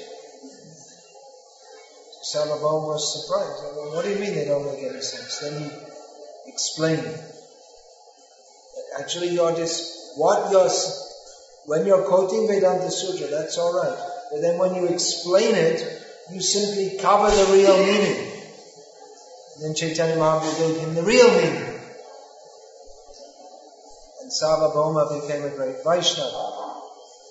Sarvabhauma 2.28 2.88
was 2.88 3.24
surprised. 3.24 3.62
Well, 3.74 3.96
what 3.96 4.04
do 4.04 4.10
you 4.10 4.18
mean 4.18 4.34
they 4.34 4.44
don't 4.44 4.66
make 4.66 4.84
any 4.84 5.00
sense? 5.00 5.38
Then 5.38 5.62
he 5.62 5.70
explained. 6.50 7.08
Actually, 8.98 9.28
you're 9.28 9.56
just, 9.56 10.18
what 10.18 10.52
you're, 10.52 10.68
when 11.64 11.86
you're 11.86 12.04
quoting 12.04 12.46
Vedanta 12.46 12.90
Sutra, 12.90 13.28
that's 13.28 13.56
alright. 13.56 13.98
But 14.30 14.42
then 14.42 14.58
when 14.58 14.74
you 14.74 14.88
explain 14.88 15.54
it, 15.54 15.80
you 16.30 16.42
simply 16.42 16.98
cover 16.98 17.30
the 17.30 17.52
real 17.52 17.78
meaning. 17.78 18.32
And 19.56 19.64
then 19.64 19.74
Chaitanya 19.74 20.16
Mahaprabhu 20.16 20.58
gave 20.58 20.76
him 20.80 20.94
the 20.94 21.02
real 21.02 21.30
meaning. 21.30 21.80
And 24.20 24.30
Sarvabhauma 24.30 25.22
became 25.22 25.44
a 25.44 25.50
great 25.56 25.76
Vaishnava. 25.82 26.82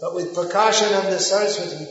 But 0.01 0.15
with 0.15 0.35
Prakashananda 0.35 1.19
Saraswati, 1.19 1.87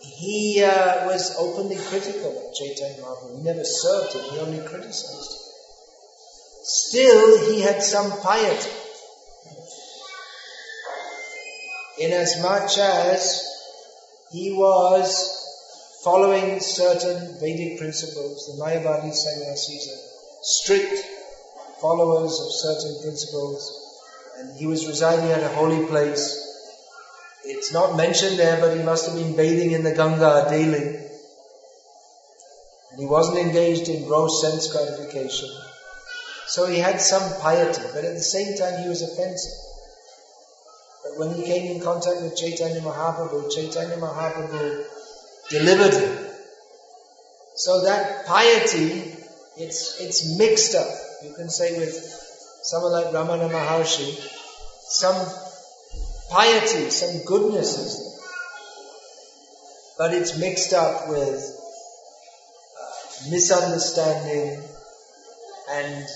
he 0.00 0.62
uh, 0.62 1.06
was 1.06 1.34
openly 1.38 1.76
critical 1.76 2.30
of 2.30 2.54
Chaitanya 2.54 3.02
Mahaprabhu. 3.02 3.38
He 3.38 3.42
never 3.42 3.64
served 3.64 4.14
him, 4.14 4.30
he 4.30 4.38
only 4.38 4.60
criticized 4.60 5.32
him. 5.32 5.48
Still, 6.62 7.50
he 7.50 7.60
had 7.60 7.82
some 7.82 8.10
piety. 8.20 8.70
Inasmuch 11.98 12.78
as 12.78 13.42
he 14.30 14.52
was 14.52 15.34
following 16.04 16.60
certain 16.60 17.38
Vedic 17.40 17.78
principles, 17.78 18.46
the 18.46 18.62
Mayavadi 18.62 19.12
sannyasis 19.12 19.88
are 19.88 20.42
strict 20.42 21.04
followers 21.80 22.38
of 22.40 22.52
certain 22.52 23.02
principles, 23.02 23.72
and 24.38 24.56
he 24.58 24.66
was 24.66 24.86
residing 24.86 25.30
at 25.30 25.42
a 25.42 25.48
holy 25.48 25.86
place. 25.86 26.47
It's 27.50 27.72
not 27.72 27.96
mentioned 27.96 28.38
there, 28.38 28.60
but 28.60 28.76
he 28.76 28.82
must 28.82 29.06
have 29.08 29.16
been 29.16 29.34
bathing 29.34 29.70
in 29.70 29.82
the 29.82 29.94
Ganga 29.94 30.46
daily. 30.50 30.84
And 32.90 33.00
he 33.00 33.06
wasn't 33.06 33.38
engaged 33.38 33.88
in 33.88 34.04
gross 34.06 34.42
sense 34.42 34.70
gratification. 34.70 35.48
So 36.46 36.66
he 36.66 36.78
had 36.78 37.00
some 37.00 37.40
piety, 37.40 37.80
but 37.94 38.04
at 38.04 38.14
the 38.14 38.22
same 38.22 38.54
time 38.58 38.82
he 38.82 38.88
was 38.88 39.00
offensive. 39.00 39.54
But 41.04 41.18
when 41.18 41.36
he 41.36 41.44
came 41.44 41.74
in 41.74 41.80
contact 41.80 42.20
with 42.20 42.36
Chaitanya 42.36 42.82
Mahaprabhu, 42.82 43.50
Chaitanya 43.50 43.96
Mahaprabhu 43.96 44.84
delivered 45.48 45.94
him. 45.94 46.26
So 47.54 47.84
that 47.84 48.26
piety, 48.26 49.16
it's, 49.56 49.98
it's 50.00 50.36
mixed 50.36 50.74
up. 50.74 50.88
You 51.24 51.32
can 51.32 51.48
say 51.48 51.78
with 51.78 51.94
someone 52.62 52.92
like 52.92 53.06
Ramana 53.06 53.50
Maharshi, 53.50 54.20
some 54.82 55.47
piety, 56.30 56.90
some 56.90 57.24
goodness 57.24 57.78
is 57.78 57.98
there. 57.98 58.18
But 59.98 60.14
it's 60.14 60.38
mixed 60.38 60.72
up 60.72 61.08
with 61.08 61.34
uh, 62.78 63.30
misunderstanding 63.30 64.62
and 65.70 66.06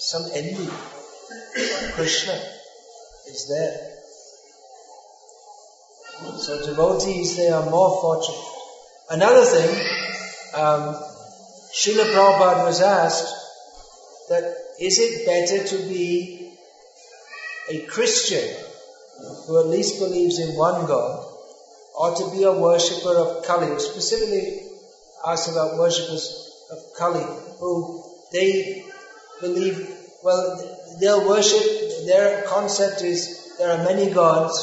some 0.00 0.22
envy. 0.34 0.68
Krishna 1.92 2.40
is 3.26 3.48
there. 3.48 3.94
So 6.38 6.66
devotees, 6.66 7.36
they 7.36 7.50
are 7.50 7.68
more 7.70 8.00
fortunate. 8.00 8.44
Another 9.10 9.44
thing, 9.44 9.70
um, 10.54 10.94
Srila 11.72 12.12
Prabhupada 12.12 12.64
was 12.64 12.80
asked 12.80 13.34
that 14.28 14.42
is 14.80 14.98
it 14.98 15.26
better 15.26 15.64
to 15.68 15.76
be 15.88 16.50
a 17.70 17.80
Christian 17.86 18.67
who 19.46 19.58
at 19.60 19.66
least 19.66 19.98
believes 19.98 20.38
in 20.38 20.56
one 20.56 20.86
God 20.86 21.24
or 21.98 22.14
to 22.14 22.30
be 22.30 22.44
a 22.44 22.52
worshipper 22.52 23.16
of 23.16 23.44
Kali, 23.44 23.78
specifically 23.78 24.62
asked 25.26 25.50
about 25.50 25.76
worshippers 25.76 26.66
of 26.70 26.78
Kali 26.96 27.24
who 27.58 28.04
they 28.32 28.84
believe, 29.40 29.96
well, 30.22 30.62
they'll 31.00 31.26
worship, 31.26 32.06
their 32.06 32.44
concept 32.44 33.02
is 33.02 33.56
there 33.58 33.70
are 33.72 33.84
many 33.84 34.10
gods 34.12 34.56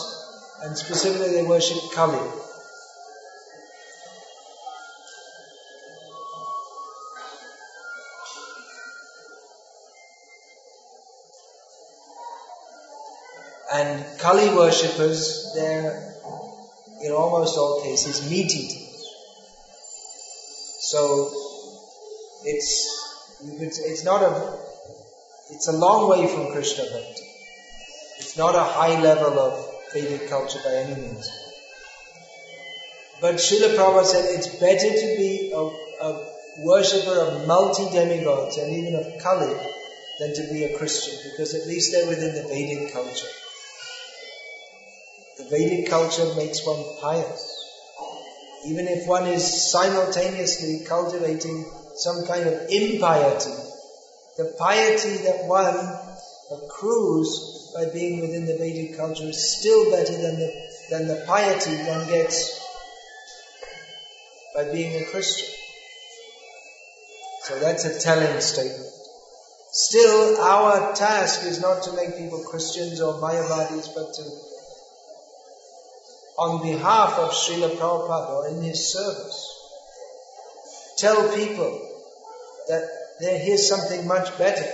and 0.64 0.78
specifically 0.78 1.32
they 1.32 1.43
worship 1.43 1.78
Kali. 1.93 2.44
Kali 14.26 14.49
worshippers, 14.55 15.53
they're 15.53 16.15
in 17.03 17.11
almost 17.11 17.59
all 17.59 17.84
cases 17.84 18.28
meat 18.28 18.51
eaters. 18.51 19.05
So 20.80 21.30
it's 22.43 22.71
it's 23.91 24.03
not 24.03 24.23
a 24.23 24.57
it's 25.51 25.67
a 25.67 25.73
long 25.73 26.09
way 26.09 26.26
from 26.26 26.51
Krishna 26.51 26.86
bhakti. 26.86 27.21
It's 28.17 28.36
not 28.36 28.55
a 28.55 28.63
high 28.63 28.99
level 28.99 29.38
of 29.38 29.63
Vedic 29.93 30.28
culture 30.28 30.59
by 30.65 30.73
any 30.73 30.99
means. 30.99 31.30
But 33.21 33.36
Srila 33.36 33.76
Prabhupada 33.76 34.05
said 34.05 34.26
it's 34.26 34.47
better 34.55 34.89
to 34.89 35.07
be 35.21 35.51
a, 35.53 35.61
a 36.07 36.32
worshipper 36.65 37.19
of 37.28 37.45
multi 37.45 37.86
demigods 37.91 38.57
and 38.57 38.76
even 38.76 38.95
of 38.95 39.21
Kali 39.21 39.55
than 40.19 40.34
to 40.34 40.51
be 40.51 40.63
a 40.63 40.76
Christian 40.80 41.32
because 41.32 41.53
at 41.53 41.67
least 41.67 41.91
they're 41.91 42.07
within 42.07 42.34
the 42.34 42.47
Vedic 42.49 42.91
culture. 42.91 43.28
The 45.38 45.45
Vedic 45.49 45.89
culture 45.89 46.33
makes 46.36 46.65
one 46.65 46.83
pious. 47.01 47.65
Even 48.67 48.88
if 48.88 49.07
one 49.07 49.27
is 49.27 49.71
simultaneously 49.71 50.86
cultivating 50.88 51.65
some 51.97 52.25
kind 52.25 52.47
of 52.47 52.53
impiety, 52.69 53.51
the 54.38 54.55
piety 54.57 55.17
that 55.17 55.45
one 55.45 55.99
accrues 56.51 57.71
by 57.75 57.86
being 57.93 58.21
within 58.21 58.45
the 58.45 58.55
Vedic 58.55 58.97
culture 58.97 59.27
is 59.27 59.59
still 59.59 59.91
better 59.91 60.13
than 60.13 60.39
the, 60.39 60.51
than 60.89 61.07
the 61.07 61.23
piety 61.27 61.75
one 61.89 62.07
gets 62.07 62.61
by 64.55 64.63
being 64.71 64.95
a 64.95 65.05
Christian. 65.05 65.49
So 67.43 67.59
that's 67.59 67.83
a 67.83 67.99
telling 67.99 68.39
statement. 68.39 68.89
Still, 69.71 70.38
our 70.41 70.93
task 70.93 71.43
is 71.43 71.59
not 71.59 71.83
to 71.83 71.91
make 71.91 72.15
people 72.15 72.41
Christians 72.49 73.01
or 73.01 73.19
Mayavadis, 73.19 73.88
but 73.93 74.13
to, 74.13 74.23
on 76.38 76.61
behalf 76.61 77.17
of 77.17 77.31
Srila 77.31 77.77
Prabhupada 77.77 78.29
or 78.29 78.47
in 78.49 78.61
his 78.61 78.91
service, 78.91 79.51
tell 80.97 81.36
people 81.36 81.81
that 82.67 82.83
there, 83.19 83.39
here's 83.39 83.67
something 83.67 84.07
much 84.07 84.38
better. 84.38 84.69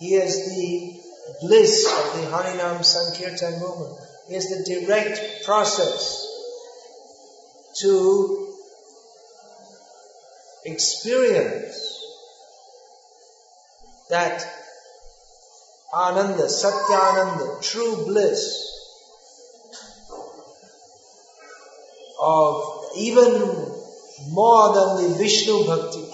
Here's 0.00 0.36
the 0.46 1.00
bliss 1.40 1.86
of 1.86 2.20
the 2.20 2.26
Harinam 2.28 2.84
Sankirtan 2.84 3.60
movement 3.60 3.98
is 4.30 4.48
the 4.48 4.80
direct 4.80 5.44
process 5.44 6.26
to 7.80 8.54
experience 10.64 11.94
that 14.10 14.46
Ananda, 15.92 16.44
Satyananda, 16.44 17.62
true 17.62 18.04
bliss 18.04 18.77
of 22.20 22.84
even 22.96 23.32
more 24.30 24.74
than 24.74 25.10
the 25.10 25.16
Vishnu 25.18 25.66
Bhakti, 25.66 26.04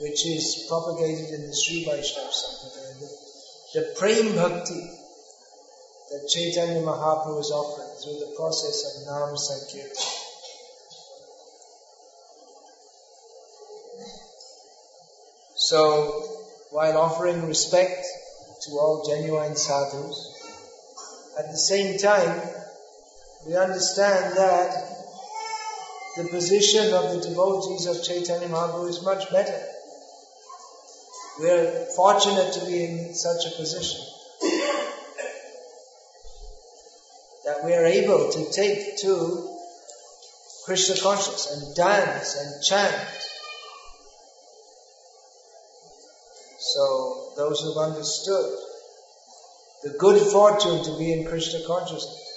which 0.00 0.26
is 0.26 0.66
propagated 0.68 1.30
in 1.30 1.46
the 1.46 1.54
Sri 1.54 1.84
Vaishnava 1.84 2.30
Sampradaya 2.30 3.32
the 3.72 3.94
Prem 3.96 4.34
Bhakti 4.34 4.82
that 6.10 6.28
Chaitanya 6.28 6.82
Mahaprabhu 6.82 7.40
is 7.40 7.50
offering 7.50 7.88
through 8.02 8.18
the 8.20 8.34
process 8.36 8.84
of 8.84 9.06
Nam 9.06 9.34
Sankirtan. 9.34 10.12
So, 15.56 16.22
while 16.70 16.98
offering 16.98 17.46
respect 17.46 18.04
to 18.64 18.72
all 18.72 19.06
genuine 19.08 19.56
sadhus, 19.56 20.18
at 21.38 21.50
the 21.50 21.56
same 21.56 21.96
time, 21.96 22.42
we 23.46 23.56
understand 23.56 24.36
that 24.36 24.70
the 26.16 26.24
position 26.24 26.92
of 26.94 27.14
the 27.14 27.28
devotees 27.28 27.86
of 27.86 28.04
Chaitanya 28.04 28.48
Mahaprabhu 28.48 28.88
is 28.88 29.02
much 29.02 29.30
better. 29.32 29.60
We 31.40 31.50
are 31.50 31.86
fortunate 31.96 32.52
to 32.52 32.66
be 32.66 32.84
in 32.84 33.14
such 33.14 33.46
a 33.46 33.56
position 33.56 34.00
that 37.44 37.64
we 37.64 37.72
are 37.74 37.84
able 37.84 38.30
to 38.30 38.52
take 38.52 38.98
to 38.98 39.48
Krishna 40.64 41.00
consciousness 41.02 41.50
and 41.50 41.74
dance 41.74 42.36
and 42.36 42.62
chant. 42.62 43.08
So 46.60 47.32
those 47.36 47.60
who've 47.60 47.76
understood 47.78 48.58
the 49.82 49.90
good 49.98 50.22
fortune 50.30 50.84
to 50.84 50.96
be 50.98 51.12
in 51.12 51.26
Krishna 51.26 51.66
consciousness 51.66 52.31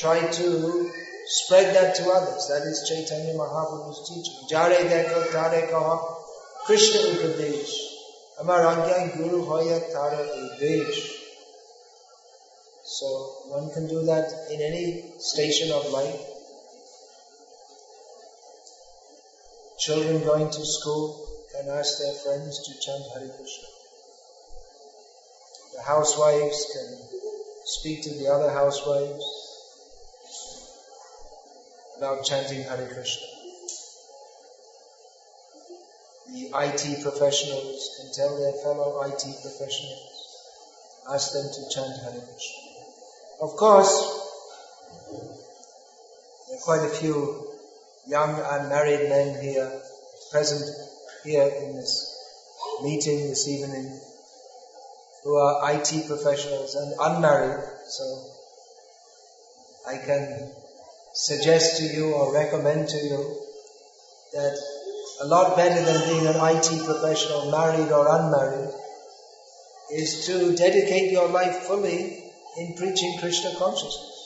try 0.00 0.18
to 0.38 0.90
spread 1.26 1.74
that 1.74 1.94
to 1.96 2.10
others. 2.10 2.48
That 2.48 2.62
is 2.62 2.88
Chaitanya 2.88 3.34
Mahaprabhu's 3.34 4.08
teaching. 4.08 4.48
Jare 4.48 4.82
dekho 4.90 5.30
tare 5.30 5.66
kaha 5.72 5.96
Krishna 6.64 7.00
Upadesh. 7.12 7.72
Amar 8.40 8.60
Agyan 8.60 9.16
Guru 9.16 9.44
Hoya 9.44 9.80
Tara 9.92 10.26
Udesh. 10.26 11.00
So 12.84 13.06
one 13.48 13.70
can 13.72 13.88
do 13.88 14.04
that 14.06 14.32
in 14.50 14.62
any 14.62 15.12
station 15.18 15.70
of 15.72 15.90
life. 15.90 16.20
Children 19.80 20.22
going 20.22 20.50
to 20.50 20.64
school 20.64 21.26
can 21.52 21.68
ask 21.68 21.98
their 21.98 22.14
friends 22.14 22.58
to 22.66 22.80
chant 22.80 23.04
Hare 23.14 23.28
Krishna. 23.36 23.68
The 25.76 25.82
housewives 25.82 26.66
can 26.74 26.98
speak 27.64 28.02
to 28.02 28.10
the 28.10 28.28
other 28.28 28.50
housewives 28.50 29.49
about 32.00 32.24
chanting 32.24 32.62
Hare 32.62 32.88
Krishna 32.88 33.40
the 36.32 36.46
IT 36.54 37.02
professionals 37.02 37.90
can 37.98 38.12
tell 38.14 38.38
their 38.38 38.52
fellow 38.62 39.02
IT 39.02 39.22
professionals, 39.42 40.06
ask 41.12 41.32
them 41.32 41.42
to 41.42 41.74
chant 41.74 41.96
Hare 42.04 42.22
Krishna. 42.22 42.60
Of 43.42 43.56
course, 43.56 43.92
there 46.48 46.56
are 46.56 46.62
quite 46.62 46.84
a 46.84 46.94
few 47.00 47.48
young 48.06 48.38
unmarried 48.38 49.08
men 49.08 49.42
here, 49.42 49.72
present 50.30 50.64
here 51.24 51.50
in 51.62 51.74
this 51.74 52.16
meeting 52.82 53.28
this 53.28 53.48
evening, 53.48 54.00
who 55.24 55.34
are 55.34 55.72
IT 55.72 56.06
professionals 56.06 56.74
and 56.76 56.94
unmarried, 57.00 57.58
so 57.88 58.04
I 59.88 59.96
can 59.96 60.52
suggest 61.14 61.78
to 61.78 61.84
you 61.84 62.12
or 62.12 62.32
recommend 62.32 62.88
to 62.88 62.96
you 62.96 63.36
that 64.32 64.56
a 65.22 65.26
lot 65.26 65.56
better 65.56 65.82
than 65.84 66.08
being 66.08 66.26
an 66.26 66.36
IT 66.36 66.84
professional, 66.86 67.50
married 67.50 67.92
or 67.92 68.08
unmarried, 68.08 68.70
is 69.92 70.26
to 70.26 70.56
dedicate 70.56 71.10
your 71.10 71.28
life 71.28 71.56
fully 71.66 72.22
in 72.56 72.74
preaching 72.76 73.18
Krishna 73.20 73.54
consciousness. 73.58 74.16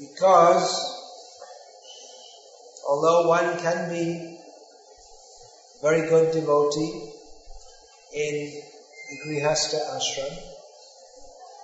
Because 0.00 0.94
although 2.88 3.28
one 3.28 3.58
can 3.58 3.90
be 3.90 4.38
very 5.82 6.08
good 6.08 6.32
devotee 6.32 7.12
in 8.14 8.62
the 9.10 9.16
Grihastha 9.24 9.78
ashram, 9.96 10.36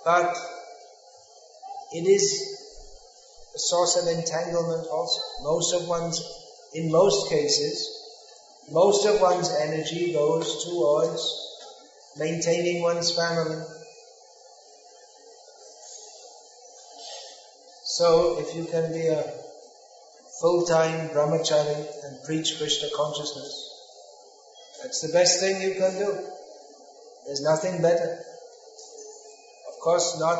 but 0.05 0.35
it 1.91 2.07
is 2.07 2.55
a 3.55 3.59
source 3.59 3.95
of 3.95 4.07
entanglement 4.07 4.87
also. 4.87 5.21
Most 5.43 5.73
of 5.73 5.87
one's, 5.87 6.21
in 6.73 6.91
most 6.91 7.29
cases, 7.29 7.89
most 8.71 9.05
of 9.05 9.21
one's 9.21 9.49
energy 9.49 10.11
goes 10.13 10.65
towards 10.65 11.45
maintaining 12.17 12.81
one's 12.81 13.15
family. 13.15 13.63
So 17.85 18.39
if 18.39 18.55
you 18.55 18.65
can 18.65 18.91
be 18.91 19.07
a 19.07 19.23
full-time 20.41 21.09
brahmachari 21.09 21.85
and 22.03 22.23
preach 22.25 22.57
Krishna 22.57 22.89
consciousness, 22.93 23.71
that's 24.81 25.01
the 25.01 25.13
best 25.13 25.39
thing 25.39 25.61
you 25.61 25.75
can 25.75 25.93
do. 25.97 26.11
There's 27.25 27.41
nothing 27.41 27.81
better. 27.81 28.19
Of 29.69 29.79
course 29.81 30.19
not, 30.19 30.37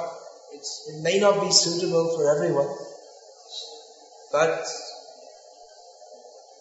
it 0.54 1.02
may 1.02 1.20
not 1.20 1.42
be 1.42 1.52
suitable 1.52 2.16
for 2.18 2.36
everyone, 2.36 2.68
but 4.36 4.68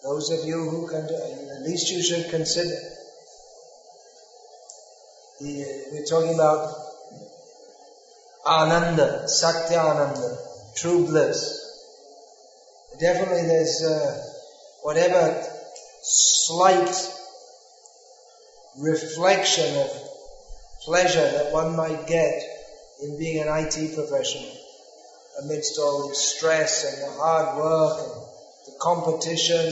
those 0.01 0.29
of 0.31 0.47
you 0.47 0.59
who 0.71 0.87
can 0.87 1.03
at 1.03 1.61
least 1.63 1.91
you 1.91 2.01
should 2.01 2.29
consider. 2.29 2.77
The, 5.41 5.51
we're 5.91 6.05
talking 6.05 6.35
about 6.35 6.69
Ananda, 8.45 9.27
Satya 9.27 9.79
Ananda, 9.79 10.37
true 10.77 11.05
bliss. 11.05 11.37
Definitely 12.97 13.43
there's 13.43 13.83
uh, 13.83 14.23
whatever 14.83 15.43
slight 16.01 16.95
reflection 18.77 19.75
of 19.81 19.89
pleasure 20.85 21.27
that 21.29 21.51
one 21.51 21.75
might 21.75 22.07
get 22.07 22.41
in 23.03 23.19
being 23.19 23.41
an 23.41 23.49
IT 23.49 23.95
professional 23.95 24.64
amidst 25.41 25.77
all 25.79 26.07
the 26.07 26.15
stress 26.15 26.83
and 26.85 27.01
the 27.01 27.11
hard 27.17 27.57
work 27.57 27.99
and 27.99 28.23
the 28.65 28.77
competition. 28.79 29.65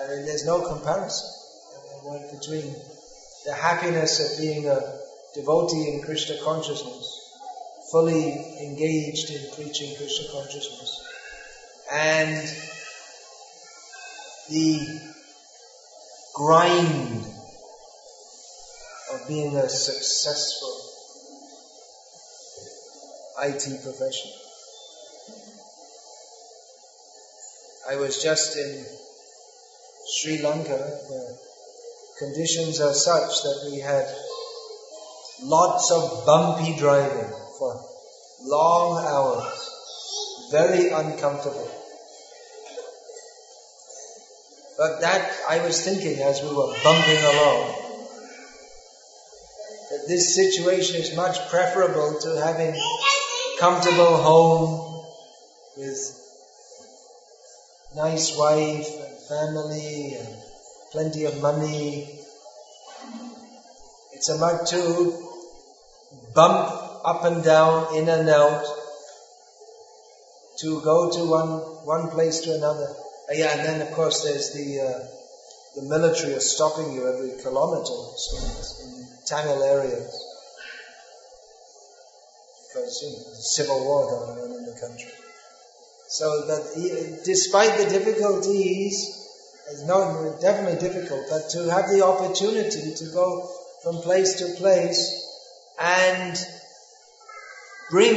I 0.00 0.08
mean, 0.08 0.24
there's 0.24 0.44
no 0.44 0.60
comparison 0.60 1.28
between 2.30 2.74
the 3.44 3.52
happiness 3.54 4.20
of 4.20 4.38
being 4.38 4.66
a 4.66 4.80
devotee 5.34 5.88
in 5.94 6.02
Krishna 6.02 6.36
consciousness, 6.42 7.32
fully 7.90 8.32
engaged 8.60 9.30
in 9.30 9.50
preaching 9.54 9.94
Krishna 9.96 10.26
consciousness, 10.32 11.06
and 11.92 12.48
the 14.48 15.00
grind 16.34 17.24
of 19.12 19.28
being 19.28 19.56
a 19.56 19.68
successful 19.68 20.97
IT 23.42 23.82
professional. 23.82 24.34
I 27.90 27.96
was 27.96 28.22
just 28.22 28.56
in 28.56 28.84
Sri 30.06 30.42
Lanka. 30.42 30.76
The 30.76 31.38
conditions 32.18 32.80
are 32.80 32.92
such 32.92 33.42
that 33.42 33.70
we 33.70 33.78
had 33.80 34.06
lots 35.42 35.90
of 35.90 36.26
bumpy 36.26 36.76
driving 36.76 37.32
for 37.58 37.80
long 38.42 39.04
hours. 39.04 40.50
Very 40.50 40.90
uncomfortable. 40.90 41.70
But 44.76 45.00
that 45.00 45.32
I 45.48 45.64
was 45.64 45.84
thinking 45.84 46.20
as 46.22 46.42
we 46.42 46.48
were 46.48 46.72
bumping 46.84 47.18
along 47.18 47.88
that 49.90 50.04
this 50.06 50.34
situation 50.34 51.00
is 51.00 51.16
much 51.16 51.48
preferable 51.48 52.18
to 52.20 52.40
having 52.40 52.78
comfortable 53.58 54.16
home 54.18 55.04
with 55.76 55.98
nice 57.96 58.36
wife 58.38 58.88
and 59.04 59.14
family 59.28 60.14
and 60.14 60.36
plenty 60.92 61.24
of 61.24 61.40
money. 61.42 62.08
It's 64.12 64.28
a 64.28 64.38
much 64.38 64.70
to 64.70 65.12
bump 66.34 66.70
up 67.04 67.24
and 67.24 67.42
down, 67.42 67.96
in 67.96 68.08
and 68.08 68.28
out, 68.28 68.64
to 70.60 70.80
go 70.82 71.10
to 71.10 71.24
one 71.24 71.50
one 71.84 72.10
place 72.10 72.40
to 72.40 72.54
another. 72.54 72.88
Uh, 73.28 73.34
yeah, 73.34 73.56
and 73.56 73.64
then 73.64 73.80
of 73.80 73.92
course 73.92 74.22
there's 74.22 74.52
the 74.52 74.68
uh, 74.80 75.06
the 75.76 75.82
military 75.82 76.34
are 76.34 76.40
stopping 76.40 76.92
you 76.92 77.06
every 77.06 77.40
kilometer 77.42 77.98
so 78.16 78.36
in 78.84 79.06
Tamil 79.26 79.62
areas 79.62 80.27
because 82.68 83.02
you 83.02 83.10
know, 83.10 83.34
civil 83.34 83.84
war 83.84 84.06
going 84.06 84.38
on 84.38 84.58
in 84.58 84.66
the 84.66 84.78
country. 84.80 85.10
So 86.08 86.46
that 86.46 87.22
despite 87.24 87.78
the 87.78 87.90
difficulties, 87.90 89.18
it's 89.70 89.82
definitely 90.40 90.80
difficult, 90.80 91.26
but 91.30 91.50
to 91.50 91.70
have 91.70 91.90
the 91.90 92.04
opportunity 92.04 92.94
to 92.94 93.04
go 93.12 93.50
from 93.82 93.96
place 93.96 94.38
to 94.38 94.58
place 94.58 95.24
and 95.78 96.36
bring 97.90 98.16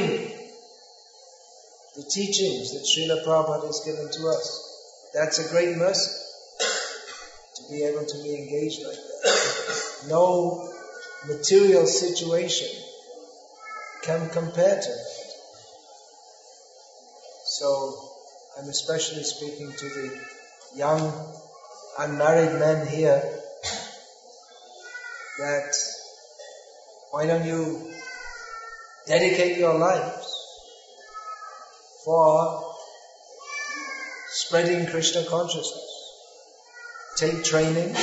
the 1.96 2.04
teachings 2.10 2.72
that 2.72 2.88
Srila 2.88 3.26
Prabhupada 3.26 3.68
has 3.68 3.82
given 3.86 4.10
to 4.10 4.28
us. 4.30 5.12
That's 5.14 5.40
a 5.40 5.50
great 5.52 5.76
mercy 5.76 6.12
to 7.56 7.64
be 7.70 7.84
able 7.84 8.06
to 8.06 8.24
be 8.24 8.36
engaged 8.36 8.82
like 8.86 8.96
that. 8.96 10.06
No 10.08 10.74
material 11.28 11.86
situation 11.86 12.70
can 14.04 14.30
compare 14.30 14.82
to. 14.82 14.96
So 17.46 18.10
I'm 18.58 18.70
especially 18.70 19.24
speaking 19.24 19.72
to 19.72 19.86
the 19.86 20.20
young 20.76 21.34
unmarried 22.00 22.60
men 22.60 22.88
here 22.88 23.22
that 25.40 25.74
why 27.12 27.26
don't 27.26 27.46
you 27.46 27.92
dedicate 29.06 29.58
your 29.58 29.78
lives 29.78 30.34
for 32.06 32.74
spreading 34.30 34.88
Krishna 34.88 35.24
consciousness. 35.26 35.90
Take 37.18 37.44
training 37.44 37.96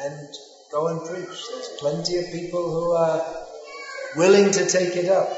and 0.00 0.28
go 0.72 0.88
and 0.88 1.06
preach. 1.06 1.38
There's 1.50 1.68
plenty 1.78 2.16
of 2.16 2.32
people 2.32 2.70
who 2.70 2.92
are 2.92 3.45
willing 4.16 4.50
to 4.52 4.66
take 4.66 4.96
it 4.96 5.08
up. 5.08 5.28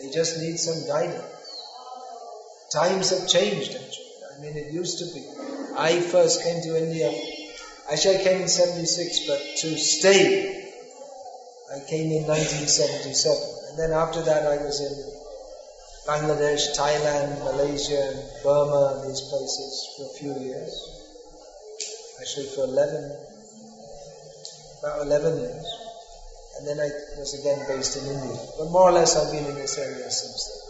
They 0.00 0.10
just 0.10 0.38
need 0.38 0.58
some 0.58 0.86
guidance. 0.86 1.24
Times 2.72 3.10
have 3.10 3.28
changed 3.28 3.74
actually. 3.74 4.04
I 4.36 4.40
mean, 4.40 4.56
it 4.56 4.72
used 4.72 4.98
to 4.98 5.06
be. 5.14 5.24
I 5.76 6.00
first 6.00 6.42
came 6.42 6.60
to 6.62 6.76
India, 6.76 7.12
actually 7.90 8.18
I 8.18 8.22
came 8.22 8.40
in 8.42 8.48
76, 8.48 9.26
but 9.26 9.40
to 9.58 9.78
stay, 9.78 10.70
I 11.72 11.80
came 11.88 12.10
in 12.10 12.26
1977. 12.26 13.36
And 13.70 13.78
then 13.78 13.90
after 13.92 14.22
that 14.22 14.46
I 14.46 14.56
was 14.58 14.80
in 14.80 14.94
Bangladesh, 16.06 16.76
Thailand, 16.76 17.42
Malaysia, 17.44 18.22
Burma, 18.42 19.02
these 19.06 19.20
places 19.22 19.88
for 19.96 20.04
a 20.04 20.14
few 20.18 20.44
years. 20.44 20.72
Actually 22.20 22.46
for 22.54 22.64
11, 22.64 23.16
about 24.80 25.02
11 25.06 25.38
years. 25.40 25.83
And 26.58 26.66
then 26.66 26.78
I 26.80 26.90
was 27.18 27.34
again 27.38 27.64
based 27.68 27.96
in 27.96 28.06
India. 28.06 28.38
But 28.58 28.70
more 28.70 28.88
or 28.88 28.92
less 28.92 29.16
I've 29.16 29.32
been 29.32 29.44
in 29.44 29.54
this 29.54 29.78
area 29.78 30.10
since 30.10 30.40
then. 30.48 30.60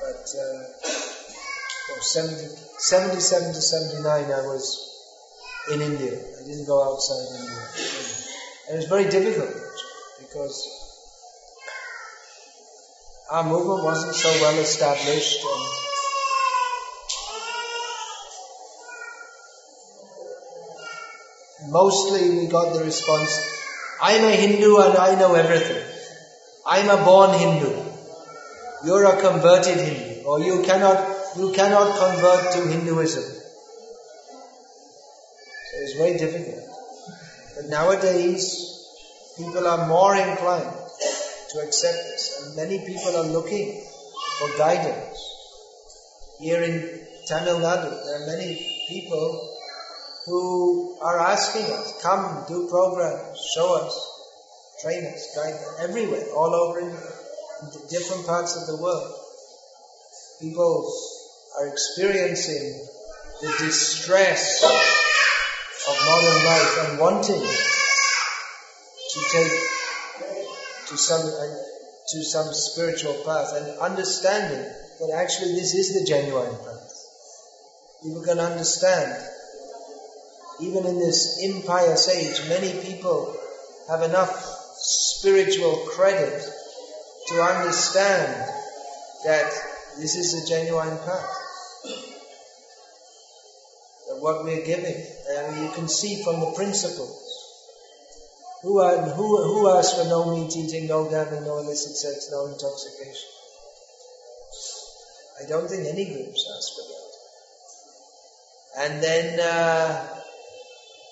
But 0.00 0.24
uh, 0.40 2.00
70, 2.00 2.36
77 2.78 3.54
to 3.54 3.60
79 3.60 4.04
I 4.06 4.42
was 4.48 4.64
in 5.70 5.80
India. 5.82 6.12
I 6.12 6.46
didn't 6.46 6.66
go 6.66 6.82
outside 6.82 7.26
India. 7.38 7.68
And 8.68 8.74
it 8.74 8.80
was 8.80 8.88
very 8.88 9.08
difficult 9.10 9.54
because 10.20 10.80
our 13.30 13.44
movement 13.44 13.84
wasn't 13.84 14.14
so 14.14 14.28
well 14.42 14.58
established 14.58 15.44
and 15.44 15.80
mostly 21.70 22.30
we 22.30 22.46
got 22.46 22.74
the 22.74 22.84
response, 22.84 23.59
I'm 24.02 24.24
a 24.24 24.30
Hindu 24.30 24.76
and 24.78 24.96
I 24.96 25.14
know 25.18 25.34
everything. 25.34 25.82
I'm 26.66 26.88
a 26.88 27.04
born 27.04 27.38
Hindu. 27.38 27.70
You're 28.84 29.04
a 29.04 29.20
converted 29.20 29.76
Hindu. 29.76 30.24
Or 30.24 30.40
you 30.40 30.62
cannot, 30.62 31.06
you 31.36 31.52
cannot 31.52 31.98
convert 31.98 32.52
to 32.54 32.66
Hinduism. 32.68 33.22
So 35.70 35.76
it's 35.82 35.94
very 35.96 36.16
difficult. 36.16 36.64
But 37.56 37.66
nowadays, 37.66 38.66
people 39.36 39.66
are 39.66 39.86
more 39.86 40.16
inclined 40.16 40.72
to 41.50 41.58
accept 41.60 41.98
this. 41.98 42.42
And 42.42 42.56
many 42.56 42.86
people 42.86 43.16
are 43.16 43.26
looking 43.26 43.84
for 44.38 44.48
guidance. 44.56 45.18
Here 46.38 46.62
in 46.62 47.06
Tamil 47.28 47.56
Nadu, 47.56 47.90
there 48.04 48.22
are 48.22 48.26
many 48.26 48.84
people 48.88 49.49
who 50.30 50.96
are 51.02 51.18
asking 51.18 51.64
us, 51.64 52.00
come, 52.02 52.44
do 52.46 52.68
programs, 52.70 53.38
show 53.54 53.74
us, 53.74 53.94
train 54.80 55.04
us, 55.04 55.34
guide 55.34 55.54
us, 55.54 55.80
everywhere, 55.80 56.24
all 56.36 56.54
over 56.54 56.78
in 56.80 56.90
different 57.90 58.24
parts 58.26 58.56
of 58.56 58.66
the 58.68 58.82
world. 58.82 59.12
People 60.40 60.92
are 61.58 61.66
experiencing 61.66 62.86
the 63.42 63.48
distress 63.58 64.62
of 65.88 65.96
modern 66.06 66.44
life 66.44 66.78
and 66.86 67.00
wanting 67.00 67.42
to 69.10 69.20
take 69.32 69.52
to 70.86 70.96
some 70.96 71.22
to 72.08 72.22
some 72.22 72.52
spiritual 72.52 73.14
path 73.24 73.52
and 73.54 73.78
understanding 73.80 74.62
that 75.00 75.10
actually 75.14 75.54
this 75.54 75.74
is 75.74 76.00
the 76.00 76.06
genuine 76.06 76.56
path. 76.64 76.90
People 78.02 78.22
can 78.22 78.38
understand. 78.38 79.39
Even 80.60 80.86
in 80.86 80.98
this 80.98 81.38
impious 81.42 82.08
age, 82.08 82.48
many 82.48 82.72
people 82.82 83.36
have 83.88 84.02
enough 84.02 84.32
spiritual 84.76 85.76
credit 85.88 86.42
to 87.28 87.42
understand 87.42 88.48
that 89.24 89.50
this 89.98 90.16
is 90.16 90.34
a 90.34 90.46
genuine 90.46 90.98
path. 90.98 91.36
That 94.08 94.20
what 94.20 94.44
we're 94.44 94.64
giving, 94.64 95.02
and 95.30 95.62
you 95.62 95.70
can 95.72 95.88
see 95.88 96.22
from 96.22 96.40
the 96.40 96.52
principles. 96.56 97.16
Who, 98.62 98.78
are, 98.80 98.98
who, 98.98 99.42
who 99.42 99.70
asks 99.70 99.98
for 99.98 100.04
no 100.08 100.36
meat 100.36 100.54
eating, 100.54 100.86
no 100.86 101.08
gambling, 101.08 101.44
no 101.44 101.56
illicit 101.58 101.96
sex, 101.96 102.28
no 102.30 102.46
intoxication? 102.46 103.28
I 105.42 105.46
don't 105.48 105.68
think 105.68 105.86
any 105.86 106.04
groups 106.04 106.46
ask 106.54 106.74
for 106.74 106.82
that. 106.92 107.08
And 108.84 109.02
then 109.02 109.40
uh, 109.40 110.19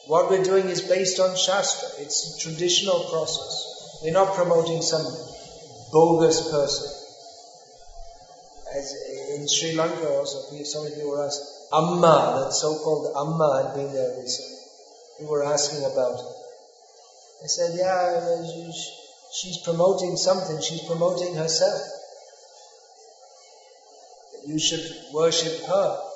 what 0.08 0.30
we're 0.30 0.42
doing 0.42 0.68
is 0.68 0.80
based 0.80 1.20
on 1.20 1.36
Shastra. 1.36 2.02
It's 2.02 2.34
a 2.34 2.40
traditional 2.40 3.04
process. 3.10 4.00
We're 4.02 4.14
not 4.14 4.34
promoting 4.34 4.80
some 4.80 5.04
bogus 5.92 6.50
person. 6.50 6.88
As 8.74 8.94
in 9.36 9.46
Sri 9.46 9.76
Lanka 9.76 10.08
also, 10.08 10.38
some 10.64 10.86
of 10.86 10.96
you 10.96 11.10
were 11.10 11.24
asked, 11.24 11.68
Amma, 11.74 12.44
that 12.44 12.52
so-called 12.54 13.12
Amma 13.16 13.68
had 13.68 13.74
been 13.76 13.92
there 13.92 14.16
recently. 14.18 14.56
You 15.20 15.28
were 15.28 15.44
asking 15.44 15.84
about. 15.84 16.18
I 17.44 17.46
said, 17.46 17.76
yeah, 17.76 18.42
she's 19.32 19.58
promoting 19.58 20.16
something. 20.16 20.58
She's 20.62 20.84
promoting 20.86 21.34
herself. 21.34 21.82
You 24.46 24.58
should 24.58 24.84
worship 25.12 25.66
her. 25.66 26.07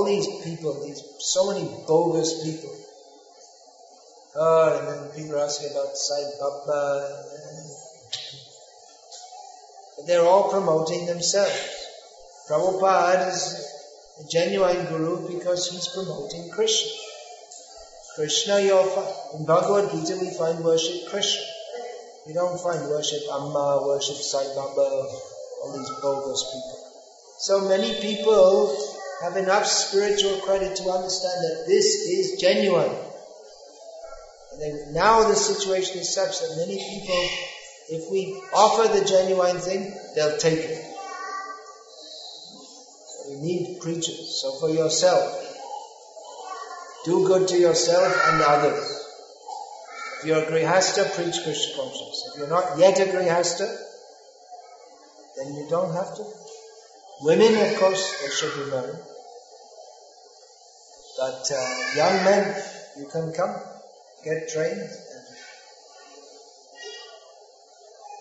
All 0.00 0.06
these 0.06 0.28
people, 0.42 0.82
these 0.82 1.02
so 1.18 1.52
many 1.52 1.68
bogus 1.86 2.42
people. 2.42 2.74
Her, 4.32 4.78
and 4.78 4.88
then 4.88 5.10
people 5.14 5.36
are 5.36 5.44
asking 5.44 5.72
about 5.72 5.94
Sai 5.94 6.22
Baba. 6.40 7.22
But 9.96 10.06
they're 10.06 10.24
all 10.24 10.48
promoting 10.48 11.04
themselves. 11.04 11.52
Prabhupada 12.48 13.28
is 13.28 13.44
a 14.24 14.28
genuine 14.30 14.86
guru 14.86 15.28
because 15.28 15.68
he's 15.68 15.88
promoting 15.88 16.48
Krishna. 16.50 16.92
Krishna, 18.14 18.56
in 18.56 19.44
Bhagavad 19.44 19.90
Gita 19.90 20.16
we 20.18 20.30
find 20.30 20.64
worship 20.64 21.10
Krishna. 21.10 21.44
We 22.26 22.32
don't 22.32 22.58
find 22.58 22.88
worship 22.88 23.20
Amma, 23.30 23.82
worship 23.84 24.16
Sai 24.16 24.46
Baba, 24.54 25.04
all 25.60 25.76
these 25.76 25.90
bogus 26.00 26.42
people. 26.44 26.78
So 27.40 27.68
many 27.68 28.00
people 28.00 28.89
have 29.20 29.36
enough 29.36 29.66
spiritual 29.66 30.40
credit 30.40 30.76
to 30.76 30.90
understand 30.90 31.44
that 31.44 31.64
this 31.66 31.84
is 31.84 32.40
genuine. 32.40 32.90
And 34.52 34.60
then 34.60 34.92
now 34.92 35.28
the 35.28 35.34
situation 35.34 35.98
is 35.98 36.14
such 36.14 36.40
that 36.40 36.56
many 36.56 36.76
people, 36.76 37.28
if 37.88 38.10
we 38.10 38.48
offer 38.52 38.98
the 38.98 39.04
genuine 39.04 39.58
thing, 39.58 39.94
they'll 40.14 40.38
take 40.38 40.58
it. 40.58 40.86
We 43.28 43.36
need 43.36 43.78
preachers. 43.80 44.40
So 44.40 44.58
for 44.58 44.70
yourself, 44.70 45.36
do 47.04 47.26
good 47.26 47.46
to 47.48 47.58
yourself 47.58 48.12
and 48.28 48.42
others. 48.42 49.06
If 50.18 50.26
you're 50.26 50.42
a 50.42 50.46
Grihasta, 50.46 51.14
preach 51.14 51.42
Krishna 51.44 51.76
consciousness. 51.76 52.32
If 52.32 52.38
you're 52.38 52.48
not 52.48 52.78
yet 52.78 52.98
a 52.98 53.04
Grihasta, 53.04 53.76
then 55.36 55.54
you 55.54 55.66
don't 55.70 55.92
have 55.92 56.16
to. 56.16 56.24
Women, 57.22 57.54
of 57.54 57.78
course, 57.78 58.20
they 58.22 58.28
should 58.34 58.64
be 58.64 58.70
married. 58.70 58.98
But 61.20 61.50
uh, 61.52 61.76
young 61.96 62.24
men, 62.24 62.62
you 62.96 63.04
can 63.12 63.30
come, 63.34 63.54
get 64.24 64.48
trained, 64.48 64.80
and 64.80 65.24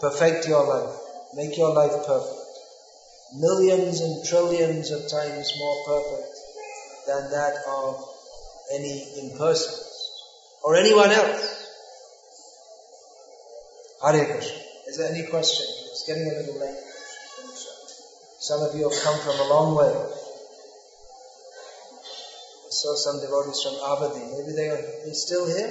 perfect 0.02 0.46
your 0.50 0.68
life. 0.68 1.00
Make 1.34 1.58
your 1.58 1.74
life 1.74 1.94
perfect. 2.06 2.36
Millions 3.38 4.02
and 4.02 4.26
trillions 4.28 4.92
of 4.92 5.10
times 5.10 5.54
more 5.58 5.78
perfect 5.88 6.38
than 7.08 7.32
that 7.32 7.54
of 7.70 8.06
any 8.74 9.02
impersonals 9.22 10.12
or 10.66 10.76
anyone 10.76 11.10
else. 11.10 11.68
Hare 14.04 14.26
Krishna. 14.26 14.60
Is 14.90 14.98
there 14.98 15.10
any 15.10 15.26
question? 15.30 15.66
It's 15.92 16.04
getting 16.06 16.28
a 16.28 16.36
little 16.38 16.60
late. 16.60 16.84
Some 18.40 18.62
of 18.62 18.76
you 18.76 18.90
have 18.90 19.00
come 19.04 19.20
from 19.20 19.40
a 19.40 19.48
long 19.48 19.76
way. 19.76 20.19
Saw 22.80 22.96
some 22.96 23.20
devotees 23.20 23.62
from 23.62 23.76
Avadi. 23.76 24.24
Maybe 24.32 24.56
they 24.56 24.70
are 24.70 24.82
they 25.04 25.12
still 25.12 25.46
here? 25.46 25.68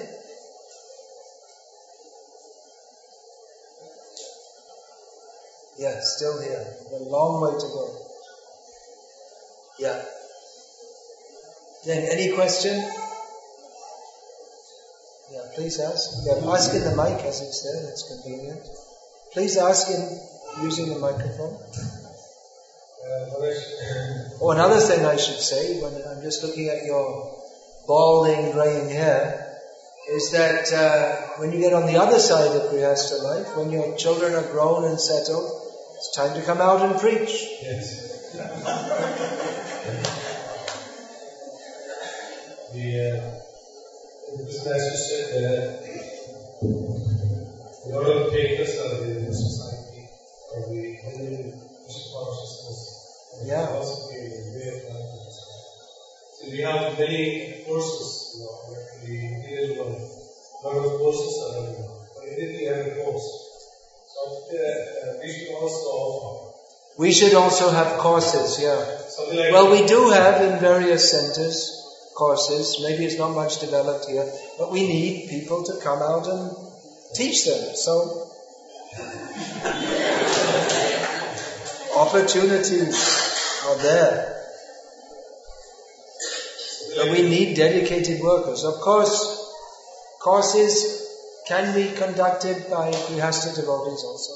Yeah, 5.78 6.01
still 6.01 6.39
here. 6.43 6.66
A 6.93 7.02
long 7.05 7.40
way 7.40 7.52
to 7.59 7.66
go. 7.66 7.85
Yeah. 9.78 10.05
Then 11.86 12.02
any 12.12 12.35
question? 12.35 12.76
Yeah, 15.32 15.44
please 15.55 15.80
ask. 15.80 16.10
Yeah, 16.26 16.44
ask 16.52 16.74
in 16.74 16.85
the 16.85 16.94
mic 16.94 17.24
as 17.24 17.40
it's 17.40 17.62
there, 17.62 17.89
it's 17.89 18.05
convenient. 18.05 18.60
Please 19.32 19.56
ask 19.56 19.89
in 19.89 20.62
using 20.62 20.90
the 20.90 20.98
microphone. 20.98 21.56
Oh, 24.40 24.50
another 24.50 24.80
thing 24.80 25.04
I 25.04 25.16
should 25.16 25.38
say, 25.38 25.80
when 25.80 25.94
I'm 25.94 26.22
just 26.22 26.42
looking 26.42 26.68
at 26.68 26.84
your 26.84 27.32
balding, 27.86 28.52
graying 28.52 28.90
hair, 28.90 29.56
is 30.10 30.32
that 30.32 30.72
uh, 30.72 31.38
when 31.38 31.52
you 31.52 31.60
get 31.60 31.72
on 31.74 31.86
the 31.86 31.96
other 31.96 32.18
side 32.18 32.56
of 32.56 32.72
Grihastha 32.72 33.22
life, 33.22 33.56
when 33.56 33.70
your 33.70 33.96
children 33.96 34.34
are 34.34 34.50
grown 34.50 34.84
and 34.84 35.00
settled, 35.00 35.48
it's 35.96 36.10
time 36.16 36.34
to 36.34 36.42
come 36.42 36.60
out 36.60 36.82
and 36.82 36.98
preach. 36.98 37.46
Yes. 37.62 38.32
the, 42.72 42.86
uh, 43.00 43.38
this 44.36 44.64
said 45.08 45.26
that 45.34 45.78
a 47.84 47.88
lot 47.88 48.06
of 48.06 48.32
papers 48.32 48.78
are 48.78 49.04
in 49.04 49.24
the 49.24 49.32
society, 49.32 50.08
or 50.54 50.68
the 50.68 50.98
consciousness, 51.02 51.68
yeah. 53.44 53.66
philosophy, 53.66 54.19
and 54.19 54.55
way 54.55 54.69
of 54.69 54.74
life. 54.89 55.10
So 56.39 56.43
we 56.51 56.59
have 56.59 56.98
many 56.98 57.23
courses, 57.66 58.09
you 58.35 58.40
know, 58.44 58.55
actually, 58.78 59.19
even 59.52 59.70
one, 59.78 59.94
a 59.94 59.97
lot 60.66 60.77
of 60.86 60.90
courses 60.98 61.32
are 61.43 61.51
available. 61.59 61.90
For 62.15 62.23
everything, 62.27 62.62
every 62.66 62.93
course. 63.02 63.28
So 64.15 64.20
uh, 64.24 64.27
we 65.23 65.28
should 65.32 65.52
also 65.55 65.86
offer. 65.86 66.32
We 66.98 67.10
should 67.12 67.35
also 67.35 67.70
have 67.70 67.98
courses, 67.98 68.59
yeah. 68.60 68.81
Like 69.31 69.52
well, 69.52 69.70
we 69.70 69.86
do 69.86 70.10
have 70.10 70.43
in 70.43 70.59
various 70.59 71.10
centers 71.10 71.78
courses. 72.19 72.81
Maybe 72.82 73.05
it's 73.05 73.16
not 73.16 73.35
much 73.35 73.60
developed 73.60 74.06
here, 74.06 74.28
but 74.59 74.73
we 74.73 74.86
need 74.86 75.31
people 75.31 75.62
to 75.65 75.78
come 75.81 76.02
out 76.02 76.27
and 76.27 76.51
teach 77.15 77.47
them. 77.47 77.77
So, 77.77 78.28
opportunities 81.97 83.18
are 83.69 83.77
there. 83.77 84.35
But 86.97 87.11
we 87.12 87.23
need 87.23 87.57
dedicated 87.57 88.20
workers. 88.20 88.65
Of 88.65 88.81
course, 88.81 89.12
courses 90.20 91.07
can 91.47 91.74
be 91.74 91.95
conducted 91.95 92.70
by 92.70 92.90
Grihastha 92.90 93.55
devotees 93.55 94.05
also. 94.05 94.35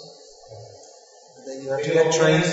Then 1.47 1.63
you 1.65 1.71
have 1.71 1.83
to 1.83 1.93
get 1.93 2.13
trained. 2.13 2.45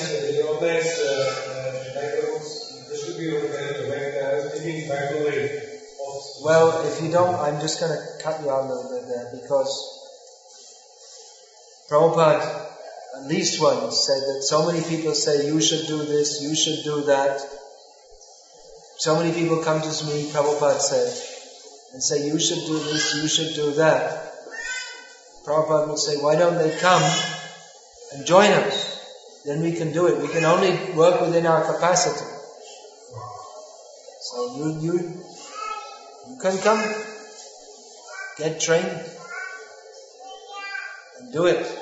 Well, 6.41 6.87
if 6.87 7.01
you 7.03 7.11
don't, 7.11 7.35
I'm 7.35 7.59
just 7.59 7.79
going 7.79 7.91
to 7.91 8.23
cut 8.23 8.41
you 8.41 8.49
out 8.49 8.63
a 8.63 8.73
little 8.73 8.89
bit 8.89 9.07
there 9.07 9.29
because 9.39 9.71
Prabhupada 11.89 12.68
least 13.29 13.61
once 13.61 14.05
said 14.05 14.21
that 14.21 14.43
so 14.43 14.65
many 14.65 14.83
people 14.83 15.13
say 15.13 15.47
you 15.47 15.61
should 15.61 15.87
do 15.87 15.97
this, 15.97 16.41
you 16.41 16.55
should 16.55 16.83
do 16.83 17.01
that. 17.05 17.39
So 18.97 19.15
many 19.17 19.33
people 19.33 19.63
come 19.63 19.81
to 19.81 20.05
me, 20.05 20.29
Prabhupada 20.31 20.79
said, 20.79 21.07
and 21.93 22.03
say 22.03 22.27
you 22.27 22.39
should 22.39 22.65
do 22.65 22.77
this, 22.79 23.15
you 23.15 23.27
should 23.27 23.55
do 23.55 23.71
that. 23.75 24.33
Prabhupada 25.45 25.87
would 25.87 25.97
say, 25.97 26.17
why 26.17 26.35
don't 26.35 26.57
they 26.57 26.77
come 26.79 27.03
and 28.13 28.25
join 28.25 28.51
us? 28.51 28.99
Then 29.45 29.61
we 29.61 29.71
can 29.71 29.93
do 29.93 30.07
it. 30.07 30.21
We 30.21 30.27
can 30.27 30.43
only 30.43 30.71
work 30.93 31.21
within 31.21 31.45
our 31.45 31.63
capacity. 31.63 32.25
So 34.21 34.55
you, 34.57 34.79
you, 34.81 34.93
you 36.29 36.37
can 36.41 36.57
come, 36.57 36.83
get 38.37 38.59
trained, 38.59 39.05
and 41.19 41.33
do 41.33 41.45
it. 41.45 41.78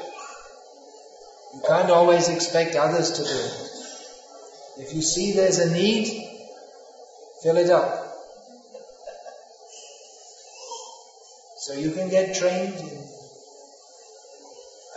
You 1.58 1.64
can't 1.68 1.90
always 1.90 2.30
expect 2.30 2.76
others 2.76 3.14
to 3.14 3.24
do 3.24 3.30
it. 3.30 4.86
If 4.86 4.94
you 4.94 5.02
see 5.02 5.34
there's 5.34 5.58
a 5.58 5.74
need, 5.74 6.06
fill 7.42 7.58
it 7.58 7.72
up. 7.72 8.14
So 11.58 11.74
you 11.74 11.90
can 11.94 12.10
get 12.10 12.36
trained. 12.36 12.78
In, 12.78 13.08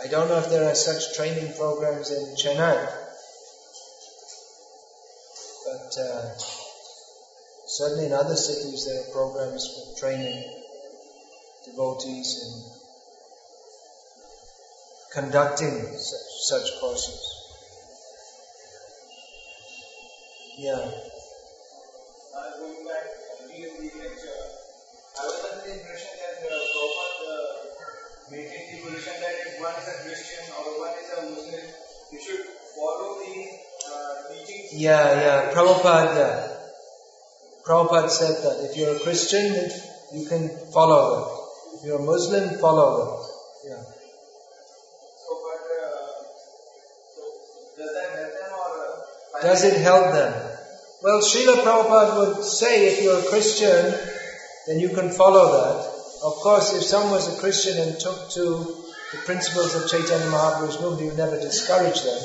I 0.03 0.07
don't 0.07 0.29
know 0.29 0.37
if 0.37 0.51
there 0.51 0.69
are 0.69 0.75
such 0.75 1.15
training 1.15 1.51
programs 1.57 2.11
in 2.11 2.35
Chennai, 2.35 2.87
but 5.65 5.97
uh, 5.99 6.29
certainly 7.65 8.05
in 8.05 8.13
other 8.13 8.35
cities 8.35 8.85
there 8.85 9.01
are 9.01 9.11
programs 9.11 9.65
for 9.65 9.99
training 9.99 10.47
devotees 11.65 12.37
in 12.43 12.80
conducting 15.11 15.83
such, 15.97 16.27
such 16.47 16.79
courses. 16.79 17.19
Yeah. 20.57 20.77
Uh, 20.77 22.59
going 22.59 22.85
back 22.87 23.05
again 23.43 23.75
the 23.75 23.91
lecture, 23.99 24.39
I 25.19 25.25
was 25.27 25.41
under 25.51 25.67
the 25.67 25.73
impression 25.79 26.11
that 26.15 26.39
Prabhupada 26.39 27.27
uh, 27.27 28.31
the 28.31 28.77
position 28.87 29.15
that 29.19 29.35
if 29.41 29.59
one 29.59 29.75
is 29.75 29.87
a 29.89 29.97
Christian 30.07 30.43
or 30.55 30.79
one 30.79 30.95
is 30.95 31.09
a 31.11 31.21
Muslim, 31.27 31.65
you 32.11 32.19
should 32.21 32.45
follow 32.75 33.19
the 33.19 33.35
uh, 33.91 34.31
teachings. 34.31 34.79
Yeah, 34.79 35.19
yeah. 35.19 35.51
Prabhupada. 35.51 36.55
Prabhupada 37.65 38.09
said 38.09 38.43
that 38.43 38.69
if 38.69 38.77
you're 38.77 38.95
a 38.95 38.99
Christian, 38.99 39.71
you 40.13 40.25
can 40.27 40.47
follow 40.71 41.01
that. 41.19 41.79
If 41.79 41.85
you're 41.85 41.99
a 41.99 42.03
Muslim, 42.03 42.59
follow 42.59 43.17
that. 43.65 43.71
Yeah. 43.71 44.00
Does 49.41 49.63
it 49.63 49.81
help 49.81 50.13
them? 50.13 50.33
Well, 51.01 51.21
Srila 51.21 51.63
Prabhupada 51.63 52.35
would 52.35 52.43
say 52.45 52.87
if 52.87 53.01
you're 53.01 53.19
a 53.19 53.23
Christian, 53.23 53.97
then 54.67 54.79
you 54.79 54.89
can 54.89 55.09
follow 55.09 55.51
that. 55.51 55.91
Of 56.23 56.35
course, 56.35 56.75
if 56.75 56.83
someone 56.83 57.13
was 57.13 57.35
a 57.35 57.39
Christian 57.39 57.79
and 57.79 57.99
took 57.99 58.29
to 58.31 58.75
the 59.11 59.17
principles 59.25 59.73
of 59.73 59.89
Chaitanya 59.89 60.27
Mahaprabhu's 60.27 60.79
movement, 60.79 61.09
would 61.09 61.17
never 61.17 61.39
discourage 61.39 62.03
them. 62.03 62.21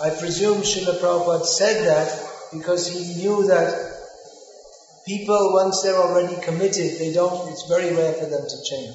I 0.00 0.10
presume 0.10 0.58
Srila 0.58 1.00
Prabhupada 1.00 1.44
said 1.44 1.86
that 1.86 2.08
because 2.52 2.86
he 2.86 3.20
knew 3.20 3.48
that 3.48 3.74
people, 5.04 5.52
once 5.52 5.82
they're 5.82 5.96
already 5.96 6.40
committed, 6.40 6.98
they 7.00 7.12
don't, 7.12 7.50
it's 7.50 7.66
very 7.68 7.92
rare 7.94 8.12
for 8.14 8.26
them 8.26 8.46
to 8.46 8.62
change. 8.62 8.94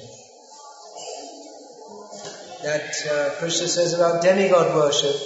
That 2.62 2.90
uh, 3.10 3.38
Krishna 3.38 3.68
says 3.68 3.92
about 3.92 4.22
demigod 4.22 4.74
worship, 4.74 5.16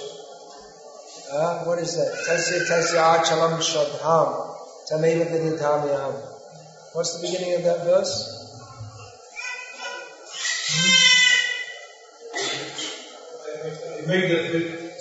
uh, 1.34 1.64
what 1.64 1.78
is 1.78 1.96
that? 1.96 2.12
Tasya 2.26 2.66
tasya 2.70 3.18
achalam 3.18 3.58
shraddham 3.58 4.56
tameva 4.88 5.26
vididhamyam. 5.26 6.14
What's 6.92 7.16
the 7.16 7.26
beginning 7.26 7.54
of 7.56 7.64
that 7.64 7.84
verse? 7.84 8.40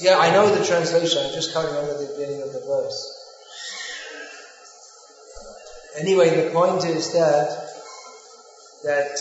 Yeah, 0.01 0.17
I 0.17 0.31
know 0.31 0.53
the 0.53 0.65
translation. 0.65 1.19
I 1.23 1.31
just 1.31 1.53
can't 1.53 1.67
remember 1.67 1.97
the 1.97 2.13
beginning 2.13 2.41
of 2.41 2.51
the 2.51 2.61
verse. 2.61 3.19
Anyway, 5.99 6.43
the 6.43 6.49
point 6.51 6.83
is 6.85 7.13
that 7.13 7.69
that 8.83 9.19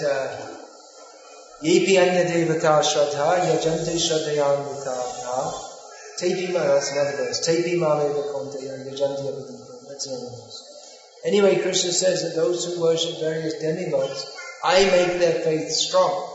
yepi 1.63 1.99
anya 2.01 2.25
devata 2.25 2.81
shraddha 2.83 3.29
yajanti 3.51 3.99
shraddhayam 4.01 5.72
Tepi 6.23 6.53
that's 6.53 6.93
another 6.93 7.17
verse. 7.17 7.49
Tepi 7.49 7.75
Mameva 7.75 8.23
Konteya 8.31 8.87
Yajantiya 8.87 9.89
That's 9.89 10.07
another 10.07 10.31
verse. 10.31 10.99
Anyway, 11.25 11.61
Krishna 11.61 11.91
says 11.91 12.23
that 12.23 12.37
those 12.37 12.65
who 12.65 12.81
worship 12.81 13.19
various 13.19 13.55
demigods, 13.55 14.25
I 14.63 14.85
make 14.85 15.19
their 15.19 15.43
faith 15.43 15.69
strong. 15.71 16.29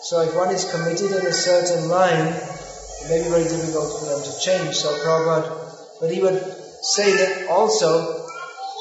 So 0.00 0.22
if 0.22 0.34
one 0.34 0.48
is 0.50 0.70
committed 0.70 1.12
in 1.12 1.26
a 1.26 1.32
certain 1.32 1.90
line, 1.90 2.28
it 2.28 3.08
may 3.10 3.22
be 3.22 3.28
very 3.28 3.44
difficult 3.44 4.00
for 4.00 4.06
them 4.06 4.22
to 4.24 4.40
change. 4.40 4.76
So 4.76 4.88
Prabhupada, 5.04 6.00
but 6.00 6.10
he 6.10 6.22
would 6.22 6.40
say 6.82 7.12
that 7.18 7.50
also, 7.50 8.26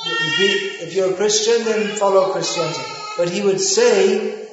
if 0.06 0.94
you're 0.94 1.12
a 1.12 1.16
Christian, 1.16 1.66
then 1.66 1.98
follow 1.98 2.32
Christianity. 2.32 2.82
But 3.18 3.30
he 3.30 3.42
would 3.42 3.60
say 3.60 4.48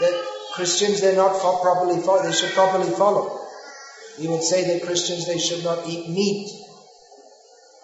that 0.00 0.26
Christians, 0.54 1.02
they're 1.02 1.16
not 1.16 1.38
properly 1.40 1.96
they 1.96 2.32
should 2.32 2.52
properly 2.52 2.90
follow. 2.92 3.39
He 4.18 4.28
would 4.28 4.42
say 4.42 4.64
that 4.64 4.84
Christians, 4.84 5.26
they 5.26 5.38
should 5.38 5.64
not 5.64 5.86
eat 5.86 6.08
meat. 6.08 6.48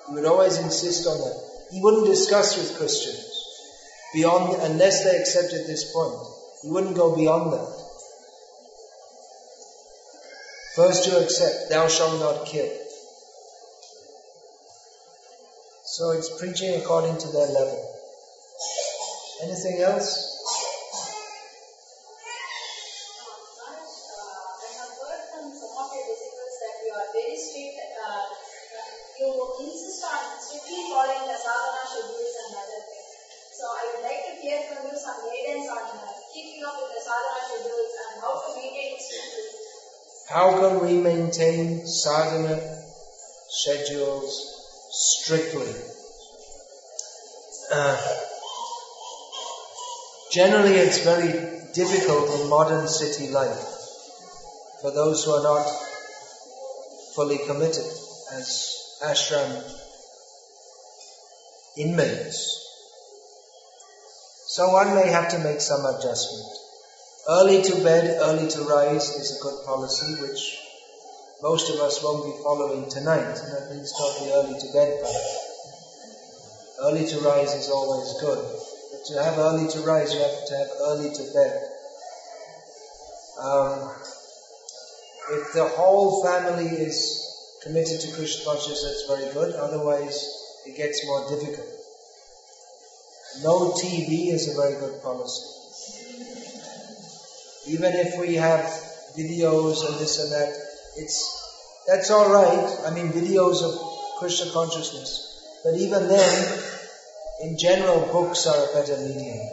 He 0.08 0.14
would 0.14 0.26
always 0.26 0.58
insist 0.58 1.06
on 1.06 1.18
that. 1.18 1.42
He 1.70 1.80
wouldn't 1.80 2.06
discuss 2.06 2.56
with 2.56 2.76
Christians 2.76 3.24
beyond, 4.12 4.54
unless 4.62 5.04
they 5.04 5.16
accepted 5.16 5.66
this 5.66 5.92
point. 5.92 6.16
He 6.62 6.70
wouldn't 6.70 6.96
go 6.96 7.14
beyond 7.14 7.52
that. 7.52 7.82
First 10.76 11.06
you 11.06 11.16
accept, 11.16 11.70
thou 11.70 11.88
shalt 11.88 12.20
not 12.20 12.46
kill. 12.46 12.68
So 15.84 16.10
it's 16.10 16.38
preaching 16.38 16.74
according 16.74 17.16
to 17.18 17.28
their 17.28 17.46
level. 17.46 17.94
Anything 19.42 19.80
else? 19.80 20.35
Maintain 41.56 41.86
sadhana 41.86 42.60
schedules 43.48 44.32
strictly? 44.90 45.72
Uh, 47.72 48.14
generally, 50.32 50.74
it's 50.74 51.04
very 51.04 51.32
difficult 51.74 52.40
in 52.40 52.48
modern 52.48 52.86
city 52.88 53.30
life 53.30 53.64
for 54.80 54.90
those 54.90 55.24
who 55.24 55.32
are 55.32 55.42
not 55.42 55.66
fully 57.14 57.38
committed 57.46 57.84
as 58.32 58.98
ashram 59.02 59.52
inmates. 61.76 62.52
So 64.48 64.70
one 64.70 64.94
may 64.94 65.08
have 65.08 65.28
to 65.30 65.38
make 65.38 65.60
some 65.60 65.84
adjustment. 65.84 66.46
Early 67.28 67.62
to 67.62 67.82
bed, 67.82 68.18
early 68.20 68.48
to 68.48 68.62
rise 68.62 69.10
is 69.10 69.36
a 69.36 69.42
good 69.42 69.66
policy 69.66 70.14
which 70.22 70.65
most 71.42 71.70
of 71.70 71.80
us 71.80 72.02
won't 72.02 72.24
be 72.24 72.42
following 72.42 72.88
tonight, 72.88 73.36
and 73.36 73.52
at 73.52 73.76
least 73.76 73.94
not 73.98 74.18
the 74.20 74.32
early 74.32 74.58
to 74.58 74.72
bed 74.72 75.02
part. 75.02 75.16
Early 76.82 77.06
to 77.06 77.18
rise 77.20 77.54
is 77.54 77.70
always 77.70 78.20
good, 78.20 78.38
but 78.92 79.04
to 79.06 79.22
have 79.22 79.38
early 79.38 79.68
to 79.68 79.80
rise, 79.80 80.14
you 80.14 80.20
have 80.20 80.46
to 80.46 80.56
have 80.56 80.68
early 80.80 81.10
to 81.12 81.22
bed. 81.34 81.70
Um, 83.38 83.90
if 85.30 85.52
the 85.52 85.64
whole 85.64 86.24
family 86.24 86.66
is 86.66 87.58
committed 87.62 88.00
to 88.00 88.12
Krishna 88.12 88.44
consciousness, 88.44 88.82
that's 89.08 89.20
very 89.20 89.32
good. 89.34 89.54
Otherwise, 89.56 90.16
it 90.66 90.76
gets 90.76 91.04
more 91.06 91.28
difficult. 91.28 91.66
No 93.42 93.72
TV 93.72 94.32
is 94.32 94.48
a 94.48 94.54
very 94.54 94.78
good 94.80 95.02
policy. 95.02 95.42
Even 97.68 97.92
if 97.92 98.18
we 98.18 98.36
have 98.36 98.64
videos 99.18 99.86
and 99.86 99.98
this 99.98 100.18
and 100.20 100.32
that, 100.32 100.65
it's, 100.96 101.84
that's 101.86 102.10
alright. 102.10 102.86
I 102.86 102.90
mean, 102.94 103.12
videos 103.12 103.62
of 103.62 104.18
Krishna 104.18 104.50
consciousness. 104.52 105.60
But 105.64 105.74
even 105.74 106.08
then, 106.08 106.62
in 107.42 107.58
general, 107.58 108.00
books 108.12 108.46
are 108.46 108.56
a 108.56 108.72
better 108.72 108.96
medium 108.96 109.46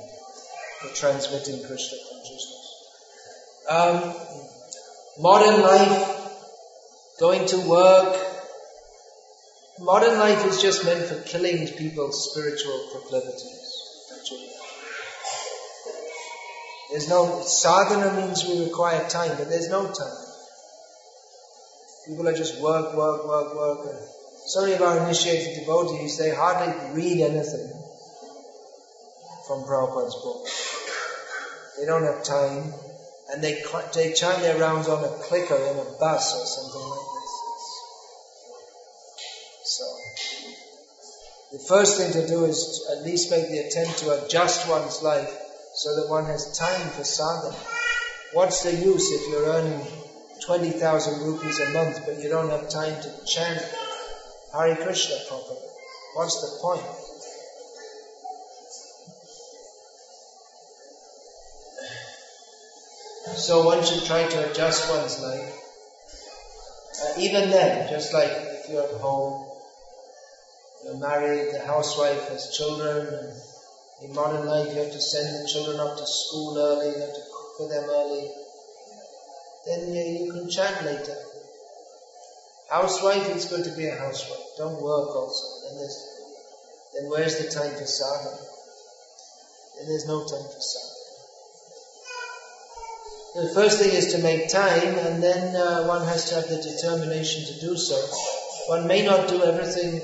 for 0.79 0.95
transmitting 0.95 1.65
Krishna 1.65 1.97
consciousness. 2.11 2.63
Um, 3.69 4.13
modern 5.19 5.61
life, 5.61 6.09
going 7.19 7.45
to 7.47 7.57
work, 7.69 8.19
modern 9.79 10.17
life 10.19 10.45
is 10.45 10.61
just 10.61 10.85
meant 10.85 11.05
for 11.05 11.21
killing 11.21 11.67
people's 11.67 12.31
spiritual 12.31 12.89
proclivities, 12.91 14.09
actually. 14.17 14.49
There's 16.91 17.09
no, 17.09 17.41
sadhana 17.41 18.21
means 18.21 18.45
we 18.47 18.63
require 18.65 19.07
time, 19.09 19.35
but 19.37 19.49
there's 19.49 19.69
no 19.69 19.87
time. 19.87 20.22
People 22.07 22.27
are 22.27 22.35
just 22.35 22.59
work, 22.61 22.93
work, 22.95 23.25
work, 23.25 23.55
work. 23.55 23.87
So 24.45 24.61
many 24.61 24.73
of 24.73 24.81
our 24.81 24.99
initiated 25.05 25.59
devotees, 25.59 26.17
they 26.17 26.31
hardly 26.35 26.73
read 26.93 27.21
anything 27.21 27.71
from 29.47 29.63
Prabhupada's 29.63 30.15
book. 30.15 30.45
They 31.79 31.85
don't 31.85 32.03
have 32.03 32.23
time, 32.23 32.73
and 33.31 33.41
they 33.41 33.63
they 33.93 34.13
chant 34.13 34.41
their 34.41 34.59
rounds 34.59 34.89
on 34.89 35.03
a 35.03 35.09
clicker 35.23 35.55
in 35.55 35.77
a 35.77 35.85
bus 35.97 36.35
or 36.35 36.45
something 36.45 36.89
like 36.89 37.07
this. 37.15 37.31
So, 39.63 39.85
the 41.53 41.59
first 41.59 41.97
thing 41.97 42.11
to 42.13 42.27
do 42.27 42.43
is 42.45 42.85
to 42.85 42.97
at 42.97 43.05
least 43.05 43.31
make 43.31 43.47
the 43.47 43.59
attempt 43.59 43.99
to 43.99 44.25
adjust 44.25 44.69
one's 44.69 45.01
life 45.01 45.33
so 45.73 45.95
that 45.95 46.09
one 46.09 46.25
has 46.25 46.57
time 46.57 46.89
for 46.89 47.05
sadhana. 47.05 47.55
What's 48.33 48.63
the 48.63 48.73
use 48.73 49.09
if 49.11 49.29
you're 49.29 49.45
earning 49.45 50.02
20,000 50.45 51.21
rupees 51.21 51.59
a 51.59 51.69
month 51.71 51.99
but 52.05 52.19
you 52.19 52.29
don't 52.29 52.49
have 52.49 52.69
time 52.69 53.01
to 53.01 53.25
chant 53.25 53.61
Hare 54.53 54.75
Krishna 54.75 55.15
properly? 55.27 55.59
What's 56.15 56.41
the 56.41 56.59
point? 56.61 56.85
So 63.35 63.65
one 63.65 63.83
should 63.83 64.05
try 64.05 64.27
to 64.27 64.51
adjust 64.51 64.89
one's 64.89 65.19
life. 65.19 65.59
Uh, 67.01 67.19
even 67.19 67.49
then, 67.49 67.89
just 67.89 68.13
like 68.13 68.29
if 68.29 68.69
you're 68.69 68.83
at 68.83 69.01
home, 69.01 69.49
you're 70.85 70.99
married, 70.99 71.51
the 71.51 71.65
housewife 71.65 72.29
has 72.29 72.55
children, 72.55 73.33
in 74.03 74.13
modern 74.13 74.45
life 74.45 74.67
you 74.73 74.81
have 74.83 74.91
to 74.91 75.01
send 75.01 75.43
the 75.43 75.49
children 75.51 75.79
up 75.79 75.97
to 75.97 76.05
school 76.05 76.57
early, 76.57 76.93
you 76.93 77.01
have 77.01 77.13
to 77.13 77.21
cook 77.31 77.57
for 77.57 77.67
them 77.69 77.89
early, 77.89 78.29
then 79.65 79.93
you, 79.93 80.31
can 80.31 80.49
chant 80.49 80.85
later. 80.85 81.15
Housewife, 82.69 83.29
it's 83.35 83.49
good 83.49 83.63
to 83.65 83.71
be 83.77 83.85
a 83.87 83.95
housewife. 83.95 84.39
Don't 84.57 84.81
work 84.81 85.15
also. 85.15 85.45
Then, 85.67 85.89
then 86.95 87.09
where's 87.09 87.37
the 87.37 87.49
time 87.49 87.71
for 87.71 87.85
sadhana? 87.85 88.37
Then 89.77 89.87
there's 89.87 90.07
no 90.07 90.19
time 90.21 90.43
for 90.43 90.61
sadhana. 90.61 90.93
The 93.35 93.53
first 93.55 93.79
thing 93.81 93.93
is 93.93 94.13
to 94.13 94.21
make 94.21 94.49
time, 94.49 94.95
and 94.95 95.23
then 95.23 95.55
uh, 95.55 95.85
one 95.85 96.05
has 96.05 96.29
to 96.29 96.35
have 96.35 96.47
the 96.49 96.61
determination 96.61 97.45
to 97.45 97.61
do 97.61 97.75
so. 97.75 97.97
One 98.67 98.85
may 98.87 99.03
not 99.03 99.27
do 99.27 99.43
everything 99.43 100.01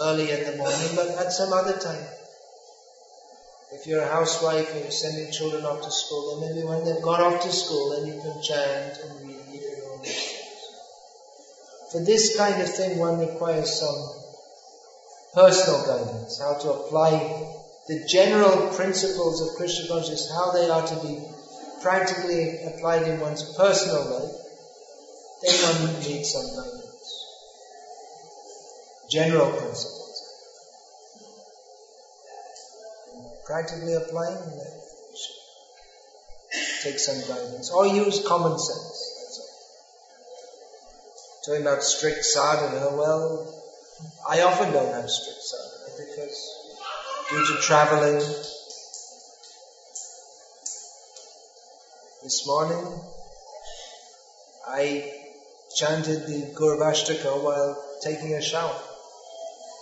early 0.00 0.30
in 0.30 0.44
the 0.44 0.56
morning, 0.56 0.88
but 0.96 1.08
at 1.08 1.32
some 1.32 1.52
other 1.52 1.76
time. 1.78 2.06
If 3.86 3.90
you're 3.90 4.02
a 4.02 4.08
housewife 4.08 4.72
and 4.72 4.80
you're 4.80 4.90
sending 4.90 5.30
children 5.30 5.64
off 5.64 5.80
to 5.84 5.92
school, 5.92 6.40
then 6.40 6.56
maybe 6.56 6.66
when 6.66 6.84
they've 6.84 7.00
gone 7.00 7.20
off 7.20 7.40
to 7.42 7.52
school, 7.52 7.90
then 7.94 8.08
you 8.08 8.20
can 8.20 8.42
chant 8.42 8.98
and 8.98 9.28
read 9.28 9.38
all 9.86 10.02
these 10.02 10.10
things. 10.10 11.92
For 11.92 12.00
this 12.04 12.36
kind 12.36 12.60
of 12.60 12.68
thing, 12.68 12.98
one 12.98 13.20
requires 13.20 13.78
some 13.78 13.94
personal 15.34 15.86
guidance, 15.86 16.40
how 16.40 16.58
to 16.58 16.72
apply 16.72 17.46
the 17.86 18.04
general 18.10 18.74
principles 18.74 19.40
of 19.40 19.54
Krishna 19.56 19.86
consciousness, 19.86 20.32
how 20.34 20.50
they 20.50 20.68
are 20.68 20.84
to 20.84 20.96
be 21.06 21.24
practically 21.80 22.64
applied 22.64 23.06
in 23.06 23.20
one's 23.20 23.54
personal 23.56 24.02
life, 24.02 24.34
then 25.44 25.54
one 25.62 26.00
needs 26.00 26.32
some 26.32 26.48
guidance. 26.56 27.24
General 29.08 29.52
principles. 29.52 30.05
Practically 33.46 33.94
applying 33.94 34.34
that, 34.34 34.82
take 36.82 36.98
some 36.98 37.20
guidance. 37.28 37.70
Or 37.70 37.86
use 37.86 38.26
common 38.26 38.58
sense. 38.58 39.40
Talking 41.44 41.62
about 41.62 41.82
strict 41.84 42.24
sadhana, 42.24 42.88
oh, 42.90 42.96
well, 42.96 43.62
I 44.28 44.42
often 44.42 44.72
don't 44.72 44.92
have 44.92 45.08
strict 45.08 45.42
sadhana 45.42 46.08
because 46.08 46.36
due 47.30 47.46
to 47.46 47.62
traveling, 47.62 48.20
This 52.26 52.44
morning, 52.44 52.84
I 54.66 55.12
chanted 55.76 56.26
the 56.26 56.52
Gurvashtaka 56.58 57.40
while 57.40 57.80
taking 58.02 58.34
a 58.34 58.42
shower. 58.42 58.80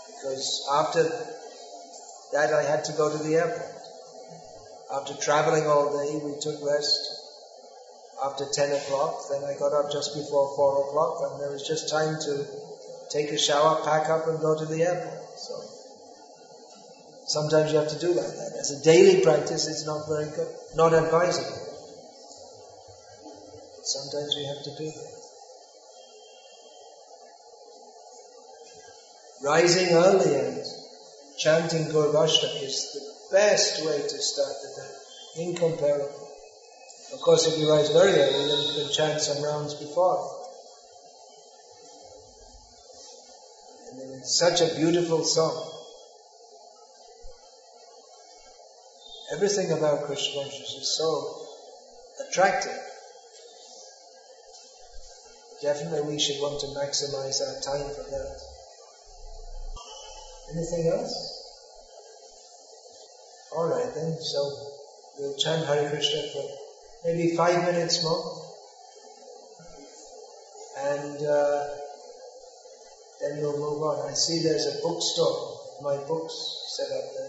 Because 0.09 0.69
after 0.71 1.05
that 2.35 2.53
I 2.53 2.65
had 2.65 2.83
to 2.85 2.93
go 2.99 3.09
to 3.09 3.23
the 3.23 3.37
airport. 3.37 3.71
After 4.91 5.15
traveling 5.15 5.69
all 5.69 5.87
day, 5.95 6.19
we 6.19 6.35
took 6.43 6.59
rest. 6.67 6.99
After 8.23 8.45
10 8.53 8.73
o'clock, 8.73 9.23
then 9.31 9.45
I 9.45 9.55
got 9.57 9.73
up 9.73 9.91
just 9.91 10.15
before 10.15 10.51
4 10.57 10.89
o'clock 10.89 11.19
and 11.23 11.41
there 11.41 11.51
was 11.51 11.63
just 11.67 11.89
time 11.89 12.19
to 12.27 12.45
take 13.11 13.31
a 13.31 13.39
shower, 13.39 13.83
pack 13.85 14.09
up 14.09 14.27
and 14.27 14.41
go 14.41 14.59
to 14.59 14.67
the 14.67 14.83
airport. 14.83 15.39
So, 15.39 15.63
sometimes 17.27 17.71
you 17.71 17.79
have 17.79 17.89
to 17.89 17.99
do 18.01 18.09
like 18.09 18.35
that. 18.35 18.53
As 18.59 18.71
a 18.73 18.83
daily 18.83 19.23
practice, 19.23 19.69
it's 19.69 19.87
not 19.87 20.09
very 20.09 20.27
good, 20.35 20.51
not 20.75 20.93
advisable. 20.93 21.61
Sometimes 23.85 24.35
we 24.37 24.45
have 24.47 24.63
to 24.65 24.75
do 24.77 24.91
that. 24.91 25.15
Rising 29.43 29.95
early 29.95 30.35
and 30.35 30.74
chanting 31.39 31.87
Gurvashtaka 31.87 32.63
is 32.63 32.93
the 32.95 33.37
best 33.37 33.85
way 33.85 34.01
to 34.01 34.19
start 34.23 34.53
the 34.63 34.83
day. 34.83 35.49
Incomparable. 35.49 36.31
Of 37.13 37.21
course, 37.21 37.47
if 37.47 37.59
you 37.59 37.71
rise 37.71 37.91
very 37.91 38.13
early, 38.13 38.49
then 38.49 38.67
you 38.67 38.83
can 38.83 38.93
chant 38.93 39.21
some 39.21 39.43
rounds 39.43 39.75
before. 39.75 40.41
It's 44.25 44.39
such 44.39 44.61
a 44.61 44.75
beautiful 44.75 45.23
song. 45.23 45.71
Everything 49.33 49.71
about 49.71 50.05
Krishna 50.07 50.43
consciousness 50.43 50.75
is 50.75 50.97
so 50.97 52.27
attractive. 52.27 52.73
Definitely 55.61 56.03
we 56.03 56.19
should 56.19 56.41
want 56.41 56.61
to 56.61 56.67
maximize 56.69 57.41
our 57.41 57.61
time 57.61 57.89
for 57.95 58.11
that. 58.11 58.54
Anything 60.53 60.89
else? 60.89 61.15
Alright 63.53 63.95
then, 63.95 64.13
so 64.21 64.51
we'll 65.19 65.37
chant 65.39 65.65
Hare 65.65 65.89
Krishna 65.89 66.23
for 66.33 66.45
maybe 67.05 67.35
five 67.37 67.65
minutes 67.65 68.03
more. 68.03 68.41
And 70.77 71.23
uh, 71.23 71.63
then 73.21 73.41
we'll 73.41 73.59
move 73.59 73.83
on. 73.83 74.11
I 74.11 74.15
see 74.15 74.43
there's 74.43 74.67
a 74.67 74.83
bookstore, 74.83 75.57
my 75.83 75.97
books 76.07 76.35
set 76.77 76.91
up 76.91 77.05
there. 77.17 77.24